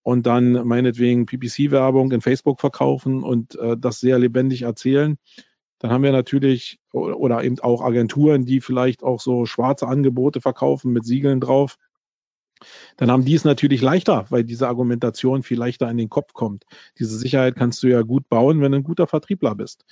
und 0.02 0.26
dann 0.26 0.66
meinetwegen 0.66 1.26
PPC-Werbung 1.26 2.12
in 2.12 2.20
Facebook 2.20 2.60
verkaufen 2.60 3.22
und 3.22 3.54
äh, 3.58 3.76
das 3.78 4.00
sehr 4.00 4.18
lebendig 4.18 4.62
erzählen, 4.62 5.16
dann 5.78 5.90
haben 5.90 6.02
wir 6.02 6.12
natürlich 6.12 6.78
oder 6.92 7.42
eben 7.42 7.58
auch 7.60 7.82
Agenturen, 7.82 8.44
die 8.44 8.60
vielleicht 8.60 9.02
auch 9.02 9.20
so 9.20 9.46
schwarze 9.46 9.88
Angebote 9.88 10.42
verkaufen 10.42 10.92
mit 10.92 11.06
Siegeln 11.06 11.40
drauf 11.40 11.76
dann 12.96 13.10
haben 13.10 13.24
die 13.24 13.34
es 13.34 13.44
natürlich 13.44 13.80
leichter, 13.80 14.26
weil 14.30 14.44
diese 14.44 14.68
Argumentation 14.68 15.42
viel 15.42 15.58
leichter 15.58 15.90
in 15.90 15.96
den 15.96 16.08
Kopf 16.08 16.32
kommt. 16.32 16.64
Diese 16.98 17.16
Sicherheit 17.16 17.56
kannst 17.56 17.82
du 17.82 17.88
ja 17.88 18.02
gut 18.02 18.28
bauen, 18.28 18.60
wenn 18.60 18.72
du 18.72 18.78
ein 18.78 18.84
guter 18.84 19.06
Vertriebler 19.06 19.54
bist. 19.54 19.84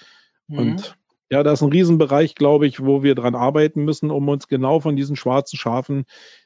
Mhm. 0.46 0.59
Und 0.59 0.96
ja, 1.31 1.42
da 1.42 1.52
ist 1.52 1.62
ein 1.62 1.70
Riesenbereich, 1.70 2.35
glaube 2.35 2.66
ich, 2.66 2.81
wo 2.81 3.02
wir 3.02 3.14
dran 3.14 3.35
arbeiten 3.35 3.85
müssen, 3.85 4.11
um 4.11 4.28
uns 4.28 4.48
genau 4.48 4.81
von 4.81 4.96
diesen 4.96 5.16
schwarzen 5.16 5.59
Schafen 5.59 6.04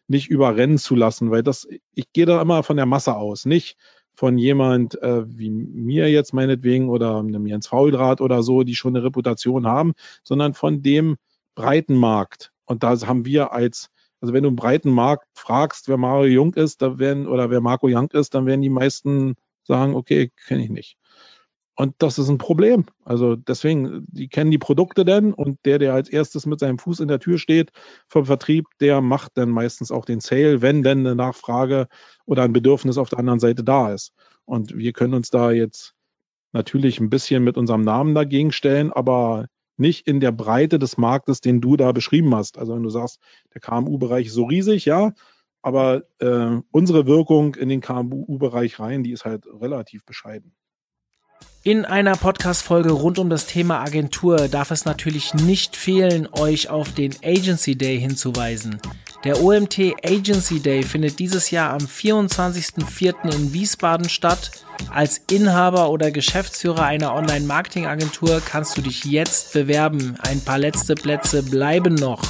nicht 0.09 0.29
überrennen 0.29 0.79
zu 0.79 0.97
lassen, 0.97 1.31
weil 1.31 1.43
das, 1.43 1.69
ich 1.95 2.13
gehe 2.13 2.27
da 2.27 2.43
immer 2.43 2.63
von 2.65 2.77
der 2.77 2.87
Masse 2.87 3.17
aus, 3.17 3.47
nicht 3.47 3.77
von 4.15 4.39
jemand 4.39 5.01
äh, 5.01 5.23
wie 5.27 5.51
mir 5.51 6.11
jetzt 6.11 6.35
meinetwegen 6.35 6.89
oder 6.89 7.19
einem 7.19 7.47
Jens 7.47 7.69
Fauldraht 7.69 8.21
oder 8.21 8.43
so, 8.43 8.63
die 8.63 8.75
schon 8.75 8.97
eine 8.97 9.05
Reputation 9.05 9.67
haben, 9.67 9.93
sondern 10.25 10.53
von 10.53 10.83
dem 10.83 11.17
breiten 11.55 11.95
Markt. 11.95 12.53
Und 12.65 12.83
da 12.83 12.99
haben 13.07 13.25
wir 13.25 13.53
als 13.53 13.89
also 14.23 14.33
wenn 14.33 14.45
du 14.45 14.49
im 14.49 14.57
breiten 14.57 14.91
Markt 14.91 15.27
fragst, 15.35 15.89
wer 15.89 15.97
Mario 15.97 16.33
Jung 16.33 16.55
ist, 16.55 16.81
da 16.81 16.99
werden, 16.99 17.27
oder 17.27 17.51
wer 17.51 17.61
Marco 17.61 17.89
Young 17.91 18.11
ist, 18.13 18.35
dann 18.35 18.47
werden 18.47 18.63
die 18.63 18.71
meisten 18.71 19.35
sagen, 19.65 19.95
okay, 19.97 20.31
kenne 20.47 20.63
ich 20.63 20.71
nicht. 20.71 20.97
Und 21.75 21.95
das 21.99 22.19
ist 22.19 22.29
ein 22.29 22.39
Problem. 22.39 22.85
Also 23.05 23.35
deswegen, 23.35 24.07
die 24.09 24.29
kennen 24.29 24.53
die 24.53 24.59
Produkte 24.59 25.05
denn 25.05 25.33
und 25.33 25.59
der, 25.65 25.79
der 25.79 25.95
als 25.95 26.09
erstes 26.09 26.47
mit 26.47 26.61
seinem 26.61 26.79
Fuß 26.79 27.01
in 27.01 27.09
der 27.09 27.19
Tür 27.19 27.39
steht 27.39 27.73
vom 28.07 28.27
Vertrieb, 28.27 28.67
der 28.81 29.01
macht 29.01 29.33
dann 29.35 29.49
meistens 29.49 29.91
auch 29.91 30.05
den 30.05 30.21
Sale, 30.21 30.63
wenn 30.63 30.85
denn 30.85 31.01
eine 31.01 31.17
Nachfrage 31.17 31.89
oder 32.25 32.45
ein 32.45 32.53
Bedürfnis 32.53 32.99
auf 32.99 33.09
der 33.09 33.19
anderen 33.19 33.41
Seite 33.41 33.65
da 33.65 33.93
ist. 33.93 34.13
Und 34.45 34.77
wir 34.77 34.93
können 34.93 35.15
uns 35.15 35.31
da 35.31 35.51
jetzt 35.51 35.95
natürlich 36.53 37.01
ein 37.01 37.11
bisschen 37.11 37.43
mit 37.43 37.57
unserem 37.57 37.83
Namen 37.83 38.15
dagegen 38.15 38.53
stellen, 38.53 38.93
aber 38.93 39.47
nicht 39.77 40.07
in 40.07 40.21
der 40.21 40.33
Breite 40.33 40.79
des 40.79 40.97
Marktes, 40.99 41.41
den 41.41 41.61
du 41.61 41.77
da 41.77 41.93
beschrieben 41.93 42.35
hast. 42.35 42.59
Also 42.59 42.75
wenn 42.75 42.83
du 42.83 42.91
sagst, 42.91 43.19
der 43.55 43.61
KMU-Bereich 43.61 44.27
ist 44.27 44.35
so 44.35 44.45
riesig, 44.45 44.85
ja, 44.85 45.13
aber 45.63 46.03
äh, 46.19 46.61
unsere 46.71 47.07
Wirkung 47.07 47.55
in 47.55 47.69
den 47.69 47.81
KMU-Bereich 47.81 48.81
rein, 48.81 49.05
die 49.05 49.13
ist 49.13 49.25
halt 49.25 49.47
relativ 49.47 50.05
bescheiden. 50.05 50.55
In 51.65 51.85
einer 51.85 52.17
Podcast-Folge 52.17 52.91
rund 52.91 53.21
um 53.21 53.31
das 53.31 53.47
Thema 53.47 53.81
Agentur 53.81 54.49
darf 54.49 54.73
es 54.73 54.85
natürlich 54.85 55.33
nicht 55.33 55.77
fehlen, 55.77 56.29
euch 56.33 56.69
auf 56.69 56.93
den 56.93 57.15
Agency 57.23 57.77
Day 57.77 58.01
hinzuweisen. 58.01 58.81
Der 59.25 59.41
OMT 59.41 59.95
Agency 60.05 60.59
Day 60.59 60.83
findet 60.83 61.21
dieses 61.21 61.53
Jahr 61.53 61.71
am 61.71 61.87
24.04. 61.87 63.33
in 63.33 63.53
Wiesbaden 63.53 64.09
statt. 64.09 64.51
Als 64.91 65.23
Inhaber 65.31 65.91
oder 65.91 66.11
Geschäftsführer 66.11 66.85
einer 66.85 67.15
Online-Marketing-Agentur 67.15 68.43
kannst 68.45 68.77
du 68.77 68.83
dich 68.83 69.05
jetzt 69.05 69.53
bewerben. 69.53 70.17
Ein 70.29 70.41
paar 70.41 70.59
letzte 70.59 70.97
Plätze 70.97 71.45
bleiben 71.45 71.95
noch. 71.95 72.23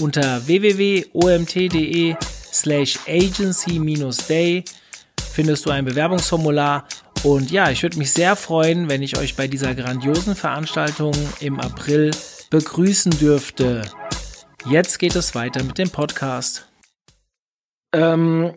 Unter 0.00 0.46
www.omt.de 0.46 2.14
slash 2.52 2.98
agency-day 3.08 4.64
findest 5.32 5.66
du 5.66 5.70
ein 5.70 5.84
Bewerbungsformular 5.84 6.86
und 7.24 7.50
ja, 7.52 7.70
ich 7.70 7.82
würde 7.82 7.98
mich 7.98 8.12
sehr 8.12 8.34
freuen, 8.34 8.88
wenn 8.88 9.02
ich 9.02 9.16
euch 9.16 9.36
bei 9.36 9.46
dieser 9.46 9.74
grandiosen 9.74 10.34
Veranstaltung 10.34 11.12
im 11.40 11.60
April 11.60 12.10
begrüßen 12.50 13.12
dürfte. 13.18 13.82
Jetzt 14.64 14.98
geht 14.98 15.16
es 15.16 15.34
weiter 15.34 15.64
mit 15.64 15.78
dem 15.78 15.90
Podcast. 15.90 16.68
Ähm, 17.92 18.52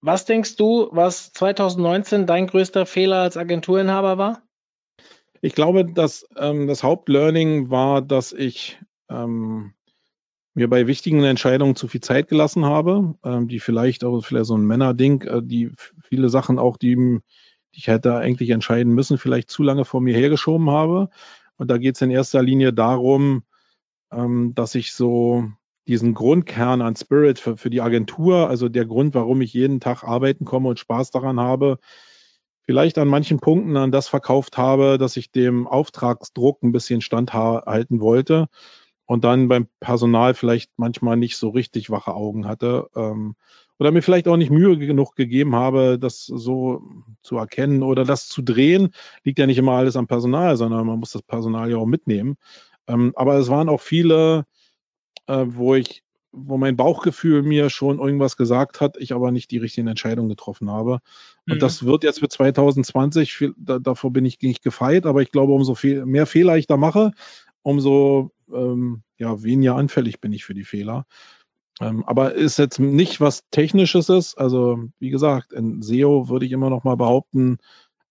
was 0.00 0.24
denkst 0.24 0.56
du, 0.56 0.88
was 0.90 1.32
2019 1.32 2.26
dein 2.26 2.48
größter 2.48 2.84
Fehler 2.84 3.18
als 3.18 3.36
Agenturinhaber 3.36 4.18
war? 4.18 4.42
Ich 5.40 5.54
glaube, 5.54 5.84
dass 5.84 6.28
ähm, 6.36 6.66
das 6.66 6.82
Hauptlearning 6.82 7.70
war, 7.70 8.02
dass 8.02 8.32
ich 8.32 8.80
ähm, 9.08 9.74
mir 10.54 10.68
bei 10.68 10.88
wichtigen 10.88 11.22
Entscheidungen 11.22 11.76
zu 11.76 11.86
viel 11.86 12.00
Zeit 12.00 12.28
gelassen 12.28 12.64
habe, 12.64 13.14
ähm, 13.24 13.46
die 13.46 13.60
vielleicht 13.60 14.02
auch 14.02 14.22
vielleicht 14.22 14.46
so 14.46 14.56
ein 14.56 14.66
Männerding, 14.66 15.22
äh, 15.22 15.42
die 15.42 15.70
viele 16.02 16.28
Sachen 16.28 16.58
auch, 16.58 16.76
die, 16.76 16.96
die 16.96 17.78
ich 17.78 17.86
hätte 17.86 18.16
eigentlich 18.16 18.50
entscheiden 18.50 18.92
müssen, 18.92 19.16
vielleicht 19.16 19.50
zu 19.50 19.62
lange 19.62 19.84
vor 19.84 20.00
mir 20.00 20.16
hergeschoben 20.16 20.70
habe. 20.70 21.08
Und 21.56 21.70
da 21.70 21.78
geht 21.78 21.94
es 21.94 22.02
in 22.02 22.10
erster 22.10 22.42
Linie 22.42 22.72
darum, 22.72 23.44
ähm, 24.12 24.54
dass 24.54 24.74
ich 24.74 24.92
so 24.92 25.50
diesen 25.86 26.14
Grundkern 26.14 26.82
an 26.82 26.96
Spirit 26.96 27.38
für, 27.38 27.56
für 27.56 27.70
die 27.70 27.80
Agentur, 27.80 28.48
also 28.48 28.68
der 28.68 28.86
Grund, 28.86 29.14
warum 29.14 29.40
ich 29.40 29.52
jeden 29.52 29.80
Tag 29.80 30.02
arbeiten 30.04 30.44
komme 30.44 30.68
und 30.68 30.78
Spaß 30.78 31.10
daran 31.10 31.38
habe, 31.38 31.78
vielleicht 32.66 32.98
an 32.98 33.08
manchen 33.08 33.38
Punkten 33.38 33.76
an 33.76 33.92
das 33.92 34.08
verkauft 34.08 34.58
habe, 34.58 34.98
dass 34.98 35.16
ich 35.16 35.30
dem 35.30 35.66
Auftragsdruck 35.66 36.62
ein 36.62 36.72
bisschen 36.72 37.00
standhalten 37.00 38.00
wollte 38.00 38.48
und 39.06 39.24
dann 39.24 39.48
beim 39.48 39.68
Personal 39.80 40.34
vielleicht 40.34 40.72
manchmal 40.76 41.16
nicht 41.16 41.36
so 41.36 41.50
richtig 41.50 41.90
wache 41.90 42.14
Augen 42.14 42.46
hatte 42.46 42.88
ähm, 42.96 43.36
oder 43.78 43.92
mir 43.92 44.02
vielleicht 44.02 44.26
auch 44.26 44.36
nicht 44.36 44.50
Mühe 44.50 44.76
genug 44.78 45.14
gegeben 45.16 45.54
habe, 45.54 45.98
das 45.98 46.24
so 46.24 46.82
zu 47.22 47.36
erkennen 47.36 47.82
oder 47.82 48.04
das 48.04 48.26
zu 48.28 48.42
drehen. 48.42 48.90
Liegt 49.22 49.38
ja 49.38 49.46
nicht 49.46 49.58
immer 49.58 49.72
alles 49.72 49.96
am 49.96 50.06
Personal, 50.06 50.56
sondern 50.56 50.86
man 50.86 50.98
muss 50.98 51.12
das 51.12 51.22
Personal 51.22 51.70
ja 51.70 51.76
auch 51.76 51.86
mitnehmen. 51.86 52.36
Ähm, 52.86 53.12
aber 53.16 53.36
es 53.36 53.48
waren 53.48 53.68
auch 53.68 53.80
viele, 53.80 54.46
äh, 55.26 55.44
wo 55.46 55.74
ich, 55.74 56.02
wo 56.32 56.58
mein 56.58 56.76
Bauchgefühl 56.76 57.42
mir 57.42 57.70
schon 57.70 57.98
irgendwas 57.98 58.36
gesagt 58.36 58.80
hat, 58.80 58.96
ich 58.98 59.12
aber 59.12 59.30
nicht 59.30 59.50
die 59.50 59.58
richtigen 59.58 59.88
Entscheidungen 59.88 60.28
getroffen 60.28 60.70
habe. 60.70 61.00
Und 61.48 61.56
mhm. 61.56 61.58
das 61.60 61.84
wird 61.84 62.04
jetzt 62.04 62.20
für 62.20 62.28
2020, 62.28 63.52
da, 63.56 63.78
davor 63.78 64.12
bin 64.12 64.24
ich 64.24 64.40
nicht 64.42 64.62
gefeit, 64.62 65.06
aber 65.06 65.22
ich 65.22 65.32
glaube, 65.32 65.52
umso 65.52 65.74
viel, 65.74 66.04
mehr 66.04 66.26
Fehler 66.26 66.56
ich 66.56 66.66
da 66.66 66.76
mache, 66.76 67.12
umso 67.62 68.32
ähm, 68.52 69.02
ja, 69.18 69.42
weniger 69.42 69.76
anfällig 69.76 70.20
bin 70.20 70.32
ich 70.32 70.44
für 70.44 70.54
die 70.54 70.64
Fehler. 70.64 71.06
Ähm, 71.80 72.04
aber 72.04 72.34
ist 72.34 72.58
jetzt 72.58 72.78
nicht 72.78 73.20
was 73.20 73.44
Technisches 73.50 74.08
ist. 74.08 74.36
Also 74.36 74.78
wie 74.98 75.10
gesagt, 75.10 75.52
in 75.52 75.82
SEO 75.82 76.28
würde 76.28 76.46
ich 76.46 76.52
immer 76.52 76.70
noch 76.70 76.84
mal 76.84 76.96
behaupten, 76.96 77.58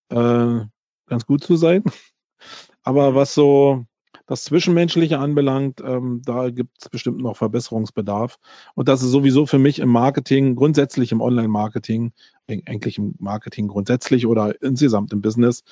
äh, 0.09 0.61
ganz 1.07 1.25
gut 1.25 1.43
zu 1.43 1.55
sein. 1.55 1.83
Aber 2.83 3.15
was 3.15 3.33
so 3.33 3.85
das 4.27 4.43
Zwischenmenschliche 4.43 5.19
anbelangt, 5.19 5.81
ähm, 5.85 6.21
da 6.25 6.49
gibt 6.49 6.81
es 6.81 6.89
bestimmt 6.89 7.21
noch 7.21 7.38
Verbesserungsbedarf. 7.38 8.38
Und 8.73 8.88
das 8.88 9.03
ist 9.03 9.11
sowieso 9.11 9.45
für 9.45 9.59
mich 9.59 9.79
im 9.79 9.89
Marketing, 9.89 10.55
grundsätzlich 10.55 11.11
im 11.11 11.21
Online-Marketing, 11.21 12.11
eigentlich 12.47 12.97
im 12.97 13.15
Marketing 13.19 13.67
grundsätzlich 13.67 14.25
oder 14.25 14.61
insgesamt 14.61 15.13
im 15.13 15.21
Business, 15.21 15.63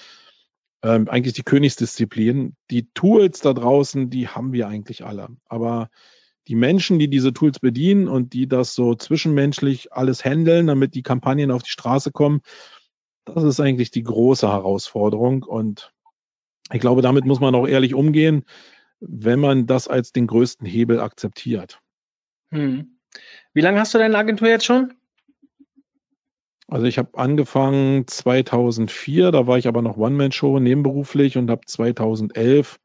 ähm, 0.84 1.08
eigentlich 1.08 1.34
die 1.34 1.44
Königsdisziplin. 1.44 2.56
Die 2.70 2.90
Tools 2.94 3.40
da 3.40 3.54
draußen, 3.54 4.10
die 4.10 4.28
haben 4.28 4.54
wir 4.54 4.68
eigentlich 4.68 5.04
alle. 5.04 5.30
Aber 5.46 5.90
die 6.48 6.56
Menschen, 6.56 7.00
die 7.00 7.10
diese 7.10 7.34
Tools 7.34 7.60
bedienen 7.60 8.08
und 8.08 8.34
die 8.34 8.48
das 8.48 8.76
so 8.76 8.94
zwischenmenschlich 8.94 9.94
alles 9.94 10.24
handeln, 10.26 10.68
damit 10.68 10.94
die 10.94 11.04
Kampagnen 11.04 11.52
auf 11.52 11.64
die 11.64 11.72
Straße 11.72 12.12
kommen, 12.12 12.42
das 13.26 13.44
ist 13.44 13.62
eigentlich 13.62 13.92
die 13.92 14.04
große 14.04 14.48
Herausforderung. 14.48 15.44
Und 15.44 15.94
ich 16.72 16.80
glaube, 16.80 17.02
damit 17.02 17.26
muss 17.26 17.40
man 17.40 17.56
auch 17.56 17.68
ehrlich 17.68 17.94
umgehen, 17.94 18.46
wenn 19.00 19.40
man 19.40 19.66
das 19.68 19.88
als 19.88 20.12
den 20.12 20.28
größten 20.28 20.66
Hebel 20.66 21.00
akzeptiert. 21.00 21.80
Hm. 22.52 23.00
Wie 23.54 23.62
lange 23.62 23.80
hast 23.80 23.94
du 23.94 23.98
deine 23.98 24.18
Agentur 24.18 24.48
jetzt 24.48 24.66
schon? 24.66 24.94
Also 26.68 26.86
ich 26.86 26.98
habe 26.98 27.18
angefangen 27.18 28.08
2004, 28.08 29.32
da 29.32 29.46
war 29.46 29.58
ich 29.58 29.68
aber 29.68 29.82
noch 29.82 29.98
One-Man-Show 29.98 30.60
nebenberuflich 30.60 31.38
und 31.38 31.52
habe 31.52 31.62
2011 31.66 32.80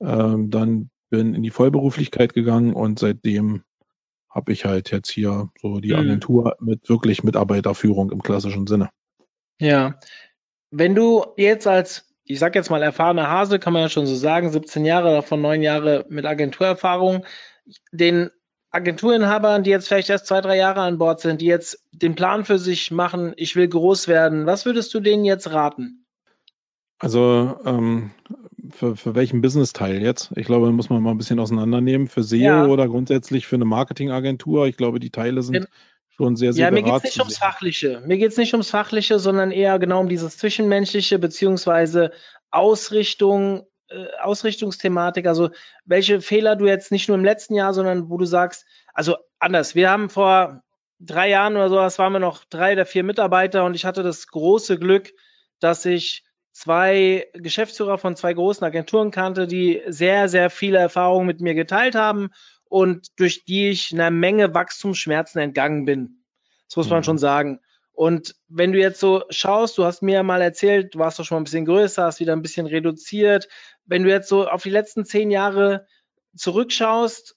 ähm, 0.00 0.50
dann 0.50 0.90
bin 1.10 1.34
in 1.34 1.42
die 1.42 1.50
Vollberuflichkeit 1.50 2.34
gegangen 2.34 2.74
und 2.74 2.98
seitdem 2.98 3.64
habe 4.30 4.52
ich 4.52 4.64
halt 4.64 4.90
jetzt 4.90 5.10
hier 5.10 5.50
so 5.60 5.80
die 5.80 5.92
mhm. 5.92 6.00
Agentur 6.00 6.56
mit 6.60 6.88
wirklich 6.88 7.24
Mitarbeiterführung 7.24 8.10
im 8.12 8.22
klassischen 8.22 8.66
Sinne. 8.66 8.90
Ja, 9.58 9.98
wenn 10.70 10.94
du 10.94 11.24
jetzt 11.36 11.66
als, 11.66 12.07
ich 12.28 12.38
sag 12.38 12.54
jetzt 12.54 12.70
mal 12.70 12.82
erfahrener 12.82 13.28
Hase, 13.28 13.58
kann 13.58 13.72
man 13.72 13.82
ja 13.82 13.88
schon 13.88 14.06
so 14.06 14.14
sagen, 14.14 14.50
17 14.50 14.84
Jahre, 14.84 15.12
davon 15.12 15.40
neun 15.40 15.62
Jahre 15.62 16.04
mit 16.08 16.26
Agenturerfahrung, 16.26 17.24
den 17.90 18.30
Agenturinhabern, 18.70 19.62
die 19.62 19.70
jetzt 19.70 19.88
vielleicht 19.88 20.10
erst 20.10 20.26
zwei, 20.26 20.42
drei 20.42 20.56
Jahre 20.56 20.82
an 20.82 20.98
Bord 20.98 21.20
sind, 21.20 21.40
die 21.40 21.46
jetzt 21.46 21.82
den 21.90 22.14
Plan 22.14 22.44
für 22.44 22.58
sich 22.58 22.90
machen, 22.90 23.32
ich 23.36 23.56
will 23.56 23.66
groß 23.66 24.08
werden, 24.08 24.44
was 24.44 24.66
würdest 24.66 24.92
du 24.92 25.00
denen 25.00 25.24
jetzt 25.24 25.50
raten? 25.52 26.04
Also 26.98 27.58
ähm, 27.64 28.10
für, 28.70 28.96
für 28.96 29.14
welchen 29.14 29.40
Business-Teil 29.40 30.02
jetzt? 30.02 30.30
Ich 30.36 30.46
glaube, 30.46 30.70
muss 30.72 30.90
man 30.90 31.02
mal 31.02 31.12
ein 31.12 31.18
bisschen 31.18 31.38
auseinandernehmen. 31.38 32.08
Für 32.08 32.22
SEO 32.22 32.38
ja. 32.38 32.66
oder 32.66 32.88
grundsätzlich 32.88 33.46
für 33.46 33.56
eine 33.56 33.64
Marketingagentur. 33.64 34.66
Ich 34.66 34.76
glaube, 34.76 34.98
die 35.00 35.10
Teile 35.10 35.42
sind 35.42 35.68
schon 36.18 36.36
sehr, 36.36 36.52
sehr 36.52 36.66
Ja, 36.66 36.70
mir 36.70 36.82
geht 36.82 36.94
es 36.94 37.04
nicht 37.04 37.18
ums 37.18 37.38
Fachliche. 37.38 38.02
Mir 38.04 38.18
geht 38.18 38.32
es 38.32 38.36
nicht 38.36 38.52
ums 38.52 38.70
Fachliche, 38.70 39.18
sondern 39.18 39.50
eher 39.50 39.78
genau 39.78 40.00
um 40.00 40.08
dieses 40.08 40.36
Zwischenmenschliche 40.36 41.18
beziehungsweise 41.18 42.12
Ausrichtung, 42.50 43.66
äh, 43.88 44.06
Ausrichtungsthematik. 44.20 45.26
Also 45.26 45.50
welche 45.84 46.20
Fehler 46.20 46.56
du 46.56 46.66
jetzt 46.66 46.92
nicht 46.92 47.08
nur 47.08 47.16
im 47.16 47.24
letzten 47.24 47.54
Jahr, 47.54 47.72
sondern 47.72 48.10
wo 48.10 48.18
du 48.18 48.24
sagst, 48.24 48.66
also 48.92 49.16
anders. 49.38 49.74
Wir 49.74 49.90
haben 49.90 50.10
vor 50.10 50.62
drei 50.98 51.28
Jahren 51.28 51.56
oder 51.56 51.68
sowas 51.68 51.98
waren 51.98 52.12
wir 52.12 52.18
noch 52.18 52.44
drei 52.44 52.72
oder 52.72 52.84
vier 52.84 53.04
Mitarbeiter 53.04 53.64
und 53.64 53.74
ich 53.74 53.84
hatte 53.84 54.02
das 54.02 54.26
große 54.26 54.78
Glück, 54.78 55.12
dass 55.60 55.84
ich 55.86 56.24
zwei 56.50 57.28
Geschäftsführer 57.34 57.98
von 57.98 58.16
zwei 58.16 58.32
großen 58.34 58.64
Agenturen 58.64 59.12
kannte, 59.12 59.46
die 59.46 59.80
sehr, 59.86 60.28
sehr 60.28 60.50
viele 60.50 60.78
Erfahrungen 60.78 61.28
mit 61.28 61.40
mir 61.40 61.54
geteilt 61.54 61.94
haben 61.94 62.30
und 62.68 63.08
durch 63.18 63.44
die 63.44 63.70
ich 63.70 63.92
einer 63.92 64.10
Menge 64.10 64.54
Wachstumsschmerzen 64.54 65.40
entgangen 65.40 65.84
bin. 65.84 66.22
Das 66.68 66.76
muss 66.76 66.90
man 66.90 67.00
mhm. 67.00 67.04
schon 67.04 67.18
sagen. 67.18 67.60
Und 67.92 68.36
wenn 68.48 68.72
du 68.72 68.78
jetzt 68.78 69.00
so 69.00 69.24
schaust, 69.30 69.76
du 69.76 69.84
hast 69.84 70.02
mir 70.02 70.22
mal 70.22 70.40
erzählt, 70.40 70.94
du 70.94 71.00
warst 71.00 71.18
doch 71.18 71.24
schon 71.24 71.36
mal 71.36 71.40
ein 71.40 71.44
bisschen 71.44 71.64
größer, 71.64 72.04
hast 72.04 72.20
wieder 72.20 72.32
ein 72.32 72.42
bisschen 72.42 72.66
reduziert. 72.66 73.48
Wenn 73.86 74.04
du 74.04 74.10
jetzt 74.10 74.28
so 74.28 74.48
auf 74.48 74.62
die 74.62 74.70
letzten 74.70 75.04
zehn 75.04 75.30
Jahre 75.30 75.86
zurückschaust, 76.36 77.36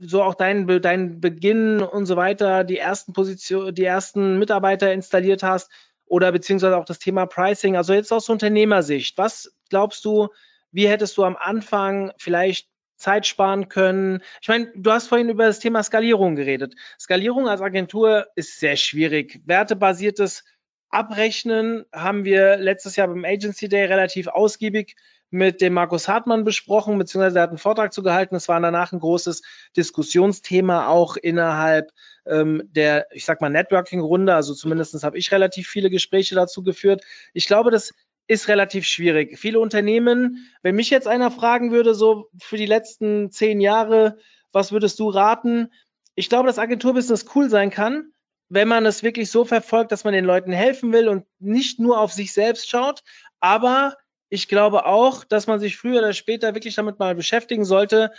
so 0.00 0.22
auch 0.22 0.34
dein, 0.34 0.66
dein 0.82 1.20
Beginn 1.20 1.80
und 1.80 2.06
so 2.06 2.16
weiter, 2.16 2.64
die 2.64 2.78
ersten 2.78 3.12
Position, 3.12 3.74
die 3.74 3.84
ersten 3.84 4.38
Mitarbeiter 4.38 4.92
installiert 4.92 5.42
hast, 5.42 5.70
oder 6.06 6.32
beziehungsweise 6.32 6.76
auch 6.76 6.84
das 6.84 6.98
Thema 6.98 7.26
Pricing. 7.26 7.76
Also 7.76 7.92
jetzt 7.92 8.12
aus 8.12 8.28
Unternehmersicht, 8.28 9.18
was 9.18 9.54
glaubst 9.70 10.04
du, 10.04 10.28
wie 10.70 10.88
hättest 10.88 11.16
du 11.16 11.24
am 11.24 11.36
Anfang 11.36 12.12
vielleicht 12.18 12.68
Zeit 12.96 13.26
sparen 13.26 13.68
können? 13.68 14.22
Ich 14.40 14.48
meine, 14.48 14.72
du 14.74 14.90
hast 14.90 15.08
vorhin 15.08 15.28
über 15.28 15.46
das 15.46 15.58
Thema 15.58 15.82
Skalierung 15.82 16.36
geredet. 16.36 16.74
Skalierung 16.98 17.48
als 17.48 17.60
Agentur 17.60 18.26
ist 18.34 18.58
sehr 18.58 18.76
schwierig. 18.76 19.40
Wertebasiertes 19.44 20.44
Abrechnen 20.88 21.84
haben 21.92 22.24
wir 22.24 22.56
letztes 22.56 22.96
Jahr 22.96 23.08
beim 23.08 23.24
Agency 23.24 23.68
Day 23.68 23.84
relativ 23.86 24.28
ausgiebig 24.28 24.96
mit 25.30 25.60
dem 25.60 25.74
Markus 25.74 26.08
Hartmann 26.08 26.44
besprochen, 26.44 26.98
beziehungsweise 26.98 27.38
er 27.38 27.42
hat 27.42 27.50
einen 27.50 27.58
Vortrag 27.58 27.92
zu 27.92 28.02
gehalten. 28.02 28.36
Es 28.36 28.48
war 28.48 28.60
danach 28.60 28.92
ein 28.92 29.00
großes 29.00 29.42
Diskussionsthema 29.76 30.86
auch 30.88 31.16
innerhalb 31.16 31.90
ähm, 32.26 32.62
der, 32.66 33.06
ich 33.10 33.24
sag 33.24 33.40
mal, 33.40 33.50
Networking-Runde. 33.50 34.34
Also 34.34 34.54
zumindest 34.54 35.02
habe 35.02 35.18
ich 35.18 35.32
relativ 35.32 35.68
viele 35.68 35.90
Gespräche 35.90 36.34
dazu 36.34 36.62
geführt. 36.62 37.02
Ich 37.32 37.46
glaube, 37.46 37.70
das 37.70 37.92
ist 38.26 38.48
relativ 38.48 38.86
schwierig. 38.86 39.38
Viele 39.38 39.60
Unternehmen, 39.60 40.48
wenn 40.62 40.74
mich 40.74 40.90
jetzt 40.90 41.06
einer 41.06 41.30
fragen 41.30 41.70
würde, 41.70 41.94
so 41.94 42.28
für 42.38 42.56
die 42.56 42.66
letzten 42.66 43.30
zehn 43.30 43.60
Jahre, 43.60 44.18
was 44.52 44.72
würdest 44.72 44.98
du 44.98 45.08
raten? 45.08 45.72
Ich 46.14 46.28
glaube, 46.28 46.48
dass 46.48 46.58
Agenturbusiness 46.58 47.26
cool 47.34 47.48
sein 47.50 47.70
kann, 47.70 48.12
wenn 48.48 48.68
man 48.68 48.86
es 48.86 49.02
wirklich 49.02 49.30
so 49.30 49.44
verfolgt, 49.44 49.92
dass 49.92 50.04
man 50.04 50.14
den 50.14 50.24
Leuten 50.24 50.52
helfen 50.52 50.92
will 50.92 51.08
und 51.08 51.24
nicht 51.38 51.78
nur 51.78 52.00
auf 52.00 52.12
sich 52.12 52.32
selbst 52.32 52.68
schaut. 52.68 53.02
Aber 53.40 53.96
ich 54.28 54.48
glaube 54.48 54.86
auch, 54.86 55.24
dass 55.24 55.46
man 55.46 55.60
sich 55.60 55.76
früher 55.76 55.98
oder 55.98 56.12
später 56.12 56.54
wirklich 56.54 56.74
damit 56.74 56.98
mal 56.98 57.14
beschäftigen 57.14 57.64
sollte, 57.64 58.12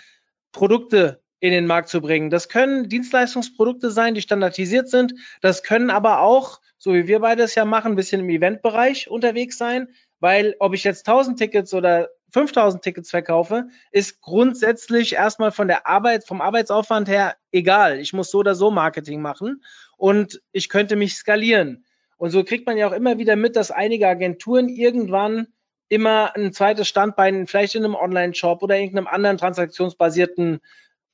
Produkte 0.52 1.22
in 1.40 1.52
den 1.52 1.68
Markt 1.68 1.90
zu 1.90 2.02
bringen. 2.02 2.30
Das 2.30 2.50
können 2.50 2.90
Dienstleistungsprodukte 2.90 3.92
sein, 3.92 4.16
die 4.16 4.22
standardisiert 4.22 4.90
sind. 4.90 5.14
Das 5.42 5.64
können 5.64 5.90
aber 5.90 6.22
auch, 6.22 6.62
so 6.78 6.94
wie 6.94 7.08
wir 7.08 7.20
beide 7.20 7.44
es 7.44 7.56
ja 7.56 7.66
machen, 7.66 7.94
ein 7.94 7.96
bisschen 7.96 8.22
im 8.22 8.30
Eventbereich 8.30 9.10
unterwegs 9.10 9.58
sein, 9.58 9.90
weil 10.20 10.56
ob 10.60 10.74
ich 10.74 10.84
jetzt 10.84 11.08
1000 11.08 11.38
Tickets 11.38 11.74
oder 11.74 12.10
5000 12.32 12.84
Tickets 12.84 13.10
verkaufe, 13.10 13.68
ist 13.92 14.22
grundsätzlich 14.22 15.14
erstmal 15.14 15.52
von 15.52 15.68
der 15.68 15.88
Arbeit, 15.88 16.26
vom 16.26 16.42
Arbeitsaufwand 16.42 17.08
her 17.08 17.36
egal. 17.52 18.00
Ich 18.00 18.14
muss 18.14 18.32
so 18.32 18.40
oder 18.40 18.56
so 18.56 18.70
Marketing 18.70 19.22
machen 19.22 19.64
und 19.98 20.42
ich 20.52 20.70
könnte 20.70 20.96
mich 20.96 21.16
skalieren. 21.16 21.86
Und 22.18 22.32
so 22.32 22.44
kriegt 22.44 22.66
man 22.66 22.78
ja 22.78 22.88
auch 22.88 22.94
immer 22.94 23.18
wieder 23.18 23.36
mit, 23.36 23.56
dass 23.56 23.72
einige 23.72 24.08
Agenturen 24.08 24.70
irgendwann 24.70 25.48
immer 25.90 26.36
ein 26.36 26.52
zweites 26.52 26.88
Standbein, 26.88 27.48
vielleicht 27.48 27.76
in 27.76 27.86
einem 27.86 27.96
Online-Shop 27.96 28.62
oder 28.62 28.78
irgendeinem 28.78 29.08
anderen 29.08 29.38
transaktionsbasierten 29.38 30.60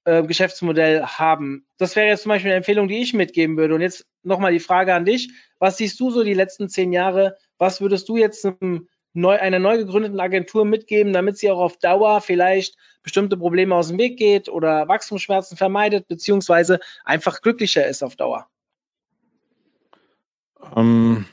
äh, 0.06 0.24
Geschäftsmodell 0.24 1.04
haben. 1.04 1.68
Das 1.78 1.96
wäre 1.96 2.08
jetzt 2.08 2.24
zum 2.24 2.30
Beispiel 2.30 2.52
eine 2.52 2.58
Empfehlung, 2.58 2.88
die 2.88 3.02
ich 3.02 3.14
mitgeben 3.14 3.58
würde. 3.58 3.76
Und 3.76 3.82
jetzt 3.82 4.06
nochmal 4.24 4.52
die 4.52 4.60
Frage 4.60 4.94
an 4.94 5.06
dich. 5.06 5.32
Was 5.64 5.78
siehst 5.78 5.98
du 6.02 6.12
so 6.12 6.26
die 6.26 6.34
letzten 6.34 6.68
zehn 6.68 6.92
Jahre? 6.92 7.38
Was 7.58 7.80
würdest 7.80 8.10
du 8.10 8.18
jetzt 8.18 8.46
einem 8.46 8.90
neu, 9.14 9.40
einer 9.40 9.60
neu 9.60 9.78
gegründeten 9.78 10.20
Agentur 10.20 10.66
mitgeben, 10.66 11.14
damit 11.14 11.38
sie 11.38 11.50
auch 11.50 11.60
auf 11.60 11.78
Dauer 11.78 12.20
vielleicht 12.20 12.76
bestimmte 13.02 13.38
Probleme 13.38 13.74
aus 13.74 13.88
dem 13.88 13.98
Weg 13.98 14.18
geht 14.18 14.50
oder 14.50 14.90
Wachstumsschmerzen 14.90 15.56
vermeidet, 15.56 16.10
beziehungsweise 16.10 16.82
einfach 17.06 17.42
glücklicher 17.42 17.88
ist 17.88 18.04
auf 18.04 18.18
Dauer? 18.18 18.50
Ähm, 20.76 21.28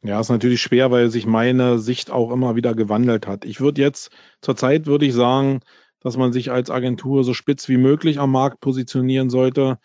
ja, 0.00 0.18
ist 0.20 0.30
natürlich 0.30 0.62
schwer, 0.62 0.90
weil 0.90 1.10
sich 1.10 1.26
meine 1.26 1.78
Sicht 1.78 2.10
auch 2.10 2.32
immer 2.32 2.56
wieder 2.56 2.74
gewandelt 2.74 3.26
hat. 3.26 3.44
Ich 3.44 3.60
würde 3.60 3.82
jetzt, 3.82 4.10
zurzeit 4.40 4.86
würde 4.86 5.04
ich 5.04 5.12
sagen, 5.12 5.60
dass 6.00 6.16
man 6.16 6.32
sich 6.32 6.50
als 6.50 6.70
Agentur 6.70 7.24
so 7.24 7.34
spitz 7.34 7.68
wie 7.68 7.76
möglich 7.76 8.20
am 8.20 8.32
Markt 8.32 8.60
positionieren 8.60 9.28
sollte. 9.28 9.78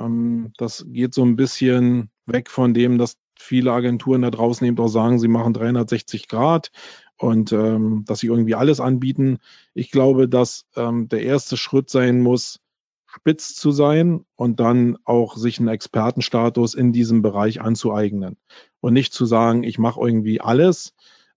Ähm, 0.00 0.52
das 0.58 0.86
geht 0.86 1.12
so 1.12 1.24
ein 1.24 1.34
bisschen 1.34 2.12
weg 2.32 2.50
von 2.50 2.74
dem, 2.74 2.98
dass 2.98 3.16
viele 3.38 3.72
Agenturen 3.72 4.22
da 4.22 4.30
draußen 4.30 4.66
eben 4.66 4.78
auch 4.78 4.88
sagen, 4.88 5.18
sie 5.18 5.28
machen 5.28 5.54
360 5.54 6.28
Grad 6.28 6.70
und 7.16 7.52
ähm, 7.52 8.04
dass 8.06 8.20
sie 8.20 8.26
irgendwie 8.26 8.54
alles 8.54 8.80
anbieten. 8.80 9.38
Ich 9.74 9.90
glaube, 9.90 10.28
dass 10.28 10.66
ähm, 10.76 11.08
der 11.08 11.22
erste 11.22 11.56
Schritt 11.56 11.90
sein 11.90 12.20
muss, 12.20 12.60
spitz 13.06 13.54
zu 13.54 13.72
sein 13.72 14.24
und 14.36 14.60
dann 14.60 14.96
auch 15.04 15.36
sich 15.36 15.58
einen 15.58 15.68
Expertenstatus 15.68 16.74
in 16.74 16.92
diesem 16.92 17.22
Bereich 17.22 17.60
anzueignen 17.60 18.36
und 18.80 18.92
nicht 18.92 19.12
zu 19.12 19.26
sagen, 19.26 19.64
ich 19.64 19.78
mache 19.78 20.00
irgendwie 20.00 20.40
alles, 20.40 20.94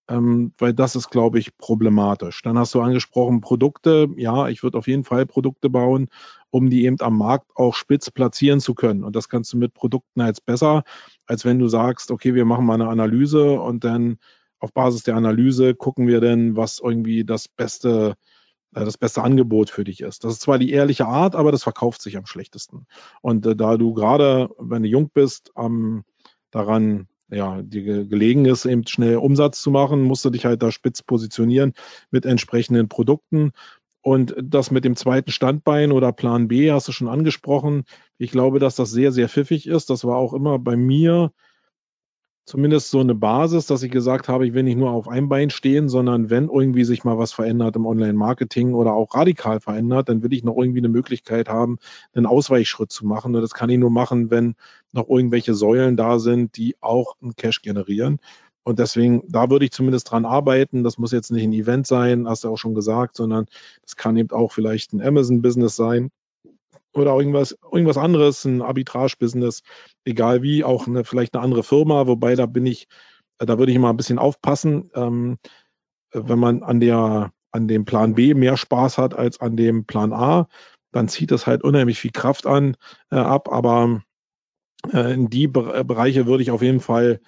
ähm, 0.08 0.54
weil 0.58 0.74
das 0.74 0.96
ist, 0.96 1.10
glaube 1.10 1.40
ich, 1.40 1.58
problematisch. 1.58 2.42
Dann 2.44 2.58
hast 2.58 2.74
du 2.76 2.82
angesprochen 2.82 3.42
Produkte. 3.42 4.10
Ja, 4.18 4.50
ich 4.50 4.62
würde 4.62 4.78
auf 4.78 4.88
jeden 4.88 5.04
Fall 5.04 5.26
Produkte 5.26 5.70
bauen, 5.70 6.10
um 6.54 6.70
die 6.70 6.86
eben 6.86 7.02
am 7.02 7.18
Markt 7.18 7.50
auch 7.56 7.74
spitz 7.74 8.12
platzieren 8.12 8.60
zu 8.60 8.76
können. 8.76 9.04
Und 9.04 9.16
das 9.16 9.28
kannst 9.28 9.52
du 9.54 9.58
mit 9.58 9.74
Produkten 9.74 10.22
jetzt 10.22 10.46
besser, 10.46 10.84
als 11.26 11.46
wenn 11.46 11.58
du 11.58 11.68
sagst, 11.68 12.12
okay, 12.12 12.36
wir 12.36 12.46
machen 12.46 12.68
mal 12.68 12.76
eine 12.76 12.90
Analyse 12.90 13.60
und 13.60 13.84
dann 13.84 14.18
auf 14.60 14.72
Basis 14.72 15.02
der 15.02 15.16
Analyse 15.16 15.74
gucken 15.74 16.08
wir 16.08 16.22
dann, 16.22 16.56
was 16.56 16.80
irgendwie 16.80 17.26
das 17.26 17.48
beste 17.48 18.14
äh, 18.76 18.86
das 18.86 19.00
beste 19.00 19.24
Angebot 19.24 19.72
für 19.72 19.84
dich 19.84 20.02
ist. 20.02 20.24
Das 20.24 20.34
ist 20.34 20.42
zwar 20.44 20.60
die 20.60 20.72
ehrliche 20.72 21.08
Art, 21.08 21.36
aber 21.36 21.52
das 21.52 21.64
verkauft 21.64 22.04
sich 22.04 22.18
am 22.18 22.28
schlechtesten. 22.28 22.86
Und 23.22 23.48
äh, 23.48 23.56
da 23.56 23.78
du 23.78 23.96
gerade, 23.96 24.50
wenn 24.60 24.84
du 24.84 24.90
jung 24.90 25.10
bist, 25.12 25.52
ähm, 25.58 26.04
daran 26.52 27.08
ja, 27.32 27.64
dir 27.64 28.06
gelegen 28.06 28.46
ist, 28.46 28.66
eben 28.66 28.86
schnell 28.86 29.18
Umsatz 29.18 29.60
zu 29.60 29.72
machen, 29.72 30.04
musst 30.04 30.24
du 30.24 30.30
dich 30.30 30.46
halt 30.46 30.62
da 30.62 30.72
spitz 30.72 31.02
positionieren 31.02 31.74
mit 32.12 32.28
entsprechenden 32.28 32.90
Produkten. 32.90 33.54
Und 34.04 34.36
das 34.38 34.70
mit 34.70 34.84
dem 34.84 34.98
zweiten 34.98 35.32
Standbein 35.32 35.94
oder 35.94 36.12
Plan 36.12 36.50
B 36.50 36.72
hast 36.72 36.90
du 36.90 36.92
schon 36.92 37.08
angesprochen. 37.08 37.86
Ich 38.18 38.32
glaube, 38.32 38.60
dass 38.60 38.76
das 38.76 38.92
sehr, 38.92 39.14
sehr 39.14 39.30
pfiffig 39.30 39.66
ist. 39.66 39.90
Das 39.90 40.04
war 40.04 40.18
auch 40.18 40.34
immer 40.34 40.60
bei 40.60 40.76
mir 40.76 41.32
zumindest 42.46 42.92
so 42.92 43.00
eine 43.00 43.16
Basis, 43.16 43.68
dass 43.68 43.84
ich 43.84 43.92
gesagt 43.92 44.28
habe, 44.28 44.46
ich 44.46 44.54
will 44.54 44.64
nicht 44.64 44.78
nur 44.78 44.92
auf 44.92 45.08
einem 45.08 45.30
Bein 45.30 45.50
stehen, 45.50 45.88
sondern 45.88 46.30
wenn 46.30 46.50
irgendwie 46.50 46.84
sich 46.84 47.06
mal 47.06 47.18
was 47.18 47.32
verändert 47.32 47.78
im 47.78 47.86
Online-Marketing 47.86 48.74
oder 48.74 48.94
auch 48.94 49.16
radikal 49.16 49.62
verändert, 49.62 50.10
dann 50.10 50.22
will 50.24 50.34
ich 50.34 50.44
noch 50.44 50.58
irgendwie 50.58 50.82
eine 50.82 50.90
Möglichkeit 50.90 51.48
haben, 51.48 51.80
einen 52.14 52.26
Ausweichschritt 52.26 52.92
zu 52.92 53.06
machen. 53.06 53.34
Und 53.34 53.42
das 53.42 53.54
kann 53.54 53.70
ich 53.70 53.78
nur 53.78 53.92
machen, 53.92 54.30
wenn 54.30 54.56
noch 54.92 55.08
irgendwelche 55.08 55.54
Säulen 55.54 55.96
da 55.96 56.20
sind, 56.20 56.58
die 56.58 56.76
auch 56.82 57.16
einen 57.22 57.38
Cash 57.38 57.62
generieren. 57.62 58.20
Und 58.64 58.80
deswegen, 58.80 59.24
da 59.28 59.50
würde 59.50 59.66
ich 59.66 59.72
zumindest 59.72 60.10
dran 60.10 60.26
arbeiten. 60.26 60.84
Das 60.84 60.98
muss 60.98 61.12
jetzt 61.12 61.32
nicht 61.32 61.44
ein 61.44 61.54
Event 61.54 61.86
sein, 61.86 62.28
hast 62.28 62.44
du 62.44 62.50
auch 62.50 62.58
schon 62.58 62.76
gesagt, 62.76 63.18
sondern 63.18 63.46
das 63.82 63.96
kann 63.96 64.16
eben 64.18 64.32
auch 64.32 64.52
vielleicht 64.52 64.94
ein 64.94 65.02
Amazon-Business 65.02 65.76
sein 65.76 66.12
oder 66.94 67.18
irgendwas, 67.18 67.58
irgendwas 67.72 67.98
anderes, 67.98 68.46
ein 68.46 68.62
Arbitrage-Business, 68.62 69.64
egal 70.06 70.44
wie, 70.44 70.64
auch 70.64 70.88
eine, 70.88 71.04
vielleicht 71.04 71.34
eine 71.34 71.44
andere 71.44 71.64
Firma, 71.64 72.08
wobei 72.08 72.36
da 72.36 72.46
bin 72.46 72.66
ich, 72.66 72.88
da 73.40 73.58
würde 73.58 73.72
ich 73.72 73.76
immer 73.76 73.90
ein 73.90 73.98
bisschen 73.98 74.20
aufpassen, 74.20 74.92
ähm, 74.94 75.40
wenn 76.14 76.40
man 76.40 76.64
an 76.64 76.80
der 76.80 77.32
an 77.54 77.68
dem 77.68 77.86
Plan 77.86 78.16
B 78.16 78.34
mehr 78.34 78.58
Spaß 78.58 78.98
hat 78.98 79.14
als 79.14 79.40
an 79.40 79.56
dem 79.56 79.86
Plan 79.86 80.12
A, 80.12 80.48
dann 80.92 81.08
zieht 81.08 81.32
das 81.32 81.48
halt 81.48 81.64
unheimlich 81.64 82.00
viel 82.00 82.12
Kraft 82.12 82.46
an 82.48 82.76
äh, 83.12 83.16
ab. 83.16 83.48
Aber 83.52 84.02
äh, 84.92 85.14
in 85.14 85.30
die 85.30 85.48
Be 85.48 85.84
Bereiche 85.86 86.26
würde 86.26 86.44
ich 86.44 86.52
auf 86.52 86.62
jeden 86.62 86.80
Fall 86.80 87.22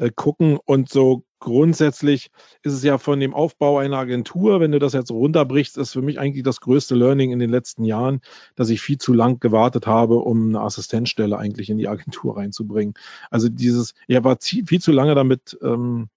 äh, 0.00 0.10
gucken. 0.14 0.58
Und 0.64 0.88
so 0.88 1.24
grundsätzlich 1.40 2.30
ist 2.62 2.72
es 2.72 2.82
ja 2.82 2.98
von 2.98 3.20
dem 3.20 3.34
Aufbau 3.34 3.78
einer 3.78 3.98
Agentur, 3.98 4.60
wenn 4.60 4.72
du 4.72 4.78
das 4.78 4.94
jetzt 4.94 5.10
runterbrichst, 5.10 5.76
ist 5.78 5.92
für 5.92 6.02
mich 6.02 6.18
eigentlich 6.18 6.42
das 6.42 6.60
größte 6.60 6.94
Learning 6.94 7.32
in 7.32 7.38
den 7.38 7.50
letzten 7.50 7.84
Jahren, 7.84 8.20
dass 8.56 8.70
ich 8.70 8.80
viel 8.80 8.98
zu 8.98 9.12
lang 9.12 9.40
gewartet 9.40 9.86
habe, 9.86 10.16
um 10.16 10.48
eine 10.48 10.60
Assistenzstelle 10.60 11.38
eigentlich 11.38 11.70
in 11.70 11.78
die 11.78 11.88
Agentur 11.88 12.36
reinzubringen. 12.36 12.94
Also 13.30 13.48
dieses, 13.48 13.94
er 14.08 14.24
war 14.24 14.38
viel 14.40 14.80
zu 14.80 14.92
lange 14.92 15.14
damit 15.14 15.58
ähm, 15.62 16.08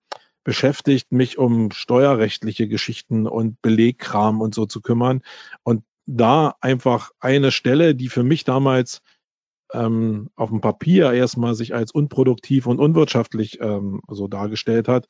beschäftigt, 0.43 1.11
mich 1.11 1.37
um 1.37 1.71
steuerrechtliche 1.71 2.67
Geschichten 2.67 3.27
und 3.27 3.61
Belegkram 3.61 4.41
und 4.41 4.55
so 4.55 4.65
zu 4.65 4.81
kümmern. 4.81 5.21
Und 5.63 5.83
da 6.05 6.55
einfach 6.59 7.11
eine 7.19 7.51
Stelle, 7.51 7.95
die 7.95 8.09
für 8.09 8.23
mich 8.23 8.43
damals 8.43 9.01
ähm, 9.73 10.29
auf 10.35 10.49
dem 10.49 10.61
Papier 10.61 11.11
erstmal 11.11 11.55
sich 11.55 11.73
als 11.73 11.91
unproduktiv 11.91 12.67
und 12.67 12.79
unwirtschaftlich 12.79 13.59
ähm, 13.61 14.01
so 14.09 14.27
dargestellt 14.27 14.87
hat. 14.87 15.07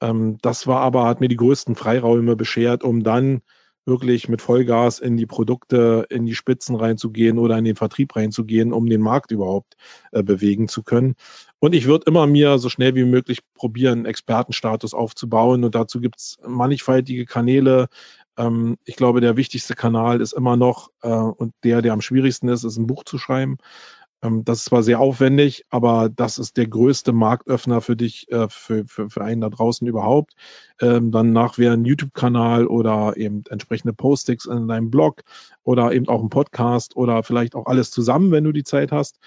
Ähm, 0.00 0.38
das 0.42 0.66
war 0.66 0.80
aber, 0.80 1.06
hat 1.06 1.20
mir 1.20 1.28
die 1.28 1.36
größten 1.36 1.74
Freiräume 1.74 2.36
beschert, 2.36 2.84
um 2.84 3.02
dann 3.02 3.42
wirklich 3.88 4.28
mit 4.28 4.42
Vollgas 4.42 4.98
in 4.98 5.16
die 5.16 5.26
Produkte, 5.26 6.06
in 6.10 6.26
die 6.26 6.34
Spitzen 6.34 6.76
reinzugehen 6.76 7.38
oder 7.38 7.56
in 7.56 7.64
den 7.64 7.74
Vertrieb 7.74 8.14
reinzugehen, 8.14 8.72
um 8.72 8.86
den 8.86 9.00
Markt 9.00 9.30
überhaupt 9.32 9.76
äh, 10.12 10.22
bewegen 10.22 10.68
zu 10.68 10.82
können. 10.82 11.14
Und 11.58 11.74
ich 11.74 11.86
würde 11.86 12.04
immer 12.06 12.26
mir 12.26 12.58
so 12.58 12.68
schnell 12.68 12.94
wie 12.94 13.04
möglich 13.04 13.40
probieren, 13.54 14.04
Expertenstatus 14.04 14.94
aufzubauen. 14.94 15.64
Und 15.64 15.74
dazu 15.74 16.00
gibt 16.00 16.18
es 16.18 16.36
mannigfaltige 16.46 17.24
Kanäle, 17.24 17.88
ähm, 18.38 18.78
ich 18.84 18.96
glaube, 18.96 19.20
der 19.20 19.36
wichtigste 19.36 19.74
Kanal 19.74 20.20
ist 20.20 20.32
immer 20.32 20.56
noch 20.56 20.90
äh, 21.02 21.08
und 21.08 21.52
der, 21.64 21.82
der 21.82 21.92
am 21.92 22.00
schwierigsten 22.00 22.48
ist, 22.48 22.64
ist 22.64 22.78
ein 22.78 22.86
Buch 22.86 23.04
zu 23.04 23.18
schreiben. 23.18 23.58
Ähm, 24.22 24.44
das 24.44 24.58
ist 24.58 24.64
zwar 24.66 24.82
sehr 24.82 25.00
aufwendig, 25.00 25.64
aber 25.70 26.08
das 26.08 26.38
ist 26.38 26.56
der 26.56 26.66
größte 26.66 27.12
Marktöffner 27.12 27.80
für 27.80 27.96
dich, 27.96 28.30
äh, 28.30 28.48
für, 28.48 28.84
für, 28.86 29.10
für 29.10 29.22
einen 29.22 29.40
da 29.40 29.48
draußen 29.48 29.86
überhaupt. 29.86 30.34
Ähm, 30.80 31.10
danach 31.12 31.58
wäre 31.58 31.74
ein 31.74 31.84
YouTube-Kanal 31.84 32.66
oder 32.66 33.16
eben 33.16 33.42
entsprechende 33.50 33.92
Postings 33.92 34.46
in 34.46 34.68
deinem 34.68 34.90
Blog 34.90 35.22
oder 35.62 35.92
eben 35.92 36.08
auch 36.08 36.22
ein 36.22 36.30
Podcast 36.30 36.96
oder 36.96 37.22
vielleicht 37.22 37.54
auch 37.54 37.66
alles 37.66 37.90
zusammen, 37.90 38.30
wenn 38.32 38.44
du 38.44 38.52
die 38.52 38.64
Zeit 38.64 38.92
hast 38.92 39.18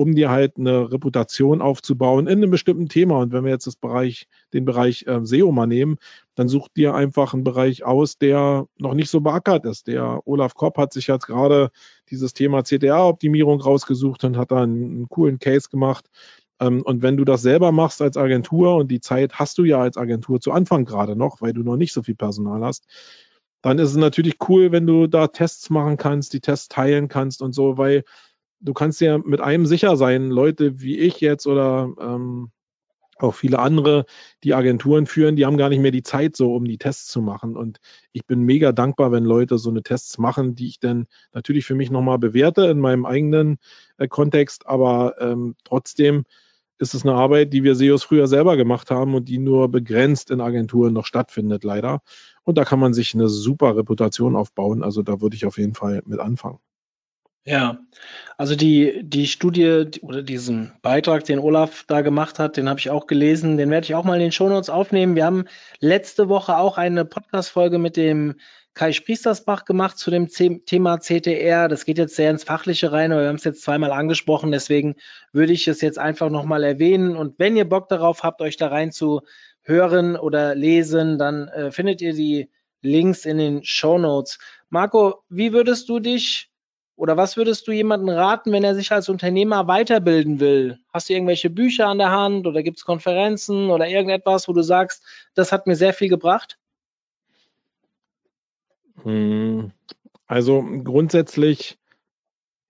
um 0.00 0.14
dir 0.14 0.30
halt 0.30 0.56
eine 0.56 0.92
Reputation 0.92 1.60
aufzubauen 1.60 2.28
in 2.28 2.38
einem 2.38 2.52
bestimmten 2.52 2.88
Thema. 2.88 3.18
Und 3.18 3.32
wenn 3.32 3.44
wir 3.44 3.50
jetzt 3.50 3.66
das 3.66 3.74
Bereich, 3.74 4.28
den 4.52 4.64
Bereich 4.64 5.04
äh, 5.08 5.18
SEO 5.24 5.50
mal 5.50 5.66
nehmen, 5.66 5.96
dann 6.38 6.48
such 6.48 6.68
dir 6.68 6.94
einfach 6.94 7.34
einen 7.34 7.42
Bereich 7.42 7.84
aus, 7.84 8.16
der 8.16 8.68
noch 8.78 8.94
nicht 8.94 9.10
so 9.10 9.20
beackert 9.20 9.64
ist. 9.64 9.88
Der 9.88 10.20
Olaf 10.24 10.54
Kopp 10.54 10.78
hat 10.78 10.92
sich 10.92 11.08
jetzt 11.08 11.26
gerade 11.26 11.70
dieses 12.10 12.32
Thema 12.32 12.62
CTA-Optimierung 12.62 13.60
rausgesucht 13.60 14.22
und 14.22 14.36
hat 14.36 14.52
da 14.52 14.62
einen, 14.62 14.84
einen 14.84 15.08
coolen 15.08 15.40
Case 15.40 15.68
gemacht. 15.68 16.08
Ähm, 16.60 16.82
und 16.82 17.02
wenn 17.02 17.16
du 17.16 17.24
das 17.24 17.42
selber 17.42 17.72
machst 17.72 18.00
als 18.02 18.16
Agentur 18.16 18.76
und 18.76 18.88
die 18.88 19.00
Zeit 19.00 19.34
hast 19.34 19.58
du 19.58 19.64
ja 19.64 19.80
als 19.80 19.96
Agentur 19.96 20.40
zu 20.40 20.52
Anfang 20.52 20.84
gerade 20.84 21.16
noch, 21.16 21.40
weil 21.40 21.52
du 21.52 21.62
noch 21.64 21.76
nicht 21.76 21.92
so 21.92 22.04
viel 22.04 22.14
Personal 22.14 22.62
hast, 22.62 22.86
dann 23.60 23.80
ist 23.80 23.90
es 23.90 23.96
natürlich 23.96 24.36
cool, 24.48 24.70
wenn 24.70 24.86
du 24.86 25.08
da 25.08 25.26
Tests 25.26 25.70
machen 25.70 25.96
kannst, 25.96 26.32
die 26.34 26.40
Tests 26.40 26.68
teilen 26.68 27.08
kannst 27.08 27.42
und 27.42 27.52
so, 27.52 27.78
weil 27.78 28.04
du 28.60 28.74
kannst 28.74 29.00
ja 29.00 29.18
mit 29.18 29.40
einem 29.40 29.66
sicher 29.66 29.96
sein, 29.96 30.28
Leute 30.28 30.80
wie 30.80 30.98
ich 30.98 31.20
jetzt 31.20 31.48
oder 31.48 31.92
ähm, 32.00 32.52
auch 33.22 33.34
viele 33.34 33.58
andere, 33.58 34.04
die 34.44 34.54
Agenturen 34.54 35.06
führen, 35.06 35.36
die 35.36 35.46
haben 35.46 35.56
gar 35.56 35.68
nicht 35.68 35.80
mehr 35.80 35.90
die 35.90 36.02
Zeit 36.02 36.36
so, 36.36 36.54
um 36.54 36.64
die 36.64 36.78
Tests 36.78 37.08
zu 37.08 37.22
machen. 37.22 37.56
Und 37.56 37.78
ich 38.12 38.26
bin 38.26 38.40
mega 38.40 38.72
dankbar, 38.72 39.12
wenn 39.12 39.24
Leute 39.24 39.58
so 39.58 39.70
eine 39.70 39.82
Tests 39.82 40.18
machen, 40.18 40.54
die 40.54 40.68
ich 40.68 40.80
dann 40.80 41.06
natürlich 41.32 41.64
für 41.66 41.74
mich 41.74 41.90
nochmal 41.90 42.18
bewerte 42.18 42.66
in 42.66 42.78
meinem 42.80 43.06
eigenen 43.06 43.58
äh, 43.98 44.08
Kontext. 44.08 44.66
Aber 44.66 45.20
ähm, 45.20 45.54
trotzdem 45.64 46.24
ist 46.78 46.94
es 46.94 47.04
eine 47.04 47.14
Arbeit, 47.14 47.52
die 47.52 47.64
wir 47.64 47.74
SEOs 47.74 48.04
früher 48.04 48.28
selber 48.28 48.56
gemacht 48.56 48.90
haben 48.90 49.14
und 49.14 49.28
die 49.28 49.38
nur 49.38 49.68
begrenzt 49.68 50.30
in 50.30 50.40
Agenturen 50.40 50.92
noch 50.92 51.06
stattfindet, 51.06 51.64
leider. 51.64 52.02
Und 52.44 52.56
da 52.56 52.64
kann 52.64 52.78
man 52.78 52.94
sich 52.94 53.14
eine 53.14 53.28
super 53.28 53.76
Reputation 53.76 54.36
aufbauen. 54.36 54.82
Also 54.82 55.02
da 55.02 55.20
würde 55.20 55.36
ich 55.36 55.44
auf 55.44 55.58
jeden 55.58 55.74
Fall 55.74 56.02
mit 56.06 56.20
anfangen. 56.20 56.60
Ja, 57.48 57.78
also 58.36 58.56
die, 58.56 59.00
die 59.04 59.26
Studie 59.26 59.86
oder 60.02 60.22
diesen 60.22 60.72
Beitrag, 60.82 61.24
den 61.24 61.38
Olaf 61.38 61.84
da 61.86 62.02
gemacht 62.02 62.38
hat, 62.38 62.58
den 62.58 62.68
habe 62.68 62.78
ich 62.78 62.90
auch 62.90 63.06
gelesen. 63.06 63.56
Den 63.56 63.70
werde 63.70 63.86
ich 63.86 63.94
auch 63.94 64.04
mal 64.04 64.16
in 64.16 64.20
den 64.20 64.32
Shownotes 64.32 64.68
aufnehmen. 64.68 65.16
Wir 65.16 65.24
haben 65.24 65.46
letzte 65.80 66.28
Woche 66.28 66.58
auch 66.58 66.76
eine 66.76 67.06
Podcast-Folge 67.06 67.78
mit 67.78 67.96
dem 67.96 68.34
Kai 68.74 68.92
Spriestersbach 68.92 69.64
gemacht 69.64 69.96
zu 69.96 70.10
dem 70.10 70.28
Thema 70.28 70.98
CTR. 70.98 71.68
Das 71.68 71.86
geht 71.86 71.96
jetzt 71.96 72.16
sehr 72.16 72.30
ins 72.30 72.44
Fachliche 72.44 72.92
rein, 72.92 73.12
aber 73.12 73.22
wir 73.22 73.28
haben 73.28 73.36
es 73.36 73.44
jetzt 73.44 73.62
zweimal 73.62 73.92
angesprochen. 73.92 74.52
Deswegen 74.52 74.96
würde 75.32 75.54
ich 75.54 75.66
es 75.68 75.80
jetzt 75.80 75.98
einfach 75.98 76.28
nochmal 76.28 76.64
erwähnen. 76.64 77.16
Und 77.16 77.38
wenn 77.38 77.56
ihr 77.56 77.66
Bock 77.66 77.88
darauf 77.88 78.24
habt, 78.24 78.42
euch 78.42 78.58
da 78.58 78.68
rein 78.68 78.92
zu 78.92 79.22
hören 79.62 80.16
oder 80.16 80.54
lesen, 80.54 81.16
dann 81.16 81.48
äh, 81.48 81.70
findet 81.70 82.02
ihr 82.02 82.12
die 82.12 82.50
Links 82.82 83.24
in 83.24 83.38
den 83.38 83.64
Shownotes. 83.64 84.38
Marco, 84.68 85.22
wie 85.30 85.54
würdest 85.54 85.88
du 85.88 85.98
dich 85.98 86.47
oder 86.98 87.16
was 87.16 87.36
würdest 87.36 87.68
du 87.68 87.72
jemandem 87.72 88.08
raten, 88.08 88.50
wenn 88.50 88.64
er 88.64 88.74
sich 88.74 88.90
als 88.90 89.08
Unternehmer 89.08 89.68
weiterbilden 89.68 90.40
will? 90.40 90.80
Hast 90.92 91.08
du 91.08 91.14
irgendwelche 91.14 91.48
Bücher 91.48 91.86
an 91.86 91.98
der 91.98 92.10
Hand 92.10 92.44
oder 92.44 92.64
gibt 92.64 92.78
es 92.78 92.84
Konferenzen 92.84 93.70
oder 93.70 93.86
irgendetwas, 93.86 94.48
wo 94.48 94.52
du 94.52 94.62
sagst, 94.62 95.04
das 95.34 95.52
hat 95.52 95.68
mir 95.68 95.76
sehr 95.76 95.94
viel 95.94 96.08
gebracht? 96.08 96.58
Hm, 99.04 99.70
also 100.26 100.64
grundsätzlich, 100.82 101.78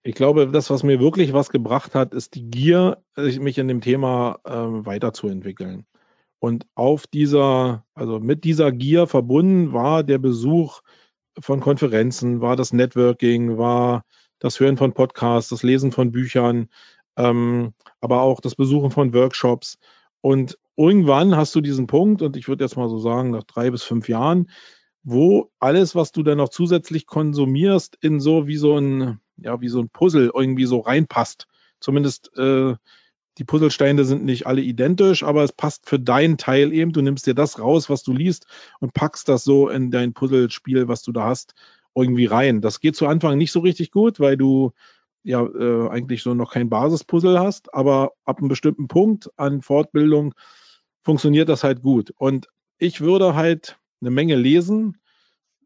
ich 0.03 0.13
glaube, 0.13 0.47
das, 0.47 0.69
was 0.69 0.83
mir 0.83 0.99
wirklich 0.99 1.33
was 1.33 1.49
gebracht 1.49 1.95
hat, 1.95 2.13
ist 2.13 2.35
die 2.35 2.51
Gier, 2.51 3.03
mich 3.15 3.57
in 3.57 3.67
dem 3.67 3.81
Thema 3.81 4.37
äh, 4.45 4.51
weiterzuentwickeln. 4.51 5.87
Und 6.37 6.67
auf 6.75 7.07
dieser, 7.07 7.83
also 7.95 8.19
mit 8.19 8.43
dieser 8.43 8.71
Gier 8.71 9.07
verbunden 9.07 9.73
war 9.73 10.03
der 10.03 10.19
Besuch 10.19 10.81
von 11.39 11.61
Konferenzen, 11.61 12.41
war 12.41 12.55
das 12.55 12.73
Networking, 12.73 13.57
war 13.57 14.03
das 14.39 14.59
Hören 14.59 14.77
von 14.77 14.93
Podcasts, 14.93 15.49
das 15.49 15.63
Lesen 15.63 15.91
von 15.91 16.11
Büchern, 16.11 16.69
ähm, 17.17 17.73
aber 18.01 18.21
auch 18.21 18.39
das 18.39 18.55
Besuchen 18.55 18.91
von 18.91 19.13
Workshops. 19.13 19.77
Und 20.21 20.57
irgendwann 20.75 21.35
hast 21.35 21.53
du 21.55 21.61
diesen 21.61 21.87
Punkt, 21.87 22.21
und 22.21 22.37
ich 22.37 22.47
würde 22.47 22.63
jetzt 22.63 22.77
mal 22.77 22.89
so 22.89 22.99
sagen, 22.99 23.31
nach 23.31 23.43
drei 23.43 23.69
bis 23.69 23.83
fünf 23.83 24.09
Jahren, 24.09 24.49
wo 25.03 25.51
alles, 25.59 25.95
was 25.95 26.11
du 26.11 26.23
dann 26.23 26.37
noch 26.37 26.49
zusätzlich 26.49 27.05
konsumierst, 27.05 27.97
in 28.01 28.19
so 28.19 28.47
wie 28.47 28.57
so 28.57 28.77
ein, 28.77 29.19
ja, 29.37 29.61
wie 29.61 29.69
so 29.69 29.79
ein 29.79 29.89
Puzzle 29.89 30.31
irgendwie 30.33 30.65
so 30.65 30.79
reinpasst. 30.79 31.47
Zumindest 31.79 32.35
äh, 32.37 32.75
die 33.37 33.45
Puzzlesteine 33.45 34.03
sind 34.03 34.25
nicht 34.25 34.47
alle 34.47 34.61
identisch, 34.61 35.23
aber 35.23 35.43
es 35.43 35.53
passt 35.53 35.87
für 35.87 35.99
deinen 35.99 36.37
Teil 36.37 36.73
eben. 36.73 36.91
Du 36.91 37.01
nimmst 37.01 37.25
dir 37.25 37.33
das 37.33 37.57
raus, 37.57 37.89
was 37.89 38.03
du 38.03 38.11
liest 38.11 38.47
und 38.79 38.93
packst 38.93 39.29
das 39.29 39.45
so 39.45 39.69
in 39.69 39.91
dein 39.91 40.13
Puzzlespiel, 40.13 40.89
was 40.89 41.03
du 41.03 41.13
da 41.13 41.25
hast 41.25 41.55
irgendwie 41.99 42.25
rein. 42.25 42.61
Das 42.61 42.79
geht 42.79 42.95
zu 42.95 43.07
Anfang 43.07 43.37
nicht 43.37 43.51
so 43.51 43.59
richtig 43.59 43.91
gut, 43.91 44.19
weil 44.19 44.37
du 44.37 44.71
ja 45.23 45.43
äh, 45.45 45.89
eigentlich 45.89 46.23
so 46.23 46.33
noch 46.33 46.53
kein 46.53 46.69
Basispuzzle 46.69 47.39
hast, 47.39 47.73
aber 47.73 48.13
ab 48.25 48.39
einem 48.39 48.47
bestimmten 48.47 48.87
Punkt 48.87 49.29
an 49.37 49.61
Fortbildung 49.61 50.33
funktioniert 51.03 51.49
das 51.49 51.63
halt 51.63 51.81
gut. 51.81 52.13
Und 52.17 52.47
ich 52.77 53.01
würde 53.01 53.35
halt 53.35 53.77
eine 54.01 54.11
Menge 54.11 54.35
lesen, 54.35 54.97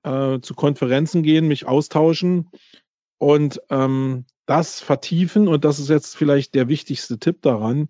äh, 0.03 0.39
zu 0.39 0.53
Konferenzen 0.55 1.23
gehen, 1.23 1.47
mich 1.47 1.67
austauschen 1.67 2.49
und 3.17 3.61
ähm, 3.69 4.25
das 4.45 4.81
vertiefen. 4.81 5.47
Und 5.47 5.65
das 5.65 5.79
ist 5.79 5.89
jetzt 5.89 6.17
vielleicht 6.17 6.55
der 6.55 6.67
wichtigste 6.67 7.19
Tipp 7.19 7.41
daran 7.41 7.89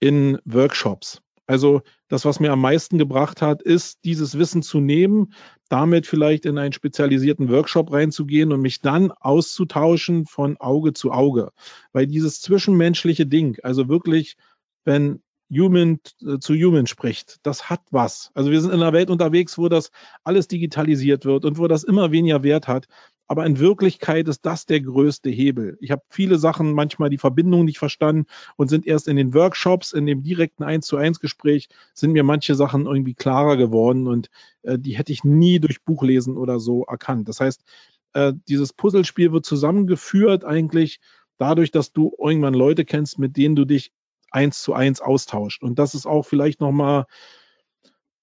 in 0.00 0.38
Workshops. 0.44 1.22
Also 1.46 1.82
das, 2.08 2.24
was 2.24 2.40
mir 2.40 2.52
am 2.52 2.60
meisten 2.60 2.98
gebracht 2.98 3.40
hat, 3.42 3.62
ist, 3.62 4.04
dieses 4.04 4.38
Wissen 4.38 4.62
zu 4.62 4.80
nehmen, 4.80 5.32
damit 5.68 6.06
vielleicht 6.06 6.44
in 6.44 6.58
einen 6.58 6.72
spezialisierten 6.72 7.50
Workshop 7.50 7.92
reinzugehen 7.92 8.52
und 8.52 8.60
mich 8.60 8.80
dann 8.80 9.12
auszutauschen 9.12 10.26
von 10.26 10.56
Auge 10.58 10.92
zu 10.92 11.12
Auge. 11.12 11.50
Weil 11.92 12.06
dieses 12.06 12.40
zwischenmenschliche 12.40 13.26
Ding, 13.26 13.58
also 13.62 13.88
wirklich, 13.88 14.36
wenn 14.84 15.22
Human 15.50 16.00
äh, 16.22 16.38
zu 16.38 16.54
Human 16.54 16.86
spricht, 16.86 17.38
das 17.42 17.70
hat 17.70 17.80
was. 17.90 18.30
Also 18.34 18.50
wir 18.50 18.60
sind 18.60 18.72
in 18.72 18.82
einer 18.82 18.92
Welt 18.92 19.10
unterwegs, 19.10 19.58
wo 19.58 19.68
das 19.68 19.90
alles 20.24 20.48
digitalisiert 20.48 21.24
wird 21.24 21.44
und 21.44 21.58
wo 21.58 21.68
das 21.68 21.84
immer 21.84 22.10
weniger 22.10 22.42
Wert 22.42 22.66
hat. 22.66 22.86
Aber 23.28 23.44
in 23.44 23.58
Wirklichkeit 23.58 24.28
ist 24.28 24.46
das 24.46 24.66
der 24.66 24.80
größte 24.80 25.30
Hebel. 25.30 25.76
Ich 25.80 25.90
habe 25.90 26.02
viele 26.08 26.38
Sachen 26.38 26.72
manchmal 26.72 27.10
die 27.10 27.18
Verbindung 27.18 27.64
nicht 27.64 27.78
verstanden 27.78 28.26
und 28.56 28.68
sind 28.68 28.86
erst 28.86 29.08
in 29.08 29.16
den 29.16 29.34
Workshops, 29.34 29.92
in 29.92 30.06
dem 30.06 30.22
direkten 30.22 30.62
Eins 30.62 30.86
zu 30.86 30.96
eins 30.96 31.18
Gespräch, 31.18 31.68
sind 31.92 32.12
mir 32.12 32.22
manche 32.22 32.54
Sachen 32.54 32.86
irgendwie 32.86 33.14
klarer 33.14 33.56
geworden 33.56 34.06
und 34.06 34.30
äh, 34.62 34.78
die 34.78 34.96
hätte 34.96 35.12
ich 35.12 35.24
nie 35.24 35.58
durch 35.58 35.82
Buchlesen 35.82 36.36
oder 36.36 36.60
so 36.60 36.84
erkannt. 36.84 37.28
Das 37.28 37.40
heißt, 37.40 37.64
äh, 38.12 38.32
dieses 38.48 38.72
Puzzlespiel 38.72 39.32
wird 39.32 39.44
zusammengeführt 39.44 40.44
eigentlich 40.44 41.00
dadurch, 41.38 41.70
dass 41.70 41.92
du 41.92 42.14
irgendwann 42.18 42.54
Leute 42.54 42.84
kennst, 42.84 43.18
mit 43.18 43.36
denen 43.36 43.56
du 43.56 43.64
dich 43.64 43.92
eins 44.30 44.62
zu 44.62 44.72
eins 44.72 45.00
austauscht. 45.00 45.62
Und 45.62 45.78
das 45.78 45.94
ist 45.94 46.06
auch 46.06 46.22
vielleicht 46.22 46.60
nochmal 46.60 47.06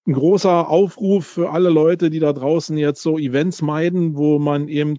ein 0.06 0.14
großer 0.14 0.70
Aufruf 0.70 1.26
für 1.26 1.52
alle 1.52 1.70
Leute, 1.70 2.10
die 2.10 2.20
da 2.20 2.34
draußen 2.34 2.78
jetzt 2.78 3.02
so 3.02 3.18
Events 3.18 3.62
meiden, 3.62 4.18
wo 4.18 4.40
man 4.40 4.68
eben 4.68 4.98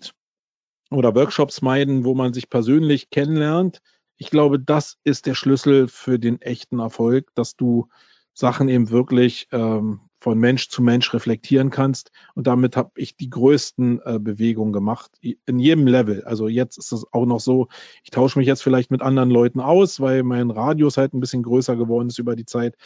oder 0.90 1.14
Workshops 1.14 1.62
meiden, 1.62 2.04
wo 2.04 2.14
man 2.14 2.32
sich 2.32 2.48
persönlich 2.48 3.10
kennenlernt. 3.10 3.80
Ich 4.16 4.30
glaube, 4.30 4.60
das 4.60 4.96
ist 5.04 5.26
der 5.26 5.34
Schlüssel 5.34 5.88
für 5.88 6.18
den 6.18 6.40
echten 6.40 6.78
Erfolg, 6.78 7.28
dass 7.34 7.56
du 7.56 7.88
Sachen 8.32 8.68
eben 8.68 8.90
wirklich 8.90 9.48
ähm, 9.52 10.00
von 10.20 10.38
Mensch 10.38 10.70
zu 10.70 10.82
Mensch 10.82 11.12
reflektieren 11.12 11.68
kannst. 11.68 12.10
Und 12.34 12.46
damit 12.46 12.76
habe 12.76 12.92
ich 12.96 13.14
die 13.14 13.28
größten 13.28 14.00
äh, 14.04 14.18
Bewegungen 14.18 14.72
gemacht, 14.72 15.10
in 15.20 15.58
jedem 15.58 15.86
Level. 15.86 16.24
Also 16.24 16.48
jetzt 16.48 16.78
ist 16.78 16.92
es 16.92 17.04
auch 17.12 17.26
noch 17.26 17.40
so, 17.40 17.68
ich 18.02 18.10
tausche 18.10 18.38
mich 18.38 18.48
jetzt 18.48 18.62
vielleicht 18.62 18.90
mit 18.90 19.02
anderen 19.02 19.30
Leuten 19.30 19.60
aus, 19.60 20.00
weil 20.00 20.22
mein 20.22 20.50
Radius 20.50 20.96
halt 20.96 21.12
ein 21.12 21.20
bisschen 21.20 21.42
größer 21.42 21.76
geworden 21.76 22.08
ist 22.08 22.18
über 22.18 22.36
die 22.36 22.46
Zeit. 22.46 22.76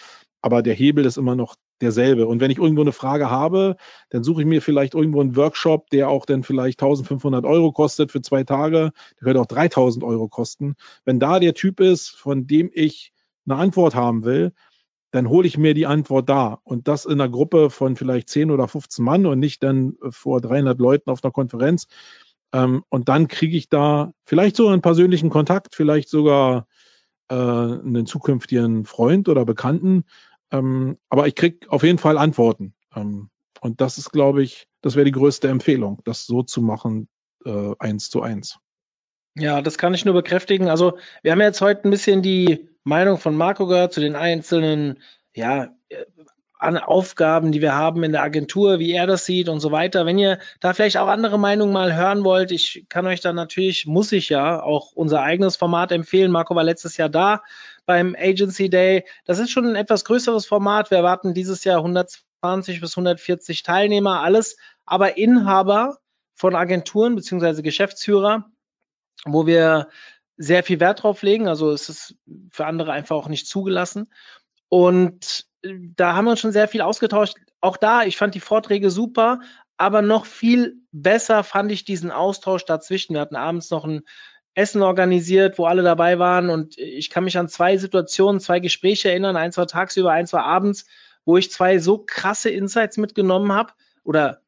Aber 0.40 0.62
der 0.62 0.74
Hebel 0.74 1.04
ist 1.04 1.16
immer 1.16 1.34
noch 1.34 1.56
derselbe. 1.80 2.26
Und 2.26 2.40
wenn 2.40 2.50
ich 2.50 2.58
irgendwo 2.58 2.82
eine 2.82 2.92
Frage 2.92 3.30
habe, 3.30 3.76
dann 4.10 4.24
suche 4.24 4.42
ich 4.42 4.46
mir 4.46 4.62
vielleicht 4.62 4.94
irgendwo 4.94 5.20
einen 5.20 5.36
Workshop, 5.36 5.90
der 5.90 6.08
auch 6.08 6.26
dann 6.26 6.42
vielleicht 6.42 6.80
1500 6.82 7.44
Euro 7.44 7.72
kostet 7.72 8.12
für 8.12 8.20
zwei 8.20 8.44
Tage. 8.44 8.92
Der 9.20 9.24
könnte 9.24 9.40
auch 9.40 9.46
3000 9.46 10.04
Euro 10.04 10.28
kosten. 10.28 10.74
Wenn 11.04 11.20
da 11.20 11.38
der 11.38 11.54
Typ 11.54 11.80
ist, 11.80 12.10
von 12.10 12.46
dem 12.46 12.70
ich 12.72 13.12
eine 13.46 13.58
Antwort 13.58 13.94
haben 13.94 14.24
will, 14.24 14.52
dann 15.10 15.28
hole 15.28 15.46
ich 15.46 15.56
mir 15.56 15.74
die 15.74 15.86
Antwort 15.86 16.28
da. 16.28 16.58
Und 16.64 16.86
das 16.88 17.04
in 17.04 17.12
einer 17.12 17.30
Gruppe 17.30 17.70
von 17.70 17.96
vielleicht 17.96 18.28
10 18.28 18.50
oder 18.50 18.68
15 18.68 19.04
Mann 19.04 19.26
und 19.26 19.38
nicht 19.38 19.62
dann 19.62 19.94
vor 20.10 20.40
300 20.40 20.78
Leuten 20.78 21.10
auf 21.10 21.24
einer 21.24 21.32
Konferenz. 21.32 21.86
Ähm, 22.52 22.82
und 22.88 23.08
dann 23.08 23.28
kriege 23.28 23.56
ich 23.56 23.68
da 23.68 24.12
vielleicht 24.24 24.56
sogar 24.56 24.72
einen 24.72 24.82
persönlichen 24.82 25.30
Kontakt, 25.30 25.74
vielleicht 25.74 26.08
sogar 26.08 26.66
äh, 27.28 27.34
einen 27.34 28.06
zukünftigen 28.06 28.84
Freund 28.84 29.28
oder 29.28 29.44
Bekannten, 29.44 30.04
ähm, 30.50 30.98
aber 31.08 31.26
ich 31.26 31.34
kriege 31.34 31.70
auf 31.70 31.82
jeden 31.82 31.98
Fall 31.98 32.18
Antworten. 32.18 32.74
Ähm, 32.94 33.30
und 33.60 33.80
das 33.80 33.98
ist, 33.98 34.10
glaube 34.10 34.42
ich, 34.42 34.68
das 34.82 34.94
wäre 34.94 35.04
die 35.04 35.12
größte 35.12 35.48
Empfehlung, 35.48 36.00
das 36.04 36.26
so 36.26 36.42
zu 36.42 36.62
machen, 36.62 37.08
äh, 37.44 37.74
eins 37.78 38.10
zu 38.10 38.22
eins. 38.22 38.58
Ja, 39.36 39.62
das 39.62 39.78
kann 39.78 39.94
ich 39.94 40.04
nur 40.04 40.14
bekräftigen. 40.14 40.68
Also 40.68 40.98
wir 41.22 41.32
haben 41.32 41.40
jetzt 41.40 41.60
heute 41.60 41.86
ein 41.86 41.90
bisschen 41.90 42.22
die 42.22 42.68
Meinung 42.84 43.18
von 43.18 43.36
Marco 43.36 43.66
gehört 43.66 43.92
zu 43.92 44.00
den 44.00 44.16
einzelnen 44.16 44.98
ja, 45.34 45.68
äh, 45.88 46.04
an 46.58 46.76
Aufgaben, 46.76 47.52
die 47.52 47.60
wir 47.60 47.74
haben 47.74 48.02
in 48.02 48.12
der 48.12 48.22
Agentur, 48.22 48.80
wie 48.80 48.92
er 48.92 49.06
das 49.06 49.24
sieht 49.24 49.48
und 49.48 49.60
so 49.60 49.70
weiter. 49.70 50.06
Wenn 50.06 50.18
ihr 50.18 50.38
da 50.60 50.74
vielleicht 50.74 50.98
auch 50.98 51.06
andere 51.06 51.38
Meinungen 51.38 51.72
mal 51.72 51.94
hören 51.94 52.24
wollt, 52.24 52.50
ich 52.50 52.86
kann 52.88 53.06
euch 53.06 53.20
dann 53.20 53.36
natürlich, 53.36 53.86
muss 53.86 54.10
ich 54.10 54.28
ja 54.28 54.60
auch 54.60 54.92
unser 54.92 55.22
eigenes 55.22 55.56
Format 55.56 55.92
empfehlen. 55.92 56.32
Marco 56.32 56.54
war 56.56 56.64
letztes 56.64 56.96
Jahr 56.96 57.08
da 57.08 57.42
beim 57.86 58.16
Agency 58.18 58.68
Day. 58.68 59.04
Das 59.24 59.38
ist 59.38 59.50
schon 59.50 59.66
ein 59.66 59.76
etwas 59.76 60.04
größeres 60.04 60.46
Format. 60.46 60.90
Wir 60.90 60.98
erwarten 60.98 61.32
dieses 61.32 61.62
Jahr 61.62 61.78
120 61.78 62.80
bis 62.80 62.92
140 62.96 63.62
Teilnehmer, 63.62 64.22
alles 64.22 64.56
aber 64.84 65.16
Inhaber 65.16 65.98
von 66.34 66.56
Agenturen 66.56 67.14
beziehungsweise 67.14 67.62
Geschäftsführer, 67.62 68.50
wo 69.24 69.46
wir 69.46 69.88
sehr 70.36 70.64
viel 70.64 70.80
Wert 70.80 71.02
drauf 71.02 71.22
legen. 71.22 71.48
Also 71.48 71.70
es 71.70 71.88
ist 71.88 72.16
für 72.50 72.66
andere 72.66 72.92
einfach 72.92 73.16
auch 73.16 73.28
nicht 73.28 73.46
zugelassen. 73.46 74.12
Und 74.68 75.47
da 75.62 76.14
haben 76.14 76.24
wir 76.26 76.32
uns 76.32 76.40
schon 76.40 76.52
sehr 76.52 76.68
viel 76.68 76.80
ausgetauscht. 76.80 77.36
Auch 77.60 77.76
da, 77.76 78.02
ich 78.04 78.16
fand 78.16 78.34
die 78.34 78.40
Vorträge 78.40 78.90
super, 78.90 79.40
aber 79.76 80.02
noch 80.02 80.26
viel 80.26 80.76
besser 80.92 81.44
fand 81.44 81.72
ich 81.72 81.84
diesen 81.84 82.10
Austausch 82.10 82.64
dazwischen. 82.64 83.14
Wir 83.14 83.20
hatten 83.20 83.36
abends 83.36 83.70
noch 83.70 83.84
ein 83.84 84.02
Essen 84.54 84.82
organisiert, 84.82 85.58
wo 85.58 85.66
alle 85.66 85.82
dabei 85.82 86.18
waren 86.18 86.50
und 86.50 86.76
ich 86.78 87.10
kann 87.10 87.24
mich 87.24 87.38
an 87.38 87.48
zwei 87.48 87.76
Situationen, 87.76 88.40
zwei 88.40 88.58
Gespräche 88.58 89.08
erinnern, 89.08 89.36
eins 89.36 89.56
war 89.56 89.68
tagsüber, 89.68 90.10
eins 90.10 90.32
war 90.32 90.44
abends, 90.44 90.86
wo 91.24 91.36
ich 91.36 91.52
zwei 91.52 91.78
so 91.78 91.98
krasse 92.04 92.50
Insights 92.50 92.96
mitgenommen 92.96 93.52
habe 93.52 93.72
oder 94.02 94.40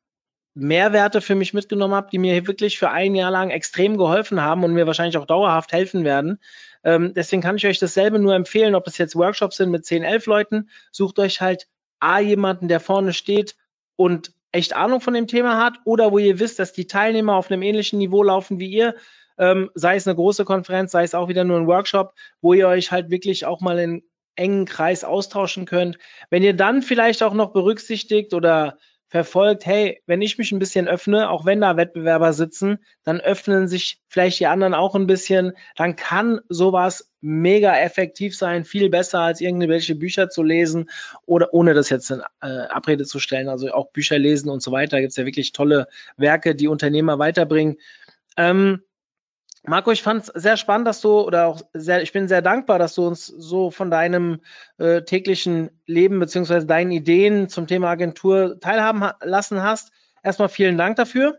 Mehrwerte 0.54 1.20
für 1.20 1.36
mich 1.36 1.54
mitgenommen 1.54 1.94
habe, 1.94 2.08
die 2.10 2.18
mir 2.18 2.46
wirklich 2.48 2.78
für 2.78 2.90
ein 2.90 3.14
Jahr 3.14 3.30
lang 3.30 3.50
extrem 3.50 3.96
geholfen 3.96 4.40
haben 4.40 4.64
und 4.64 4.74
mir 4.74 4.86
wahrscheinlich 4.86 5.16
auch 5.16 5.26
dauerhaft 5.26 5.72
helfen 5.72 6.04
werden. 6.04 6.40
Ähm, 6.84 7.12
deswegen 7.14 7.42
kann 7.42 7.56
ich 7.56 7.66
euch 7.66 7.78
dasselbe 7.78 8.18
nur 8.18 8.34
empfehlen, 8.34 8.74
ob 8.74 8.86
es 8.86 8.98
jetzt 8.98 9.16
Workshops 9.16 9.56
sind 9.56 9.70
mit 9.70 9.84
10, 9.84 10.02
11 10.02 10.26
Leuten. 10.26 10.70
Sucht 10.92 11.18
euch 11.18 11.40
halt 11.40 11.68
A, 11.98 12.18
jemanden, 12.18 12.68
der 12.68 12.80
vorne 12.80 13.12
steht 13.12 13.56
und 13.96 14.32
echt 14.52 14.74
Ahnung 14.74 15.00
von 15.00 15.14
dem 15.14 15.26
Thema 15.26 15.62
hat 15.62 15.78
oder 15.84 16.12
wo 16.12 16.18
ihr 16.18 16.38
wisst, 16.38 16.58
dass 16.58 16.72
die 16.72 16.86
Teilnehmer 16.86 17.34
auf 17.34 17.50
einem 17.50 17.62
ähnlichen 17.62 17.98
Niveau 17.98 18.22
laufen 18.22 18.58
wie 18.58 18.70
ihr, 18.70 18.94
ähm, 19.38 19.70
sei 19.74 19.96
es 19.96 20.06
eine 20.06 20.16
große 20.16 20.44
Konferenz, 20.44 20.92
sei 20.92 21.04
es 21.04 21.14
auch 21.14 21.28
wieder 21.28 21.44
nur 21.44 21.58
ein 21.58 21.66
Workshop, 21.66 22.14
wo 22.40 22.54
ihr 22.54 22.68
euch 22.68 22.90
halt 22.90 23.10
wirklich 23.10 23.46
auch 23.46 23.60
mal 23.60 23.78
in 23.78 24.02
engen 24.34 24.64
Kreis 24.64 25.04
austauschen 25.04 25.66
könnt. 25.66 25.98
Wenn 26.30 26.42
ihr 26.42 26.54
dann 26.54 26.82
vielleicht 26.82 27.22
auch 27.22 27.34
noch 27.34 27.52
berücksichtigt 27.52 28.32
oder 28.32 28.78
verfolgt, 29.10 29.66
hey, 29.66 30.00
wenn 30.06 30.22
ich 30.22 30.38
mich 30.38 30.52
ein 30.52 30.60
bisschen 30.60 30.86
öffne, 30.86 31.30
auch 31.30 31.44
wenn 31.44 31.60
da 31.60 31.76
Wettbewerber 31.76 32.32
sitzen, 32.32 32.78
dann 33.02 33.20
öffnen 33.20 33.66
sich 33.66 34.00
vielleicht 34.06 34.38
die 34.38 34.46
anderen 34.46 34.72
auch 34.72 34.94
ein 34.94 35.08
bisschen, 35.08 35.52
dann 35.76 35.96
kann 35.96 36.40
sowas 36.48 37.10
mega 37.20 37.76
effektiv 37.76 38.36
sein, 38.36 38.64
viel 38.64 38.88
besser 38.88 39.18
als 39.18 39.40
irgendwelche 39.40 39.96
Bücher 39.96 40.30
zu 40.30 40.44
lesen 40.44 40.88
oder 41.26 41.52
ohne 41.52 41.74
das 41.74 41.90
jetzt 41.90 42.10
in 42.12 42.22
äh, 42.40 42.46
Abrede 42.46 43.04
zu 43.04 43.18
stellen, 43.18 43.48
also 43.48 43.72
auch 43.72 43.90
Bücher 43.90 44.18
lesen 44.18 44.48
und 44.48 44.62
so 44.62 44.70
weiter, 44.70 45.00
gibt 45.00 45.10
es 45.10 45.16
ja 45.16 45.26
wirklich 45.26 45.50
tolle 45.50 45.88
Werke, 46.16 46.54
die 46.54 46.68
Unternehmer 46.68 47.18
weiterbringen. 47.18 47.78
Ähm, 48.36 48.82
Marco, 49.62 49.90
ich 49.90 50.02
fand 50.02 50.22
es 50.22 50.26
sehr 50.28 50.56
spannend, 50.56 50.86
dass 50.88 51.00
du, 51.00 51.20
oder 51.20 51.46
auch 51.46 51.60
sehr, 51.74 52.02
ich 52.02 52.12
bin 52.12 52.28
sehr 52.28 52.40
dankbar, 52.40 52.78
dass 52.78 52.94
du 52.94 53.06
uns 53.06 53.26
so 53.26 53.70
von 53.70 53.90
deinem 53.90 54.40
äh, 54.78 55.02
täglichen 55.02 55.70
Leben 55.86 56.18
beziehungsweise 56.18 56.66
deinen 56.66 56.90
Ideen 56.90 57.48
zum 57.48 57.66
Thema 57.66 57.90
Agentur 57.90 58.58
teilhaben 58.58 59.04
ha 59.04 59.18
lassen 59.22 59.62
hast. 59.62 59.92
Erstmal 60.22 60.48
vielen 60.48 60.78
Dank 60.78 60.96
dafür. 60.96 61.38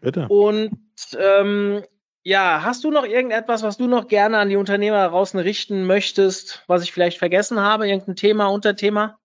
Bitte. 0.00 0.28
Und 0.28 0.78
ähm, 1.18 1.82
ja, 2.22 2.62
hast 2.62 2.84
du 2.84 2.90
noch 2.90 3.04
irgendetwas, 3.04 3.62
was 3.62 3.76
du 3.76 3.88
noch 3.88 4.06
gerne 4.06 4.38
an 4.38 4.48
die 4.48 4.56
Unternehmer 4.56 5.08
draußen 5.08 5.40
richten 5.40 5.86
möchtest, 5.86 6.62
was 6.68 6.82
ich 6.82 6.92
vielleicht 6.92 7.18
vergessen 7.18 7.58
habe? 7.58 7.88
Irgendein 7.88 8.16
Thema, 8.16 8.46
Unterthema? 8.46 9.18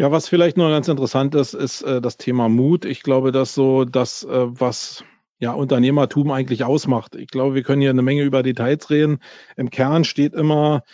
Ja, 0.00 0.12
was 0.12 0.28
vielleicht 0.28 0.56
noch 0.56 0.68
ganz 0.68 0.86
interessant 0.86 1.34
ist, 1.34 1.54
ist 1.54 1.82
äh, 1.82 2.00
das 2.00 2.16
Thema 2.16 2.48
Mut. 2.48 2.84
Ich 2.84 3.02
glaube, 3.02 3.32
dass 3.32 3.52
so 3.52 3.84
das, 3.84 4.22
äh, 4.22 4.46
was 4.48 5.02
ja 5.40 5.52
Unternehmertum 5.52 6.30
eigentlich 6.30 6.62
ausmacht. 6.62 7.16
Ich 7.16 7.26
glaube, 7.28 7.56
wir 7.56 7.64
können 7.64 7.80
hier 7.80 7.90
eine 7.90 8.02
Menge 8.02 8.22
über 8.22 8.44
Details 8.44 8.90
reden. 8.90 9.18
Im 9.56 9.70
Kern 9.70 10.04
steht 10.04 10.34
immer 10.34 10.84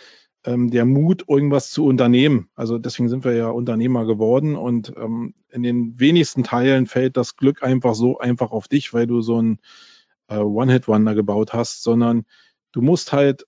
ähm, 0.43 0.71
der 0.71 0.85
Mut, 0.85 1.23
irgendwas 1.29 1.69
zu 1.69 1.85
unternehmen. 1.85 2.49
Also 2.55 2.79
deswegen 2.79 3.07
sind 3.07 3.23
wir 3.23 3.33
ja 3.35 3.47
Unternehmer 3.49 4.05
geworden 4.05 4.55
und 4.55 4.91
ähm, 4.97 5.35
in 5.51 5.61
den 5.61 5.99
wenigsten 5.99 6.43
Teilen 6.43 6.87
fällt 6.87 7.15
das 7.15 7.35
Glück 7.35 7.61
einfach 7.61 7.93
so 7.93 8.17
einfach 8.17 8.49
auf 8.49 8.67
dich, 8.67 8.91
weil 8.91 9.05
du 9.05 9.21
so 9.21 9.39
ein 9.39 9.59
äh, 10.29 10.37
One-Hit-Wonder 10.37 11.13
gebaut 11.13 11.53
hast, 11.53 11.83
sondern 11.83 12.25
du 12.71 12.81
musst 12.81 13.13
halt 13.13 13.45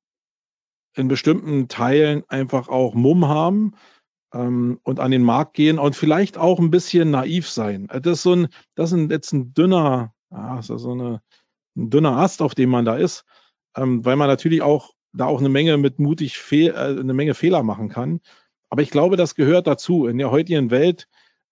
in 0.96 1.08
bestimmten 1.08 1.68
Teilen 1.68 2.24
einfach 2.28 2.70
auch 2.70 2.94
Mumm 2.94 3.28
haben 3.28 3.74
ähm, 4.38 4.80
und 4.84 5.00
an 5.00 5.12
den 5.12 5.24
Markt 5.24 5.54
gehen 5.54 5.80
und 5.80 5.96
vielleicht 5.96 6.38
auch 6.38 6.60
ein 6.60 6.72
bisschen 6.72 7.12
naiv 7.12 7.50
sein. 7.50 7.90
Äh, 7.90 8.02
das 8.02 8.20
ist 8.20 8.24
so 8.24 8.34
ein, 8.34 8.48
das 8.76 8.92
ist 8.92 9.10
jetzt 9.10 9.34
ein 9.34 9.54
dünner, 9.54 10.14
ah, 10.30 10.60
ist 10.60 10.68
so 10.68 10.92
eine, 10.92 11.22
ein 11.76 11.90
dünner 11.90 12.18
Ast, 12.18 12.42
auf 12.42 12.56
dem 12.56 12.70
man 12.70 12.86
da 12.86 12.96
ist, 12.96 13.26
ähm, 13.76 14.06
weil 14.06 14.16
man 14.16 14.28
natürlich 14.28 14.62
auch 14.62 14.92
da 15.14 15.26
auch 15.26 15.40
eine 15.40 15.50
Menge 15.50 15.78
mit 15.78 16.00
mutig 16.00 16.38
fehl, 16.38 16.72
äh, 16.72 17.00
eine 17.00 17.14
Menge 17.14 17.34
Fehler 17.34 17.64
machen 17.64 17.90
kann. 17.90 18.20
Aber 18.70 18.82
ich 18.82 18.92
glaube, 18.92 19.18
das 19.18 19.36
gehört 19.36 19.68
dazu. 19.68 20.08
In 20.08 20.18
der 20.18 20.32
heutigen 20.32 20.70
Welt 20.72 21.08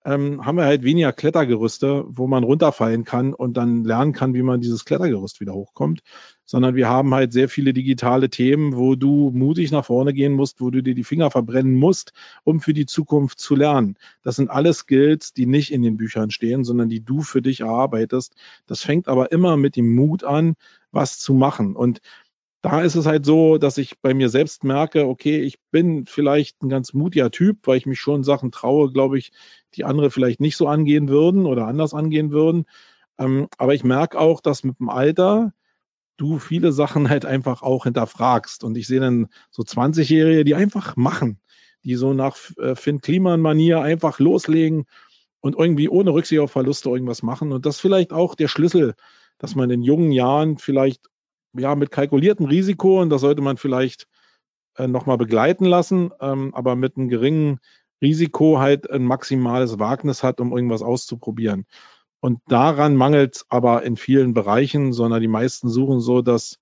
ähm, 0.05 0.45
haben 0.45 0.57
wir 0.57 0.65
halt 0.65 0.83
weniger 0.83 1.11
Klettergerüste, 1.11 2.05
wo 2.07 2.27
man 2.27 2.43
runterfallen 2.43 3.03
kann 3.03 3.33
und 3.33 3.57
dann 3.57 3.83
lernen 3.83 4.13
kann, 4.13 4.35
wie 4.35 4.43
man 4.43 4.61
dieses 4.61 4.85
Klettergerüst 4.85 5.41
wieder 5.41 5.53
hochkommt, 5.53 6.01
sondern 6.45 6.75
wir 6.75 6.87
haben 6.87 7.13
halt 7.13 7.33
sehr 7.33 7.49
viele 7.49 7.73
digitale 7.73 8.29
Themen, 8.29 8.75
wo 8.75 8.95
du 8.95 9.31
mutig 9.33 9.71
nach 9.71 9.83
vorne 9.83 10.13
gehen 10.13 10.33
musst, 10.33 10.61
wo 10.61 10.69
du 10.69 10.83
dir 10.83 10.93
die 10.93 11.03
Finger 11.03 11.31
verbrennen 11.31 11.73
musst, 11.73 12.13
um 12.43 12.61
für 12.61 12.73
die 12.73 12.85
Zukunft 12.85 13.39
zu 13.39 13.55
lernen. 13.55 13.97
Das 14.21 14.35
sind 14.35 14.51
alles 14.51 14.79
Skills, 14.79 15.33
die 15.33 15.47
nicht 15.47 15.71
in 15.71 15.81
den 15.81 15.97
Büchern 15.97 16.29
stehen, 16.29 16.63
sondern 16.63 16.87
die 16.87 17.03
du 17.03 17.21
für 17.21 17.41
dich 17.41 17.61
erarbeitest. 17.61 18.35
Das 18.67 18.83
fängt 18.83 19.07
aber 19.07 19.31
immer 19.31 19.57
mit 19.57 19.75
dem 19.75 19.95
Mut 19.95 20.23
an, 20.23 20.55
was 20.91 21.19
zu 21.19 21.33
machen. 21.33 21.75
Und 21.75 21.99
da 22.65 22.81
ist 22.81 22.95
es 22.95 23.05
halt 23.05 23.27
so, 23.27 23.59
dass 23.59 23.77
ich 23.77 24.01
bei 24.01 24.15
mir 24.15 24.27
selbst 24.27 24.63
merke, 24.63 25.05
okay, 25.05 25.39
ich 25.39 25.59
bin 25.69 26.07
vielleicht 26.07 26.63
ein 26.63 26.69
ganz 26.69 26.93
mutiger 26.93 27.29
Typ, 27.29 27.59
weil 27.67 27.77
ich 27.77 27.85
mich 27.85 27.99
schon 27.99 28.23
Sachen 28.23 28.51
traue, 28.51 28.91
glaube 28.91 29.19
ich, 29.19 29.31
die 29.75 29.83
andere 29.83 30.09
vielleicht 30.09 30.39
nicht 30.41 30.57
so 30.57 30.67
angehen 30.67 31.07
würden 31.07 31.45
oder 31.45 31.67
anders 31.67 31.93
angehen 31.93 32.31
würden. 32.31 32.65
Ähm, 33.19 33.49
aber 33.59 33.75
ich 33.75 33.83
merke 33.83 34.19
auch, 34.19 34.41
dass 34.41 34.63
mit 34.63 34.79
dem 34.79 34.89
Alter 34.89 35.53
du 36.17 36.39
viele 36.39 36.71
Sachen 36.71 37.07
halt 37.07 37.23
einfach 37.23 37.61
auch 37.61 37.83
hinterfragst. 37.83 38.63
Und 38.63 38.75
ich 38.77 38.87
sehe 38.87 38.99
dann 38.99 39.27
so 39.51 39.61
20-Jährige, 39.61 40.43
die 40.43 40.55
einfach 40.55 40.95
machen, 40.95 41.39
die 41.83 41.93
so 41.93 42.13
nach 42.13 42.35
äh, 42.57 42.73
Finn 42.73 42.99
Kliman-Manier 42.99 43.81
einfach 43.81 44.17
loslegen 44.17 44.85
und 45.39 45.55
irgendwie 45.55 45.87
ohne 45.87 46.15
Rücksicht 46.15 46.41
auf 46.41 46.51
Verluste 46.51 46.89
irgendwas 46.89 47.21
machen. 47.21 47.51
Und 47.51 47.67
das 47.67 47.79
vielleicht 47.79 48.11
auch 48.11 48.33
der 48.33 48.47
Schlüssel, 48.47 48.95
dass 49.37 49.53
man 49.53 49.69
in 49.69 49.83
jungen 49.83 50.11
Jahren 50.11 50.57
vielleicht 50.57 51.11
ja, 51.57 51.75
mit 51.75 51.91
kalkuliertem 51.91 52.45
Risiko 52.45 53.01
und 53.01 53.09
das 53.09 53.21
sollte 53.21 53.41
man 53.41 53.57
vielleicht 53.57 54.07
äh, 54.77 54.87
nochmal 54.87 55.17
begleiten 55.17 55.65
lassen, 55.65 56.11
ähm, 56.21 56.53
aber 56.53 56.75
mit 56.75 56.97
einem 56.97 57.09
geringen 57.09 57.59
Risiko 58.01 58.59
halt 58.59 58.89
ein 58.89 59.03
maximales 59.03 59.79
Wagnis 59.79 60.23
hat, 60.23 60.41
um 60.41 60.51
irgendwas 60.51 60.81
auszuprobieren. 60.81 61.65
Und 62.19 62.39
daran 62.47 62.95
mangelt 62.95 63.35
es 63.37 63.45
aber 63.49 63.83
in 63.83 63.97
vielen 63.97 64.33
Bereichen, 64.33 64.93
sondern 64.93 65.21
die 65.21 65.27
meisten 65.27 65.69
suchen 65.69 65.99
so 65.99 66.21
das, 66.21 66.59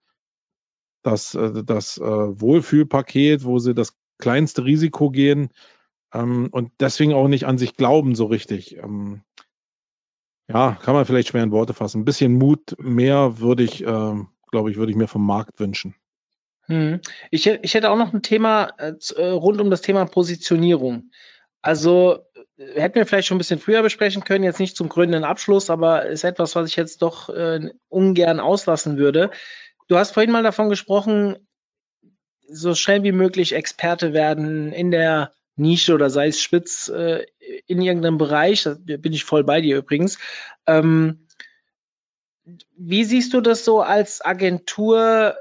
das, 1.03 1.35
äh, 1.35 1.63
das 1.63 1.97
äh, 1.97 2.01
Wohlfühlpaket, 2.03 3.45
wo 3.45 3.59
sie 3.59 3.73
das 3.73 3.95
kleinste 4.19 4.65
Risiko 4.65 5.09
gehen 5.09 5.49
ähm, 6.13 6.49
und 6.51 6.71
deswegen 6.79 7.13
auch 7.13 7.27
nicht 7.27 7.45
an 7.45 7.57
sich 7.57 7.75
glauben 7.75 8.15
so 8.15 8.25
richtig. 8.25 8.77
Ähm, 8.77 9.23
ja, 10.47 10.77
kann 10.81 10.93
man 10.93 11.05
vielleicht 11.05 11.29
schwer 11.29 11.43
in 11.43 11.51
Worte 11.51 11.73
fassen. 11.73 12.01
Ein 12.01 12.05
bisschen 12.05 12.37
Mut 12.37 12.75
mehr 12.77 13.39
würde 13.39 13.63
ich, 13.63 13.83
äh, 13.83 14.23
glaube 14.53 14.69
ich, 14.69 14.77
würde 14.77 14.91
ich 14.91 14.97
mir 14.97 15.07
vom 15.07 15.25
Markt 15.25 15.59
wünschen. 15.59 15.95
Hm. 16.67 17.01
Ich, 17.31 17.47
ich 17.47 17.73
hätte 17.73 17.89
auch 17.89 17.97
noch 17.97 18.13
ein 18.13 18.21
Thema 18.21 18.69
äh, 18.77 18.93
äh, 19.15 19.29
rund 19.29 19.59
um 19.59 19.71
das 19.71 19.81
Thema 19.81 20.05
Positionierung. 20.05 21.09
Also 21.63 22.19
äh, 22.55 22.79
hätten 22.79 22.95
wir 22.95 23.07
vielleicht 23.07 23.27
schon 23.27 23.35
ein 23.35 23.39
bisschen 23.39 23.59
früher 23.59 23.81
besprechen 23.81 24.23
können, 24.23 24.43
jetzt 24.43 24.59
nicht 24.59 24.77
zum 24.77 24.89
krönenden 24.89 25.23
Abschluss, 25.23 25.71
aber 25.71 26.05
ist 26.05 26.23
etwas, 26.23 26.55
was 26.55 26.69
ich 26.69 26.75
jetzt 26.75 27.01
doch 27.01 27.29
äh, 27.29 27.71
ungern 27.89 28.39
auslassen 28.39 28.97
würde. 28.97 29.31
Du 29.87 29.97
hast 29.97 30.11
vorhin 30.11 30.31
mal 30.31 30.43
davon 30.43 30.69
gesprochen, 30.69 31.35
so 32.47 32.75
schnell 32.75 33.01
wie 33.01 33.11
möglich 33.11 33.55
Experte 33.55 34.13
werden 34.13 34.71
in 34.71 34.91
der 34.91 35.33
Nische 35.55 35.95
oder 35.95 36.11
sei 36.11 36.27
es 36.27 36.41
spitz 36.41 36.89
äh, 36.89 37.25
in 37.65 37.81
irgendeinem 37.81 38.19
Bereich. 38.19 38.63
Da 38.63 38.75
bin 38.75 39.13
ich 39.13 39.23
voll 39.23 39.43
bei 39.43 39.61
dir 39.61 39.77
übrigens. 39.77 40.19
Ähm, 40.67 41.22
wie 42.77 43.03
siehst 43.03 43.33
du 43.33 43.41
das 43.41 43.65
so 43.65 43.81
als 43.81 44.23
Agentur? 44.23 45.35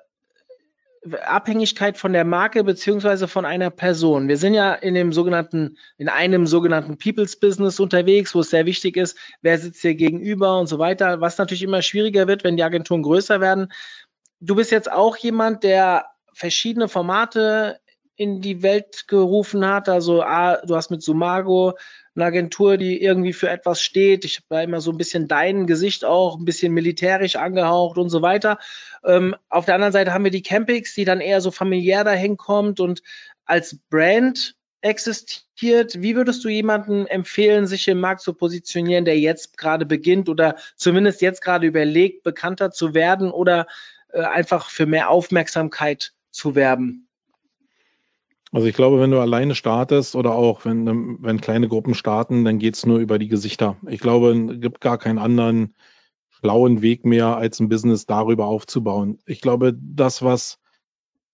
Abhängigkeit 1.24 1.98
von 1.98 2.12
der 2.12 2.24
Marke 2.24 2.62
beziehungsweise 2.62 3.26
von 3.26 3.44
einer 3.44 3.70
Person. 3.70 4.28
Wir 4.28 4.36
sind 4.36 4.54
ja 4.54 4.72
in 4.72 4.94
dem 4.94 5.12
sogenannten, 5.12 5.76
in 5.98 6.08
einem 6.08 6.46
sogenannten 6.46 6.96
People's 6.96 7.34
Business 7.40 7.80
unterwegs, 7.80 8.36
wo 8.36 8.40
es 8.40 8.50
sehr 8.50 8.66
wichtig 8.66 8.96
ist, 8.96 9.18
wer 9.40 9.58
sitzt 9.58 9.82
hier 9.82 9.96
gegenüber 9.96 10.60
und 10.60 10.68
so 10.68 10.78
weiter, 10.78 11.20
was 11.20 11.38
natürlich 11.38 11.64
immer 11.64 11.82
schwieriger 11.82 12.28
wird, 12.28 12.44
wenn 12.44 12.56
die 12.56 12.62
Agenturen 12.62 13.02
größer 13.02 13.40
werden. 13.40 13.72
Du 14.38 14.54
bist 14.54 14.70
jetzt 14.70 14.90
auch 14.90 15.16
jemand, 15.16 15.64
der 15.64 16.06
verschiedene 16.34 16.86
Formate 16.86 17.80
in 18.16 18.40
die 18.40 18.62
Welt 18.62 19.08
gerufen 19.08 19.66
hat. 19.66 19.88
Also 19.88 20.22
ah, 20.22 20.58
du 20.64 20.76
hast 20.76 20.90
mit 20.90 21.02
Sumago 21.02 21.74
eine 22.14 22.26
Agentur, 22.26 22.76
die 22.76 23.02
irgendwie 23.02 23.32
für 23.32 23.48
etwas 23.48 23.80
steht. 23.80 24.24
Ich 24.24 24.40
war 24.48 24.62
immer 24.62 24.80
so 24.80 24.90
ein 24.90 24.98
bisschen 24.98 25.28
dein 25.28 25.66
Gesicht 25.66 26.04
auch, 26.04 26.38
ein 26.38 26.44
bisschen 26.44 26.72
militärisch 26.74 27.36
angehaucht 27.36 27.96
und 27.96 28.10
so 28.10 28.20
weiter. 28.20 28.58
Ähm, 29.04 29.34
auf 29.48 29.64
der 29.64 29.76
anderen 29.76 29.92
Seite 29.92 30.12
haben 30.12 30.24
wir 30.24 30.30
die 30.30 30.42
Campings, 30.42 30.94
die 30.94 31.04
dann 31.04 31.20
eher 31.20 31.40
so 31.40 31.50
familiär 31.50 32.04
dahin 32.04 32.36
kommt 32.36 32.80
und 32.80 33.02
als 33.44 33.78
Brand 33.90 34.56
existiert. 34.82 36.02
Wie 36.02 36.16
würdest 36.16 36.44
du 36.44 36.48
jemanden 36.48 37.06
empfehlen, 37.06 37.66
sich 37.66 37.88
im 37.88 38.00
Markt 38.00 38.20
zu 38.20 38.34
positionieren, 38.34 39.04
der 39.04 39.18
jetzt 39.18 39.56
gerade 39.56 39.86
beginnt 39.86 40.28
oder 40.28 40.56
zumindest 40.76 41.22
jetzt 41.22 41.40
gerade 41.40 41.66
überlegt, 41.66 42.24
bekannter 42.24 42.72
zu 42.72 42.92
werden 42.92 43.30
oder 43.30 43.66
äh, 44.12 44.22
einfach 44.22 44.68
für 44.68 44.86
mehr 44.86 45.08
Aufmerksamkeit 45.08 46.12
zu 46.30 46.54
werben? 46.54 47.08
Also 48.52 48.66
ich 48.66 48.74
glaube, 48.74 49.00
wenn 49.00 49.10
du 49.10 49.18
alleine 49.18 49.54
startest 49.54 50.14
oder 50.14 50.34
auch 50.34 50.66
wenn, 50.66 51.22
wenn 51.22 51.40
kleine 51.40 51.68
Gruppen 51.68 51.94
starten, 51.94 52.44
dann 52.44 52.58
geht's 52.58 52.84
nur 52.84 52.98
über 52.98 53.18
die 53.18 53.28
Gesichter. 53.28 53.78
Ich 53.88 54.00
glaube, 54.00 54.32
es 54.52 54.60
gibt 54.60 54.82
gar 54.82 54.98
keinen 54.98 55.18
anderen 55.18 55.74
schlauen 56.28 56.82
Weg 56.82 57.06
mehr, 57.06 57.36
als 57.38 57.60
ein 57.60 57.70
Business 57.70 58.04
darüber 58.04 58.46
aufzubauen. 58.46 59.18
Ich 59.24 59.40
glaube, 59.40 59.74
das, 59.74 60.22
was 60.22 60.58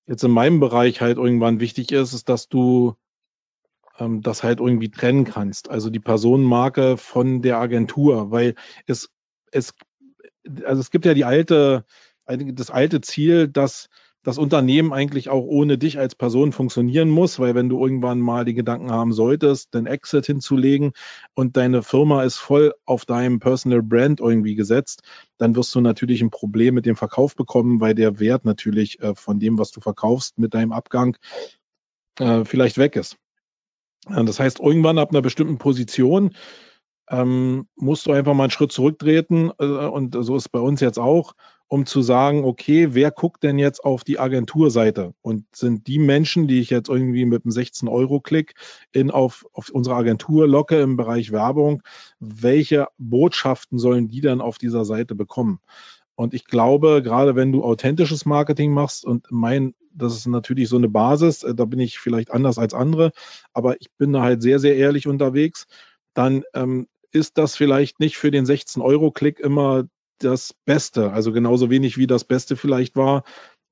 jetzt 0.07 0.23
in 0.23 0.31
meinem 0.31 0.61
Bereich 0.61 1.01
halt 1.01 1.19
irgendwann 1.19 1.59
wichtig 1.59 1.91
ist, 1.91 2.13
ist, 2.13 2.29
dass 2.29 2.49
du 2.49 2.95
ähm, 3.99 4.23
das 4.23 4.45
halt 4.45 4.61
irgendwie 4.61 4.91
trennen 4.91 5.25
kannst. 5.25 5.71
Also 5.71 5.91
die 5.91 6.01
Personenmarke 6.01 6.97
von 6.97 7.43
der 7.43 7.59
Agentur, 7.59 8.31
weil 8.31 8.55
es, 8.87 9.11
es, 9.51 9.75
also 10.65 10.81
es 10.81 10.93
gibt 10.93 11.05
ja 11.05 11.15
die 11.15 11.25
alte, 11.25 11.85
das 12.27 12.71
alte 12.71 13.01
Ziel, 13.01 13.49
dass 13.49 13.89
das 14.29 14.37
Unternehmen 14.37 14.93
eigentlich 14.93 15.31
auch 15.31 15.43
ohne 15.43 15.79
dich 15.79 15.99
als 15.99 16.15
Person 16.15 16.53
funktionieren 16.53 17.09
muss, 17.09 17.39
weil 17.39 17.55
wenn 17.55 17.71
du 17.71 17.83
irgendwann 17.83 18.21
mal 18.21 18.45
die 18.45 18.53
Gedanken 18.53 18.93
haben 18.93 19.15
solltest, 19.15 19.73
den 19.73 19.87
Exit 19.87 20.27
hinzulegen 20.27 20.93
und 21.33 21.57
deine 21.57 21.83
Firma 21.83 22.23
ist 22.25 22.37
voll 22.37 22.75
auf 22.85 23.07
deinem 23.07 23.41
Personal 23.41 23.81
Brand 23.81 24.21
irgendwie 24.21 24.55
gesetzt, 24.55 25.01
dann 25.39 25.57
wirst 25.57 25.75
du 25.75 25.81
natürlich 25.81 26.21
ein 26.21 26.29
Problem 26.29 26.75
mit 26.75 26.85
dem 26.85 26.95
Verkauf 26.95 27.37
bekommen, 27.37 27.81
weil 27.81 27.95
der 27.95 28.21
Wert 28.21 28.45
natürlich 28.45 29.01
äh, 29.01 29.15
von 29.15 29.41
dem, 29.41 29.59
was 29.59 29.71
du 29.71 29.81
verkaufst, 29.81 30.39
mit 30.39 30.53
deinem 30.53 30.73
Abgang 30.73 31.17
äh, 32.19 32.45
vielleicht 32.45 32.77
weg 32.77 32.97
ist. 32.97 33.17
Das 34.05 34.39
heißt, 34.39 34.61
irgendwann 34.61 34.99
ab 34.99 35.09
einer 35.11 35.23
bestimmten 35.23 35.57
Position 35.57 36.35
ähm, 37.11 37.69
musst 37.77 38.07
du 38.07 38.13
einfach 38.13 38.35
mal 38.35 38.45
einen 38.45 38.51
Schritt 38.51 38.73
zurücktreten 38.73 39.51
äh, 39.59 39.65
und 39.65 40.17
so 40.21 40.37
ist 40.37 40.45
es 40.45 40.49
bei 40.49 40.61
uns 40.61 40.81
jetzt 40.81 40.99
auch 40.99 41.35
um 41.69 41.85
zu 41.85 42.01
sagen, 42.01 42.45
okay, 42.45 42.95
wer 42.95 43.11
guckt 43.11 43.43
denn 43.43 43.59
jetzt 43.59 43.85
auf 43.85 44.03
die 44.03 44.19
Agenturseite? 44.19 45.15
Und 45.21 45.45
sind 45.55 45.87
die 45.87 45.99
Menschen, 45.99 46.49
die 46.49 46.61
ich 46.61 46.71
jetzt 46.71 46.89
irgendwie 46.89 47.27
mit 47.27 47.45
einem 47.45 47.53
16-Euro-Klick 47.53 48.55
in 48.93 49.11
auf, 49.11 49.47
auf 49.53 49.69
unsere 49.69 49.97
Agentur 49.97 50.49
locke 50.49 50.81
im 50.81 50.97
Bereich 50.97 51.31
Werbung, 51.31 51.83
welche 52.19 52.89
Botschaften 52.97 53.79
sollen 53.79 54.09
die 54.09 54.23
dann 54.23 54.41
auf 54.41 54.57
dieser 54.57 54.87
Seite 54.87 55.15
bekommen? 55.15 55.61
Und 56.15 56.35
ich 56.35 56.47
glaube, 56.47 57.03
gerade 57.03 57.37
wenn 57.37 57.53
du 57.53 57.63
authentisches 57.63 58.25
Marketing 58.25 58.73
machst 58.73 59.05
und 59.05 59.27
mein, 59.31 59.75
das 59.93 60.17
ist 60.17 60.27
natürlich 60.27 60.69
so 60.69 60.77
eine 60.77 60.89
Basis, 60.89 61.45
äh, 61.45 61.55
da 61.55 61.67
bin 61.67 61.79
ich 61.81 61.99
vielleicht 61.99 62.31
anders 62.31 62.59
als 62.59 62.73
andere, 62.73 63.13
aber 63.53 63.81
ich 63.81 63.93
bin 63.99 64.15
da 64.15 64.23
halt 64.23 64.43
sehr, 64.43 64.59
sehr 64.59 64.75
ehrlich 64.77 65.07
unterwegs, 65.07 65.67
dann 66.15 66.45
ähm, 66.55 66.89
ist 67.13 67.39
das 67.39 67.57
vielleicht 67.57 68.01
nicht 68.01 68.17
für 68.17 68.31
den 68.31 68.45
16-Euro-Klick 68.45 69.41
immer 69.41 69.85
das 70.19 70.55
Beste, 70.65 71.13
also 71.13 71.33
genauso 71.33 71.71
wenig 71.71 71.97
wie 71.97 72.07
das 72.07 72.25
Beste 72.25 72.57
vielleicht 72.57 72.97
war, 72.97 73.25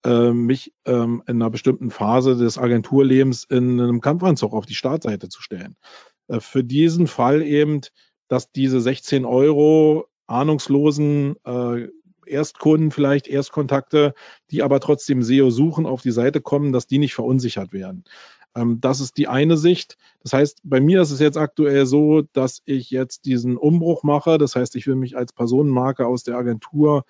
äh, 0.05 0.31
mich 0.31 0.73
ähm, 0.85 1.23
in 1.27 1.37
einer 1.37 1.51
bestimmten 1.51 1.91
Phase 1.91 2.37
des 2.37 2.59
Agenturlebens 2.59 3.45
in 3.45 3.81
einem 3.81 4.01
Kampfanzug 4.01 4.53
auf 4.53 4.67
die 4.67 4.75
Startseite 4.75 5.29
zu 5.29 5.43
stellen. 5.43 5.77
Äh, 6.29 6.41
für 6.41 6.63
diesen 6.63 7.07
Fall 7.07 7.43
eben, 7.43 7.81
dass 8.29 8.53
diese 8.53 8.81
16 8.81 9.25
Euro 9.25 10.07
ahnungslosen 10.27 11.37
äh, 11.45 11.89
Erstkunden, 12.27 12.91
vielleicht 12.91 13.29
Erstkontakte, 13.29 14.15
die 14.51 14.63
aber 14.63 14.81
trotzdem 14.81 15.23
SEO 15.23 15.51
suchen, 15.51 15.87
auf 15.87 16.03
die 16.03 16.11
Seite 16.11 16.41
kommen, 16.41 16.73
dass 16.73 16.87
die 16.87 16.99
nicht 16.99 17.15
verunsichert 17.15 17.73
werden. 17.73 18.05
Ähm, 18.57 18.81
das 18.81 19.01
ist 19.01 19.19
die 19.19 19.29
eine 19.29 19.57
Sicht. 19.57 19.97
Das 20.23 20.33
heißt, 20.33 20.61
bei 20.65 20.81
mir 20.81 21.03
ist 21.03 21.11
es 21.11 21.21
jetzt 21.21 21.37
aktuell 21.37 21.87
so, 21.87 22.23
dass 22.33 22.63
ich 22.65 22.91
jetzt 22.91 23.27
diesen 23.27 23.57
Umbruch 23.57 24.03
mache. 24.03 24.39
Das 24.39 24.57
heißt, 24.57 24.75
ich 24.77 24.87
will 24.87 24.97
mich 24.97 25.17
als 25.17 25.33
Personenmarke 25.33 26.07
aus 26.07 26.25
der 26.25 26.37
Agentur 26.37 27.05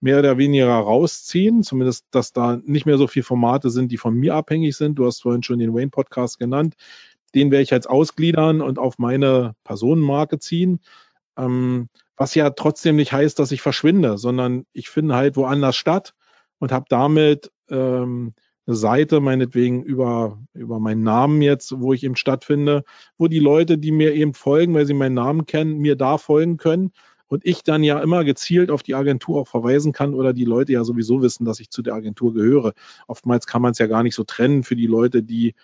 mehr 0.00 0.18
oder 0.18 0.38
weniger 0.38 0.74
rausziehen, 0.74 1.62
zumindest, 1.62 2.06
dass 2.10 2.32
da 2.32 2.58
nicht 2.64 2.86
mehr 2.86 2.98
so 2.98 3.06
viele 3.06 3.24
Formate 3.24 3.70
sind, 3.70 3.92
die 3.92 3.96
von 3.96 4.14
mir 4.14 4.34
abhängig 4.34 4.76
sind. 4.76 4.96
Du 4.96 5.06
hast 5.06 5.22
vorhin 5.22 5.42
schon 5.42 5.58
den 5.58 5.74
Wayne 5.74 5.90
Podcast 5.90 6.38
genannt. 6.38 6.74
Den 7.34 7.50
werde 7.50 7.62
ich 7.62 7.70
jetzt 7.70 7.88
ausgliedern 7.88 8.60
und 8.62 8.78
auf 8.78 8.98
meine 8.98 9.54
Personenmarke 9.64 10.38
ziehen. 10.38 10.80
Ähm, 11.36 11.88
was 12.16 12.34
ja 12.34 12.50
trotzdem 12.50 12.96
nicht 12.96 13.12
heißt, 13.12 13.38
dass 13.38 13.52
ich 13.52 13.60
verschwinde, 13.60 14.16
sondern 14.16 14.64
ich 14.72 14.88
finde 14.88 15.16
halt 15.16 15.36
woanders 15.36 15.76
statt 15.76 16.14
und 16.58 16.72
habe 16.72 16.86
damit 16.88 17.50
ähm, 17.68 18.34
eine 18.66 18.76
Seite, 18.76 19.20
meinetwegen 19.20 19.82
über, 19.82 20.38
über 20.54 20.80
meinen 20.80 21.02
Namen 21.02 21.42
jetzt, 21.42 21.80
wo 21.80 21.92
ich 21.92 22.02
eben 22.04 22.16
stattfinde, 22.16 22.84
wo 23.16 23.28
die 23.28 23.38
Leute, 23.38 23.78
die 23.78 23.92
mir 23.92 24.14
eben 24.14 24.34
folgen, 24.34 24.74
weil 24.74 24.86
sie 24.86 24.94
meinen 24.94 25.14
Namen 25.14 25.46
kennen, 25.46 25.78
mir 25.78 25.96
da 25.96 26.18
folgen 26.18 26.56
können 26.56 26.92
und 27.28 27.44
ich 27.44 27.62
dann 27.62 27.82
ja 27.82 27.98
immer 28.00 28.24
gezielt 28.24 28.70
auf 28.70 28.82
die 28.82 28.94
Agentur 28.94 29.40
auch 29.40 29.48
verweisen 29.48 29.92
kann 29.92 30.14
oder 30.14 30.32
die 30.32 30.44
Leute 30.44 30.72
ja 30.72 30.84
sowieso 30.84 31.22
wissen, 31.22 31.44
dass 31.44 31.60
ich 31.60 31.70
zu 31.70 31.82
der 31.82 31.94
Agentur 31.94 32.34
gehöre. 32.34 32.72
Oftmals 33.06 33.46
kann 33.46 33.62
man 33.62 33.72
es 33.72 33.78
ja 33.78 33.86
gar 33.86 34.02
nicht 34.02 34.14
so 34.14 34.24
trennen 34.24 34.62
für 34.62 34.76
die 34.76 34.86
Leute, 34.86 35.22
die 35.22 35.54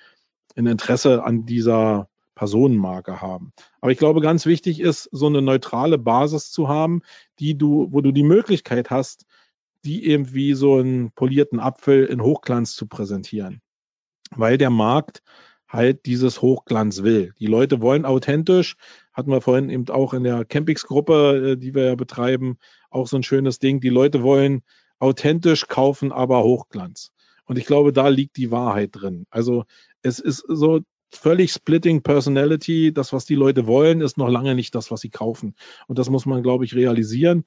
ein 0.56 0.66
Interesse 0.66 1.24
an 1.24 1.46
dieser 1.46 2.08
Personenmarke 2.34 3.20
haben. 3.20 3.52
Aber 3.80 3.92
ich 3.92 3.98
glaube, 3.98 4.20
ganz 4.20 4.46
wichtig 4.46 4.80
ist, 4.80 5.08
so 5.12 5.26
eine 5.26 5.42
neutrale 5.42 5.98
Basis 5.98 6.50
zu 6.50 6.68
haben, 6.68 7.02
die 7.38 7.56
du, 7.56 7.88
wo 7.90 8.00
du 8.00 8.10
die 8.10 8.22
Möglichkeit 8.22 8.90
hast, 8.90 9.26
die 9.84 10.06
eben 10.06 10.32
wie 10.32 10.54
so 10.54 10.76
einen 10.76 11.12
polierten 11.12 11.60
Apfel 11.60 12.04
in 12.04 12.22
Hochglanz 12.22 12.74
zu 12.74 12.86
präsentieren. 12.86 13.60
Weil 14.30 14.58
der 14.58 14.70
Markt 14.70 15.22
halt 15.68 16.06
dieses 16.06 16.42
Hochglanz 16.42 17.02
will. 17.02 17.32
Die 17.38 17.46
Leute 17.46 17.80
wollen 17.80 18.04
authentisch, 18.04 18.76
hatten 19.12 19.30
wir 19.30 19.40
vorhin 19.40 19.70
eben 19.70 19.88
auch 19.88 20.12
in 20.12 20.22
der 20.22 20.44
Campings-Gruppe, 20.44 21.52
äh, 21.52 21.56
die 21.56 21.74
wir 21.74 21.84
ja 21.86 21.94
betreiben, 21.94 22.58
auch 22.90 23.06
so 23.06 23.16
ein 23.16 23.22
schönes 23.22 23.58
Ding. 23.58 23.80
Die 23.80 23.88
Leute 23.88 24.22
wollen 24.22 24.62
authentisch 24.98 25.66
kaufen, 25.68 26.12
aber 26.12 26.42
Hochglanz. 26.44 27.10
Und 27.46 27.58
ich 27.58 27.66
glaube, 27.66 27.92
da 27.92 28.08
liegt 28.08 28.36
die 28.36 28.50
Wahrheit 28.50 28.90
drin. 28.92 29.26
Also 29.30 29.64
es 30.02 30.18
ist 30.18 30.44
so 30.46 30.80
völlig 31.10 31.52
splitting 31.52 32.02
Personality. 32.02 32.92
Das, 32.92 33.12
was 33.12 33.24
die 33.24 33.34
Leute 33.34 33.66
wollen, 33.66 34.00
ist 34.00 34.16
noch 34.16 34.28
lange 34.28 34.54
nicht 34.54 34.74
das, 34.74 34.90
was 34.90 35.00
sie 35.00 35.10
kaufen. 35.10 35.54
Und 35.86 35.98
das 35.98 36.10
muss 36.10 36.26
man, 36.26 36.42
glaube 36.42 36.64
ich, 36.64 36.74
realisieren. 36.74 37.44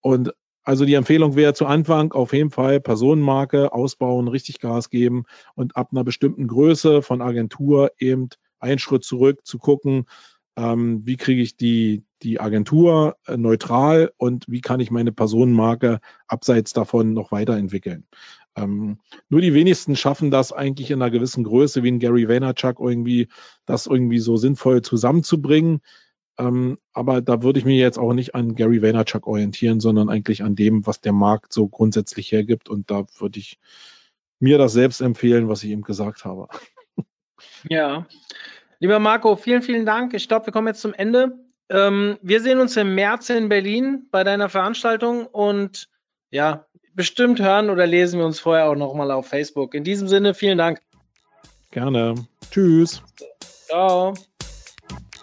Und 0.00 0.32
also 0.66 0.84
die 0.84 0.94
Empfehlung 0.94 1.36
wäre 1.36 1.54
zu 1.54 1.64
Anfang 1.64 2.12
auf 2.12 2.32
jeden 2.32 2.50
Fall 2.50 2.80
Personenmarke 2.80 3.72
ausbauen, 3.72 4.26
richtig 4.26 4.58
Gas 4.58 4.90
geben 4.90 5.22
und 5.54 5.76
ab 5.76 5.90
einer 5.92 6.02
bestimmten 6.02 6.48
Größe 6.48 7.02
von 7.02 7.22
Agentur 7.22 7.92
eben 7.98 8.30
einen 8.58 8.80
Schritt 8.80 9.04
zurück 9.04 9.46
zu 9.46 9.58
gucken, 9.58 10.06
ähm, 10.56 11.02
wie 11.04 11.16
kriege 11.16 11.40
ich 11.40 11.56
die, 11.56 12.04
die 12.22 12.40
Agentur 12.40 13.16
äh, 13.28 13.36
neutral 13.36 14.10
und 14.16 14.46
wie 14.48 14.60
kann 14.60 14.80
ich 14.80 14.90
meine 14.90 15.12
Personenmarke 15.12 16.00
abseits 16.26 16.72
davon 16.72 17.12
noch 17.12 17.30
weiterentwickeln. 17.30 18.04
Ähm, 18.56 18.98
nur 19.28 19.42
die 19.42 19.54
wenigsten 19.54 19.94
schaffen 19.94 20.32
das 20.32 20.52
eigentlich 20.52 20.90
in 20.90 21.00
einer 21.00 21.12
gewissen 21.12 21.44
Größe, 21.44 21.84
wie 21.84 21.92
ein 21.92 22.00
Gary 22.00 22.28
Vaynerchuk 22.28 22.80
irgendwie, 22.80 23.28
das 23.66 23.86
irgendwie 23.86 24.18
so 24.18 24.36
sinnvoll 24.36 24.82
zusammenzubringen. 24.82 25.80
Ähm, 26.38 26.78
aber 26.92 27.20
da 27.20 27.42
würde 27.42 27.58
ich 27.58 27.64
mich 27.64 27.78
jetzt 27.78 27.98
auch 27.98 28.12
nicht 28.12 28.34
an 28.34 28.54
Gary 28.54 28.82
Vaynerchuk 28.82 29.26
orientieren, 29.26 29.80
sondern 29.80 30.08
eigentlich 30.08 30.42
an 30.42 30.54
dem, 30.54 30.86
was 30.86 31.00
der 31.00 31.12
Markt 31.12 31.52
so 31.52 31.68
grundsätzlich 31.68 32.30
hergibt. 32.30 32.68
Und 32.68 32.90
da 32.90 33.06
würde 33.18 33.38
ich 33.38 33.58
mir 34.38 34.58
das 34.58 34.72
selbst 34.72 35.00
empfehlen, 35.00 35.48
was 35.48 35.62
ich 35.62 35.70
eben 35.70 35.82
gesagt 35.82 36.24
habe. 36.24 36.48
Ja. 37.68 38.06
Lieber 38.78 38.98
Marco, 38.98 39.36
vielen, 39.36 39.62
vielen 39.62 39.84
Dank. 39.84 40.14
Ich 40.14 40.28
glaube, 40.28 40.46
wir 40.46 40.52
kommen 40.52 40.68
jetzt 40.68 40.80
zum 40.80 40.94
Ende. 40.94 41.38
Ähm, 41.68 42.18
wir 42.22 42.40
sehen 42.40 42.58
uns 42.58 42.76
im 42.76 42.94
März 42.94 43.28
in 43.30 43.48
Berlin 43.48 44.06
bei 44.10 44.24
deiner 44.24 44.48
Veranstaltung 44.48 45.26
und 45.26 45.88
ja, 46.30 46.66
bestimmt 46.94 47.40
hören 47.40 47.70
oder 47.70 47.86
lesen 47.86 48.18
wir 48.18 48.26
uns 48.26 48.40
vorher 48.40 48.70
auch 48.70 48.74
nochmal 48.76 49.10
auf 49.10 49.28
Facebook. 49.28 49.74
In 49.74 49.84
diesem 49.84 50.08
Sinne, 50.08 50.34
vielen 50.34 50.58
Dank. 50.58 50.80
Gerne. 51.70 52.14
Tschüss. 52.50 53.02
Ciao. 53.66 54.14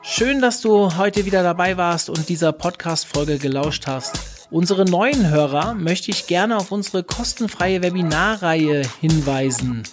Schön, 0.06 0.42
dass 0.42 0.60
du 0.60 0.98
heute 0.98 1.26
wieder 1.26 1.44
dabei 1.44 1.78
warst 1.78 2.10
und 2.10 2.28
dieser 2.28 2.52
Podcast-Folge 2.52 3.38
gelauscht 3.38 3.88
hast. 3.88 4.48
Unsere 4.52 4.84
neuen 4.84 5.30
Hörer 5.30 5.76
möchte 5.76 6.12
ich 6.12 6.28
gerne 6.28 6.58
auf 6.58 6.74
unsere 6.74 7.04
kostenfreie 7.04 7.82
Webinarreihe 7.82 8.82
hinweisen. 9.00 9.84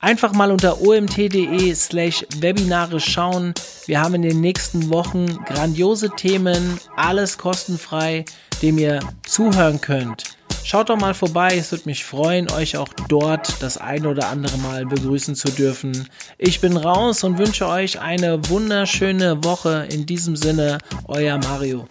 Einfach 0.00 0.32
mal 0.32 0.50
unter 0.50 0.82
omt.de 0.82 1.72
slash 1.74 2.26
Webinare 2.40 2.98
schauen. 2.98 3.54
Wir 3.86 4.00
haben 4.00 4.16
in 4.16 4.22
den 4.22 4.40
nächsten 4.40 4.90
Wochen 4.90 5.26
grandiose 5.44 6.10
Themen, 6.10 6.80
alles 6.96 7.38
kostenfrei, 7.38 8.24
dem 8.60 8.76
ihr 8.76 8.98
zuhören 9.24 9.80
könnt. 9.80 10.36
Schaut 10.66 10.88
doch 10.88 10.98
mal 10.98 11.12
vorbei, 11.12 11.56
es 11.58 11.70
würde 11.72 11.84
mich 11.84 12.04
freuen, 12.04 12.50
euch 12.50 12.78
auch 12.78 12.88
dort 13.08 13.62
das 13.62 13.76
ein 13.76 14.06
oder 14.06 14.28
andere 14.28 14.56
Mal 14.56 14.86
begrüßen 14.86 15.34
zu 15.34 15.48
dürfen. 15.52 16.08
Ich 16.38 16.60
bin 16.60 16.78
raus 16.78 17.22
und 17.22 17.36
wünsche 17.36 17.68
euch 17.68 18.00
eine 18.00 18.48
wunderschöne 18.48 19.44
Woche. 19.44 19.86
In 19.90 20.06
diesem 20.06 20.36
Sinne, 20.36 20.78
euer 21.06 21.36
Mario. 21.36 21.86